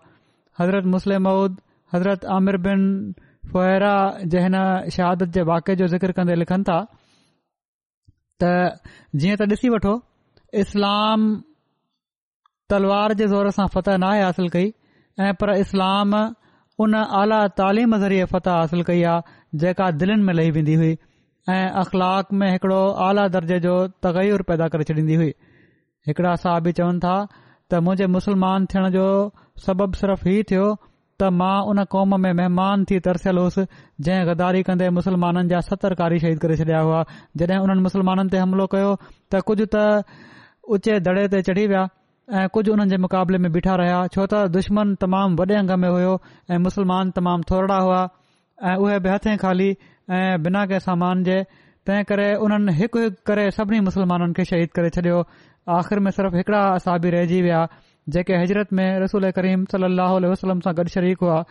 हज़रत 0.59 0.85
मुस्लिम 0.95 1.23
मऊद 1.27 1.57
हज़रत 1.93 2.25
आमिर 2.35 2.57
बिन 2.67 2.85
फुएरा 3.53 3.95
जंहिं 4.35 4.89
शहादत 4.97 5.33
जे 5.37 5.41
वाके 5.49 5.75
जो 5.81 5.87
ज़िक्र 5.95 6.11
कंदे 6.19 6.35
लिखनि 6.41 6.63
था 6.69 6.77
त 8.43 8.53
जीअं 9.23 9.35
त 9.41 9.49
ॾिसी 9.55 9.69
वठो 9.75 9.91
इस्लाम 10.63 11.27
तलवार 12.73 13.13
जे 13.21 13.27
ज़ोर 13.35 13.49
सां 13.59 13.67
फत 13.77 13.89
नाहे 14.05 14.21
हासिल 14.29 14.49
कई 14.57 14.71
ऐं 15.27 15.33
पर 15.41 15.53
इस्लाम 15.65 16.15
उन 16.85 16.95
आला 17.21 17.41
तालीम 17.61 17.97
ज़रिए 18.05 18.25
फत 18.35 18.47
हासिल 18.55 18.83
कई 18.91 19.03
आहे 19.15 19.39
जेका 19.63 19.89
दिलनि 20.01 20.23
में 20.29 20.33
लही 20.41 20.51
वेंदी 20.57 20.75
हुई 20.83 20.93
ऐं 21.53 21.63
अख़लाक 21.83 22.33
में 22.41 22.49
हिकड़ो 22.51 22.79
आला 23.07 23.27
दर्जे 23.37 23.59
जो 23.67 23.75
तगैर 24.07 24.41
पैदा 24.51 24.67
करे 24.75 24.83
छॾींदी 24.91 25.15
हुई 25.21 25.31
हिकड़ा 26.07 26.35
सा 26.43 26.59
बि 26.63 26.71
चवनि 26.77 26.99
था 27.03 27.15
त 27.71 27.79
मुंहिंजे 27.83 28.07
मुसलमान 28.15 28.65
थियण 28.73 28.89
जो 28.95 29.05
सबबु 29.65 29.97
सिर्फ़ 29.99 30.25
ई 30.31 30.41
थियो 30.51 30.65
त 31.21 31.29
मां 31.39 31.55
उन 31.73 31.83
कौम 31.95 32.17
में 32.23 32.31
महिमान 32.39 32.83
थी 32.89 32.99
तरसियलु 33.05 33.41
हुउसि 33.45 33.63
जंहिं 34.07 34.25
गदारी 34.29 34.63
कंदे 34.69 34.89
मुसलमाननि 34.99 35.49
जा 35.53 35.59
सतरकारी 35.69 36.19
शहीद 36.25 36.39
करे 36.43 36.57
छडि॒या 36.61 36.79
हुआ 36.89 36.99
जॾहिं 37.43 37.59
हुननि 37.65 37.81
मुसलमाननि 37.87 38.35
ते 38.35 38.41
हमिलो 38.43 38.65
कयो 38.75 38.91
त 39.31 39.41
कुझ 39.49 39.57
त 39.75 39.85
ऊचे 40.75 40.99
दड़े 41.07 41.23
ते 41.35 41.41
चढ़ी 41.49 41.65
विया 41.71 41.83
ऐं 42.41 42.47
कुझ 42.57 42.65
हुननि 42.69 42.89
जे 42.89 42.97
मुक़ाबले 43.05 43.37
में 43.45 43.51
बीठा 43.57 43.75
रहिया 43.83 44.03
छो 44.17 44.25
त 44.33 44.43
दुश्मन 44.59 44.93
तमामु 45.05 45.39
वॾे 45.43 45.55
अंग 45.63 45.71
में 45.85 45.89
हुयो 45.95 46.13
ऐं 46.51 46.59
मुसलमान 46.67 47.11
तमामु 47.21 47.49
थोरा 47.51 47.79
हुआ 47.87 48.01
ऐं 48.71 48.75
उहे 48.85 48.99
बि 49.07 49.15
हथे 49.15 49.35
खाली 49.45 49.69
ऐं 50.19 50.43
बिना 50.43 50.61
कंहिंसां 50.71 50.95
मान 51.05 51.23
जे 51.29 51.37
तंहिं 51.87 52.03
करे 52.09 52.27
उन्हनि 52.43 52.71
हिकु 52.79 52.97
हिकु 53.05 53.19
करे 53.27 53.43
सभिनी 53.59 53.79
मुसलमाननि 53.91 54.33
खे 54.39 54.43
शहीद 54.51 54.69
करे 54.79 54.89
आख़िर 55.69 55.99
में 56.03 56.09
सिर्फ़ 56.11 56.35
हिकड़ा 56.35 56.59
असाबी 56.75 57.09
रहिजी 57.09 57.41
विया 57.41 57.65
जेके 58.13 58.33
हज़रत 58.41 58.73
में 58.73 58.99
रसूल 58.99 59.29
करीम 59.35 59.63
सली 59.71 60.27
वसलम 60.31 60.59
सां 60.65 60.73
गॾु 60.77 60.83
शरीक 60.93 61.19
हुआ 61.23 61.43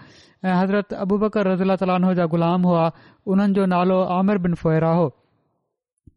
ऐं 0.44 0.54
हज़रत 0.62 0.92
अबू 1.04 1.18
बकर 1.18 1.48
रज़ूल 1.52 1.74
सलाह 1.82 2.12
जा 2.18 2.26
ग़ुलाम 2.34 2.62
हुआ 2.68 2.82
उन्हनि 3.34 3.54
जो 3.58 3.66
नालो 3.72 3.98
आमिर 4.16 4.38
बिन 4.46 4.54
फोएरा 4.62 4.90
हो 4.98 5.08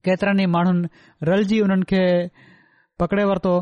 केतिरनि 0.10 0.46
माण्हुनि 0.56 0.88
रलजी 1.30 1.60
हुननि 1.60 1.84
खे 1.92 2.02
पकड़े 3.00 3.24
वरितो 3.32 3.54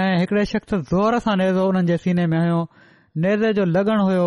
ऐं 0.00 0.16
हिकड़े 0.20 0.44
शख़्स 0.54 0.74
ज़ोर 0.92 1.18
सां 1.26 1.36
नेज़ो 1.42 1.66
उन्हनि 1.68 1.86
जे 1.92 1.96
सीने 2.06 2.26
में 2.34 2.38
हुयो 2.40 2.58
नेज़े 3.26 3.52
जो 3.60 3.64
लग॒णु 3.76 4.04
हुयो 4.08 4.26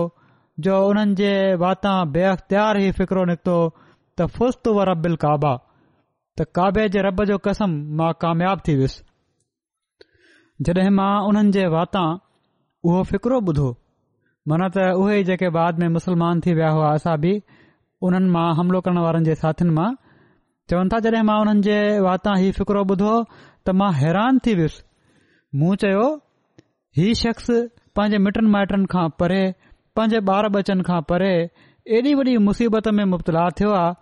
जो 0.69 0.77
हुननि 0.86 1.15
जे 1.21 1.33
वाता 1.65 1.93
बे 2.15 2.23
अख़्तियार 2.33 2.79
ई 2.86 2.91
फ़िकिरो 3.01 3.25
निकितो 3.33 3.57
त 4.21 4.71
रबिल 4.91 5.15
काबा 5.27 5.55
त 6.39 6.47
काबे 6.59 6.88
जे 6.97 7.01
रब 7.09 7.23
जो 7.33 7.38
कसम 7.49 7.75
मां 8.01 8.11
कामयाब 8.25 8.61
थी 8.67 8.75
वियुसि 8.79 9.03
जॾहिं 10.63 10.89
मां 10.97 11.09
उन्हनि 11.29 11.51
जे 11.55 11.65
वाता 11.73 12.03
उहो 12.87 13.01
फिकिरो 13.11 13.37
ॿुधो 13.51 13.65
मन 14.51 14.61
त 14.75 14.83
उहे 15.01 15.17
जेके 15.29 15.49
बाद 15.55 15.79
में 15.83 15.87
मुसलमान 15.95 16.39
थी 16.45 16.53
विया 16.59 16.69
हुआ 16.75 16.91
असां 16.99 17.15
बि 17.23 17.33
उन्हनि 18.09 18.29
मां 18.35 18.45
हमिलो 18.59 18.81
करण 18.85 18.97
वारनि 19.05 19.25
जे 19.29 19.35
साथीनि 19.41 19.75
मां 19.79 19.87
चवनि 20.73 20.89
था 20.93 20.99
जॾहिं 21.07 21.23
मां 21.31 21.37
उन्हनि 21.45 21.61
जे 21.67 21.79
वाता 22.07 22.35
हीउ 22.43 22.51
फ़िकुरो 22.59 22.83
ॿुधो 22.95 23.11
त 23.31 23.75
मां 23.81 23.91
हैरान 24.01 24.39
थी 24.45 24.53
वियुसि 24.61 25.57
मूं 25.63 25.73
चयो 25.83 26.05
हीउ 26.99 27.17
शख़्स 27.23 27.47
पंहिंजे 27.97 28.23
मिटनि 28.29 28.49
माइटनि 28.55 28.87
खां 28.95 29.05
परे 29.19 29.41
पंहिंजे 29.97 30.23
ॿार 30.35 30.49
बचन 30.55 30.87
खां 30.91 31.01
परे 31.11 31.33
एॾी 31.99 32.15
वॾी 32.21 32.37
मुसीबत 32.47 32.87
में 32.99 33.05
मुबतला 33.17 33.45
थियो 33.59 33.75
आहे 33.81 33.93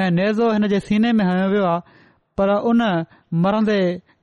ऐ 0.00 0.10
नेज़ो 0.16 0.50
हिन 0.56 0.66
जे 0.74 0.80
सीने 0.88 1.12
में 1.20 1.24
हयो 1.30 1.48
वियो 1.52 1.66
आहे 1.74 1.98
पर 2.38 2.50
उन 2.72 2.82
मरंदे 3.44 3.78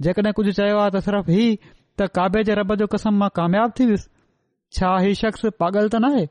जेकॾहिं 0.07 0.33
कुझु 0.39 0.51
चयो 0.63 0.77
आहे 0.87 0.99
त 0.99 1.71
त 1.99 2.07
काबे 2.15 2.43
जे 2.47 2.55
रब 2.59 2.75
जो 2.81 2.87
कसम 2.93 3.13
मां 3.23 3.29
कामयाब 3.39 3.71
थी 3.79 3.85
वियुसि 3.85 4.77
छा 4.77 4.93
हीउ 5.05 5.13
शख़्स 5.23 5.45
पागल 5.63 5.89
त 5.89 6.01
न 6.05 6.11
आहे 6.13 6.25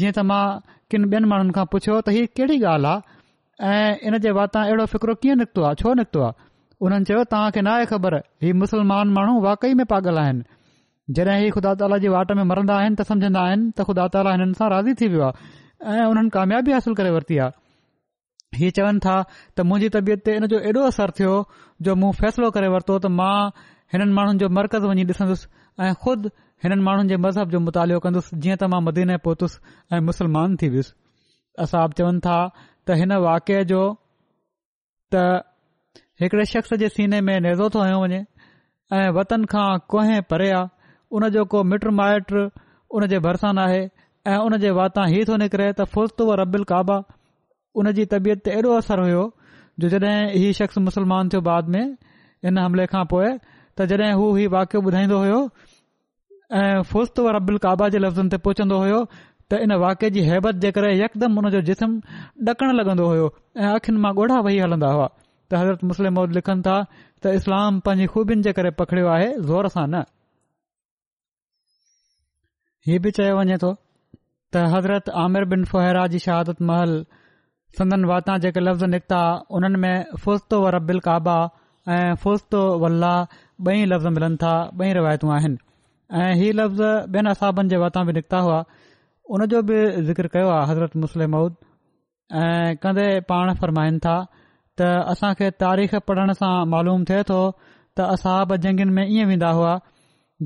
जीअं 0.00 0.10
त 0.16 0.24
मां 0.30 0.42
किन 0.92 1.04
ॿियनि 1.12 1.28
माण्हुनि 1.32 1.52
खां 1.58 1.64
पुछियो 1.74 1.98
त 2.08 2.14
ही 2.16 2.24
कहिड़ी 2.40 2.58
ॻाल्हि 2.72 2.94
आहे 3.68 3.86
ऐ 3.90 4.18
जे 4.26 4.34
वाता 4.38 4.64
अहिड़ो 4.70 4.86
फिकरो 4.94 5.14
कीअं 5.22 5.36
निकितो 5.42 5.64
आहे 5.68 5.78
छो 5.82 5.94
निकितो 6.00 6.24
आहे 6.26 6.46
हुननि 6.84 7.08
चयो 7.10 7.22
तव्हां 7.34 7.54
खे 7.56 7.62
नाहे 7.68 7.86
ख़बर 7.92 8.16
हीउ 8.46 8.56
मुस्लमान 8.64 9.14
माण्हू 9.18 9.36
वाकई 9.48 9.78
में 9.80 9.84
पागल 9.94 10.18
आहिनि 10.22 10.44
जॾहिं 11.18 11.36
ही 11.46 11.50
ख़ुदा 11.56 11.72
ताला 11.82 11.98
जी 12.04 12.08
वाट 12.16 12.32
में 12.40 12.42
मरंदा 12.50 12.76
आइन 12.84 12.94
त 13.00 13.06
सम्झंदा 13.12 13.44
आइन 13.52 13.62
त 13.72 13.86
ख़ुदा 13.90 14.06
ताला 14.16 14.34
हिननि 14.36 14.58
सां 14.60 14.68
राज़ी 14.74 14.94
थी 15.02 15.08
वियो 15.14 15.30
आहे 15.30 16.10
ऐं 16.24 16.26
कामयाबी 16.36 16.76
हासिल 16.78 16.98
करे 17.00 17.14
वरिती 17.16 17.38
आहे 17.46 17.64
हीउ 18.60 18.74
चवन 18.80 18.98
था 19.06 19.16
त 19.30 19.66
मुंहिंजी 19.70 19.88
तबियत 19.96 20.24
ते 20.30 20.36
हिन 20.40 20.46
जो 20.54 20.84
असर 20.90 21.16
थियो 21.20 21.36
जो 21.88 21.94
मूं 22.02 22.12
फैसलो 22.20 22.50
करे 22.58 22.68
वरितो 22.76 22.98
त 23.06 23.12
मां 23.22 23.34
हिननि 23.92 24.12
माण्हुनि 24.18 24.38
जो 24.42 24.46
मर्कज़ 24.56 24.84
वञी 24.90 25.04
ॾिसंदुसि 25.12 25.46
ऐं 25.82 25.92
ख़ुदि 26.02 26.28
हिननि 26.64 26.82
माण्हुनि 26.86 27.08
जे 27.12 27.16
मज़हब 27.24 27.48
जो 27.52 27.58
मुतालो 27.66 27.98
कन्दुसि 28.04 28.32
जीअं 28.42 28.56
त 28.60 28.68
मां 28.72 28.80
मदीने 28.86 29.16
पहुतुसि 29.24 29.56
ऐं 29.94 30.00
मुसलमान 30.06 30.56
थी 30.62 30.66
वियुसि 30.74 30.92
असाब 31.64 31.88
चवनि 31.98 32.20
था 32.26 32.38
त 32.86 32.98
हिन 33.00 33.10
वाके 33.26 33.58
जो 33.70 33.82
त 35.12 35.14
हिकड़े 36.22 36.44
शख़्स 36.54 36.72
जे 36.82 36.88
सीने 36.96 37.20
में 37.26 37.36
नेज़ो 37.46 37.66
थो 37.74 37.78
हयो 37.86 37.98
वञे 38.04 38.20
ऐं 38.98 39.08
वतन 39.20 39.44
खां 39.54 39.68
कुएं 39.94 40.22
परे 40.30 40.48
आहे 40.58 40.94
हुनजो 41.12 41.42
को 41.52 41.58
मिट 41.70 41.84
माइट 42.02 42.30
उन 42.90 43.06
जे 43.12 43.18
भरिसा 43.30 43.52
नाहे 43.58 43.80
ऐं 44.34 44.36
उन 44.46 44.58
जे 44.64 44.70
वाता 44.80 45.02
ही 45.14 45.24
थो 45.30 45.36
निकिरे 45.42 45.68
त 45.80 45.90
व 45.98 46.40
रबिल 46.44 46.64
काबा 46.72 46.96
उन 47.80 47.92
जी 47.96 48.04
तबियत 48.12 48.38
ते 48.48 48.58
एॾो 48.60 48.70
असरु 48.84 49.02
होयो 49.08 49.24
जो 49.80 49.86
जॾहिं 49.92 50.30
हीउ 50.40 50.52
शख़्स 50.60 50.78
मुसलमान 50.88 51.28
थियो 51.32 51.40
बाद 51.48 51.68
में 51.74 51.84
इन 52.48 52.54
हमले 52.58 52.86
खां 52.94 53.04
पोइ 53.12 53.30
तॾहिं 53.78 54.12
हू 54.18 54.26
हीउ 54.36 54.50
वाक्य 54.52 54.78
ॿुधाईंदो 54.88 55.18
हो 55.22 55.40
ऐं 56.58 56.82
फुस्तर 56.90 57.34
अबुल 57.38 57.56
काबा 57.64 57.88
जे 57.94 57.98
लफ़्ज़नि 58.04 58.30
ते 58.34 58.38
पहुचंदो 58.46 58.76
हो 58.82 59.00
त 59.52 59.58
इन 59.64 59.72
वाक्य 59.84 60.10
जी 60.16 60.20
हैबत 60.28 60.54
जे 60.64 60.70
करे 60.76 60.92
यकदमि 61.00 61.34
हुन 61.38 61.50
जो 61.54 61.60
जिस्म 61.68 61.90
ॾकणु 62.52 62.72
लॻंदो 62.78 63.04
हो 63.10 63.26
ऐं 63.62 63.72
अखियुनि 63.74 64.00
मां 64.04 64.12
ॻोढ़ा 64.20 64.38
वेही 64.46 64.58
हलंदा 64.64 64.90
हुआ 64.94 65.06
त 65.50 65.54
हज़रत 65.60 65.84
मुस्लिम 65.90 66.16
लिखनि 66.36 66.62
था 66.66 66.76
त 67.22 67.34
इस्लाम 67.38 67.78
पंहिंजी 67.88 68.06
खूबियुनि 68.14 68.42
जे 68.46 68.52
करे 68.60 68.70
पखिड़ियो 68.80 69.08
आहे 69.16 69.28
ज़ोर 69.50 69.68
सां 69.76 69.86
न 69.90 70.02
ही 72.88 72.98
बि 73.04 73.10
चयो 73.18 73.36
वञे 73.40 73.58
थो 73.66 73.70
त 74.54 74.64
हज़रत 74.74 75.12
आमिर 75.26 75.44
बिन 75.52 75.64
फुहिरा 75.74 76.06
जी 76.16 76.24
शहादत 76.26 76.62
महल 76.72 76.96
संदन 77.78 78.04
वाता 78.14 78.38
जेके 78.46 78.60
लफ़्ज़ 78.66 78.90
निकिता 78.96 79.22
उन्हनि 79.58 79.78
में 79.86 81.00
काबा 81.12 81.38
ऐं 81.94 82.14
फुलसो 82.22 82.62
वल्ला 82.82 83.14
बई 83.66 83.84
लफ़्ज़ 83.90 84.06
मिलनि 84.16 84.36
था 84.42 84.52
बई 84.78 84.92
रिवायतू 84.98 85.26
आहिनि 85.36 85.58
ऐं 86.22 86.32
हीउ 86.38 86.52
लफ़्ज़ 86.60 86.82
ॿियनि 87.14 87.30
असहबनि 87.30 87.68
जे 87.72 87.78
मथां 87.82 88.04
बि 88.06 88.12
निकिता 88.16 88.38
हुआ 88.46 88.58
उन 89.34 89.46
जो 89.52 89.62
बि 89.68 89.78
ज़िकिर 90.06 90.26
कयो 90.34 90.48
आहे 90.56 90.66
हज़रत 90.70 90.96
मुस्लिम 91.02 91.30
मऊद 91.36 91.52
ऐं 92.42 92.76
कंदे 92.82 93.06
पाण 93.30 93.54
फ़रमाइनि 93.60 93.98
था 94.06 94.16
त 94.78 94.90
असां 95.14 95.32
तारीख़ 95.64 95.96
पढ़ण 96.10 96.32
सां 96.42 96.54
मालूम 96.74 97.04
थे 97.10 97.22
तो 97.30 97.38
त 97.54 97.98
असहाब 98.16 98.56
जंगुनि 98.66 98.92
में 98.98 99.06
ईअं 99.06 99.26
वेंदा 99.32 99.50
हुआ 99.58 99.72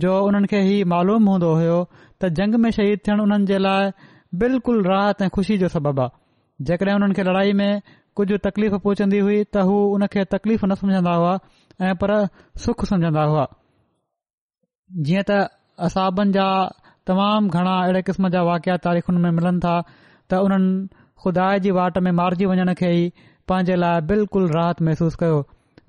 जो 0.02 0.10
हुननि 0.22 0.46
खे 0.52 0.60
ही 0.68 0.76
मालूम 0.92 1.22
हूंदो 1.28 1.50
होयो 1.60 1.78
त 2.20 2.28
जंग 2.40 2.54
में 2.64 2.70
शहीद 2.78 2.98
थियण 3.06 3.20
उन्हनि 3.20 3.46
जे 3.52 3.58
लाइ 3.68 3.90
बिल्कुल 4.44 4.82
राहत 4.92 5.22
ऐं 5.22 5.28
ख़ुशी 5.36 5.58
जो 5.64 5.68
सबबु 5.76 6.00
आहे 6.02 6.64
जेकॾहिं 6.68 6.94
हुननि 6.98 7.14
खे 7.18 7.22
लड़ाई 7.28 7.52
में 7.60 7.70
कुझु 8.16 8.36
तकलीफ़ 8.46 8.74
पहुचंदी 8.84 9.18
हुई 9.26 9.36
त 9.54 9.62
हू 9.70 9.74
हुन 9.92 10.06
खे 10.14 10.24
तकलीफ़ 10.34 10.64
न 10.66 10.74
समझंदा 10.82 11.14
हुआ 11.20 11.34
ऐं 11.88 11.94
पर 12.02 12.12
सुख 12.66 12.84
समझंदा 12.90 13.24
हुआ 13.32 13.44
जीअं 15.08 15.22
त 15.30 15.36
असाबनि 15.88 16.34
जा 16.38 16.46
तमामु 17.10 17.52
घणा 17.58 17.74
अहिड़े 17.82 18.02
क़िस्म 18.08 18.30
जा 18.36 18.42
वाकिया 18.50 18.76
तारीख़ुनि 18.88 19.22
में 19.26 19.30
मिलनि 19.40 19.60
था 19.66 19.76
त 19.88 20.42
उन्हनि 20.46 20.72
खुदा 21.24 21.46
जी 21.66 21.70
वाट 21.78 21.98
में 22.06 22.10
मारिजी 22.22 22.50
वञण 22.54 22.72
खे 22.82 22.90
ई 23.00 23.06
पांजे 23.52 23.76
लाइ 23.84 24.00
बिल्कुलु 24.10 24.50
राहत 24.58 24.82
महसूस 24.88 25.14
कयो 25.22 25.38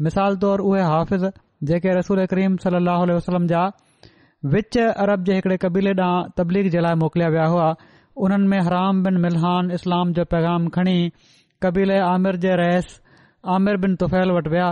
मिसाल 0.07 0.37
तौरु 0.45 0.63
उहे 0.71 0.81
हाफ़िज़ 0.91 1.25
जेके 1.71 1.97
रसूल 1.99 2.25
क्रीम 2.35 2.55
सली 2.65 2.87
वसलम 3.13 3.51
जा 3.55 3.63
विच 4.53 4.77
अरब 4.87 5.23
जे 5.25 5.33
हिकड़े 5.39 5.57
कबीले 5.65 5.91
ॾांहुं 6.03 6.29
तबलीग 6.39 6.69
जे 6.75 6.79
लाइ 6.85 6.95
मोकिलिया 7.01 7.27
विया 7.35 7.43
हुआ 7.55 7.67
उन्हनि 8.27 8.47
में 8.53 8.59
हराम 8.67 9.01
बिन 9.03 9.17
मिलहान 9.25 9.69
इस्लाम 9.77 10.11
जो 10.19 10.23
पैगाम 10.31 10.67
खणी 10.77 10.95
कबीले 11.63 11.97
आमिर 12.11 12.35
जे 12.43 12.53
रहस 12.61 12.85
आमिर 13.55 13.75
बिन 13.83 13.95
तुफ़ैल 14.03 14.29
वटि 14.35 14.49
विया 14.49 14.69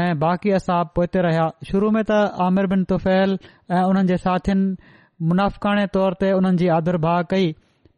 ऐं 0.00 0.12
बाक़ी 0.18 0.50
असाब 0.58 0.86
पोते 0.96 1.18
रहिया 1.26 1.46
शुरू 1.70 1.90
में 1.96 2.02
त 2.10 2.18
आमिर 2.46 2.66
बिन 2.72 2.84
तुफ़ैल 2.92 3.30
ऐं 3.70 3.82
उन्हनि 3.88 4.08
जे 4.12 4.16
साथियुनि 4.24 4.94
मुनाफ़ाने 5.28 5.86
तौर 5.96 6.12
ते 6.20 6.28
उन्हनि 6.40 6.58
जी 6.62 6.68
आदर 6.78 6.96
भाउ 7.06 7.22
कई 7.32 7.52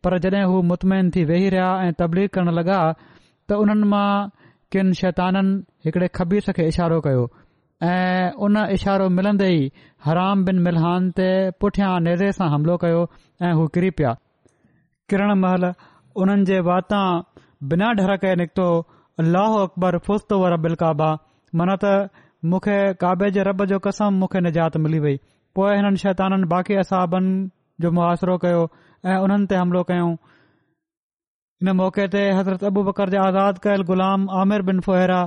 पर 0.04 0.18
जड॒हिं 0.24 0.44
हू 0.52 0.56
मुतमैन 0.70 1.10
थी 1.16 1.24
वेही 1.30 1.48
रहिया 1.56 1.68
ऐं 1.86 1.92
तबलीग 2.02 2.28
करण 2.38 2.52
लॻा 2.60 2.80
त 3.48 3.60
उन्हनि 3.64 3.86
मां 3.92 4.28
किन 4.74 4.92
शैताननि 5.00 5.54
हिकड़े 5.86 6.08
खबीस 6.20 6.46
खे 6.58 6.66
इशारो 6.74 6.98
कयो 7.06 7.24
ऐं 7.92 8.32
उन 8.44 8.54
इशारो 8.78 9.06
मिलन्दे 9.16 9.48
ई 9.56 9.62
हराम 10.06 10.44
बिन 10.48 10.56
मिलहान 10.68 11.02
ते 11.18 11.28
पुठियां 11.60 11.94
नेज़े 12.08 12.30
सां 12.38 12.48
हमिलो 12.54 12.76
कयो 12.84 13.02
ऐं 13.48 13.52
हू 13.60 13.64
किरी 13.76 13.90
पिया 13.98 14.12
किरण 15.10 15.30
महल 15.44 15.62
उन्हनि 16.22 16.44
जे 16.52 16.58
वाता 16.70 17.02
बिना 17.70 17.86
डे 17.98 18.34
निको 18.40 18.66
अल 19.20 19.36
अलजात 24.36 24.76
मिली 24.82 24.98
वई 25.06 25.16
पोएं 25.56 25.76
हिन 25.76 25.96
शैताननि 26.02 26.46
बाक़ी 26.54 26.74
असाब 26.82 27.14
मुआासिरो 27.94 28.36
कयो 28.44 28.61
ऐं 29.06 29.16
उन्हनि 29.24 29.46
ते 29.50 29.54
हमलो 29.56 29.82
कयूं 29.88 30.11
हिन 30.11 31.70
मौके 31.80 32.06
ते 32.14 32.22
हज़रत 32.38 32.64
अबू 32.70 32.82
बकर 32.90 33.11
जे 33.11 33.16
आज़ाद 33.26 33.59
कयल 33.66 33.82
गुलाम 33.90 34.28
आमिर 34.42 34.62
बिन 34.70 34.80
फोहिरा 34.88 35.18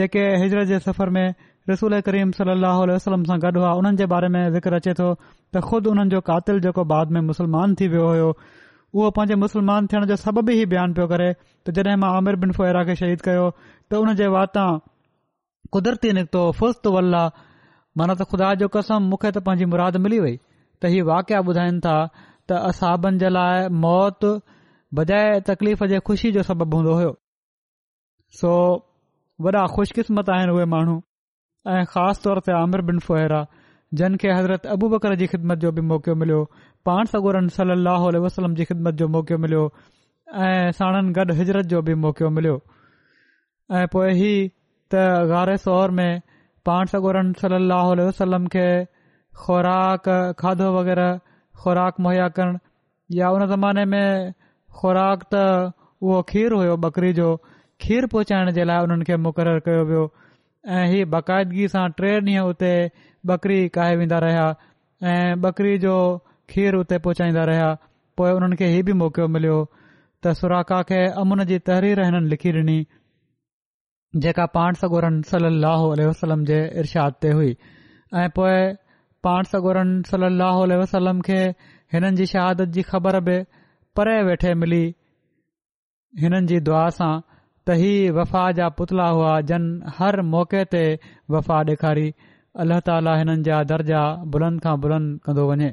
जेके 0.00 0.24
हिजरत 0.42 0.66
जे 0.72 0.78
सफ़र 0.86 1.10
में 1.16 1.34
रसूल 1.70 2.00
करीम 2.10 2.30
सलाह 2.40 2.82
सां 3.06 3.38
गॾु 3.46 3.58
हुआ 3.60 3.72
हुननि 3.80 3.96
जे 4.02 4.06
बारे 4.14 4.28
में 4.38 4.42
ज़िक्र 4.58 4.80
अचे 4.82 4.94
थो 5.02 5.12
त 5.20 5.62
ख़ुद 5.68 5.86
उन्हनि 5.94 6.14
जो 6.16 6.20
कातिल 6.32 6.60
जेको 6.68 6.84
बाद 6.94 7.16
में 7.16 7.20
मुस्लमान 7.32 7.74
थी 7.80 7.88
वियो 7.94 8.08
हो 8.22 8.32
उहो 8.96 9.08
पंहिंजे 9.16 9.34
मुस्लमान 9.40 9.86
थियण 9.92 10.04
जो 10.08 10.16
सबबु 10.20 10.52
ई 10.52 10.64
बयानु 10.72 10.94
पियो 10.98 11.06
करे 11.12 11.24
जॾहिं 11.78 11.96
मां 12.02 12.10
आमिर 12.18 12.36
बिन 12.44 12.52
फोएरा 12.58 12.82
खे 12.90 12.94
शहीद 13.00 13.24
कयो 13.26 13.44
त 13.56 13.98
हुन 14.02 14.14
जे 14.20 14.26
वाता 14.34 14.64
कुदरती 15.76 16.12
निकितो 16.18 16.44
ख़ुदा 18.30 18.48
जो 18.62 18.68
कसम 18.76 19.10
मूंखे 19.12 19.30
त 19.32 19.42
पंहिंजी 19.48 19.68
मुराद 19.74 20.00
मिली 20.06 20.20
वई 20.26 20.32
त 20.36 20.92
हीउ 20.94 21.06
वाकिया 21.10 21.40
ॿुधाइनि 21.52 21.82
था 21.88 21.96
त 22.14 22.60
असाबनि 22.70 23.20
जे 23.24 23.32
लाइ 23.38 23.68
मौत 23.84 24.26
बजाए 25.00 25.34
तकलीफ़ 25.50 25.84
जे 25.92 26.00
ख़ुशी 26.08 26.32
जो 26.38 26.46
सबबु 26.50 26.80
हूंदो 26.80 26.94
हो 27.00 27.10
सो 28.40 28.54
वॾा 29.48 29.66
ख़ुशकिस्मत 29.76 30.30
आहिनि 30.36 30.56
उहे 30.58 30.68
माण्हू 30.76 30.96
ऐं 31.76 31.84
ख़ासि 31.92 32.24
तौर 32.28 32.40
ते 32.48 32.56
आमिर 32.62 32.86
बिन 32.92 33.04
फोएरा 33.08 33.42
जिन 34.00 34.16
खे 34.24 34.32
हज़रत 34.40 34.66
अबू 34.76 34.88
बकर 34.96 35.16
जी 35.22 35.26
ख़िदमत 35.34 35.64
जो 35.66 35.72
बि 35.80 35.86
मौको 35.92 36.14
मिलियो 36.24 36.40
पाण 36.88 37.06
सॻोरनि 37.12 37.50
सल 37.54 37.70
अहल 37.92 38.16
वसलम 38.24 38.54
जी 38.58 38.64
ख़िदमत 38.70 38.96
जो 38.98 39.06
मौक़ो 39.14 39.36
मिलियो 39.44 39.62
ऐं 40.48 40.70
साणनि 40.80 41.12
गॾु 41.16 41.34
हिजरत 41.38 41.64
जो 41.72 41.80
बि 41.88 41.94
मौको 42.02 42.28
मिलियो 42.36 42.58
ऐं 43.78 43.86
पोइ 43.94 44.12
हीउ 44.18 44.36
त 44.94 45.00
गारे 45.30 45.56
सौर 45.64 45.94
में 46.00 46.08
पाण 46.70 46.92
सॻोरनि 46.92 47.40
सलाह 47.40 47.88
वसलम 48.02 48.46
खे 48.54 48.66
खुराक 49.46 50.06
खाधो 50.42 50.68
वग़ैरह 50.76 51.18
ख़ुराक 51.64 51.98
मुहैया 52.06 52.28
करणु 52.36 52.62
या 53.20 53.30
उन 53.38 53.46
ज़माने 53.54 53.84
में 53.94 54.32
ख़ुराक 54.82 55.24
त 55.34 55.40
उहो 56.06 56.20
खीरु 56.30 56.60
हुयो 56.60 56.76
बकरी 56.86 57.12
जो 57.18 57.28
खीर 57.84 58.06
पहुचाइण 58.14 58.52
जे 58.60 58.68
लाइ 58.70 58.84
हुननि 58.86 59.08
खे 59.10 59.16
मुक़ररु 59.26 59.64
कयो 59.70 59.82
वियो 59.90 60.04
ऐं 60.78 60.84
इहा 60.86 61.10
बाक़ायदगीअ 61.16 61.72
सां 61.74 61.84
टे 62.00 62.14
ॾींहं 62.28 62.50
उते 62.54 62.72
ॿकरी 63.34 63.58
काए 63.78 63.98
वेंदा 64.02 64.22
रहिया 64.26 64.46
ऐं 65.14 65.40
बकरी 65.46 65.76
जो 65.86 65.94
खीर 66.52 66.74
उते 66.78 66.96
पहुचाईंदा 67.04 67.44
रहिया 67.50 67.68
पोइ 68.20 68.30
हुननि 68.38 68.56
खे 68.58 68.66
हीउ 68.74 68.84
बि 68.88 68.92
मौक़ो 69.02 69.26
मिलियो 69.36 69.56
त 70.26 70.32
सुराका 70.40 70.80
खे 70.90 70.98
अमुन 71.22 71.44
जी 71.52 71.56
तहरीर 71.70 72.02
हिननि 72.04 72.28
लिखी 72.32 72.52
ॾिनी 72.60 72.76
जेका 74.26 74.46
पाण 74.56 74.78
सगोरनि 74.82 75.22
सल 75.30 75.48
वसलम 76.10 76.44
जे 76.50 76.58
इर्शाद 76.82 77.16
ते 77.24 77.30
हुई 77.38 77.50
ऐं 78.22 78.28
पोए 78.38 78.58
पाण 79.28 79.50
सगोरनि 79.54 79.96
सलाह 80.12 80.60
वसलम 80.82 81.20
खे 81.30 81.40
हिननि 81.96 82.16
जी 82.20 82.26
शहादत 82.34 82.74
जी 82.78 82.82
ख़बर 82.92 83.20
बि 83.30 83.36
परे 84.00 84.16
वेठे 84.30 84.54
मिली 84.62 84.80
हिननि 86.24 86.48
जी 86.52 86.60
दुआ 86.70 86.84
सां 87.00 87.12
त 87.66 87.76
ही 87.82 87.92
वफ़ा 88.20 88.44
जा 88.60 88.68
पुतला 88.80 89.08
हुआ 89.18 89.32
जन 89.52 89.66
हर 89.98 90.20
मौक़े 90.36 90.64
ते 90.76 90.84
वफ़ा 91.36 91.58
ॾेखारी 91.72 92.06
अल्ला 92.64 92.78
ताली 92.90 93.16
हिननि 93.22 93.44
जा 93.50 93.62
दर्जा 93.74 94.04
बुलंद 94.36 94.62
खां 94.68 94.76
बुलंद 94.86 95.18
कंदो 95.28 95.48
वञे 95.52 95.72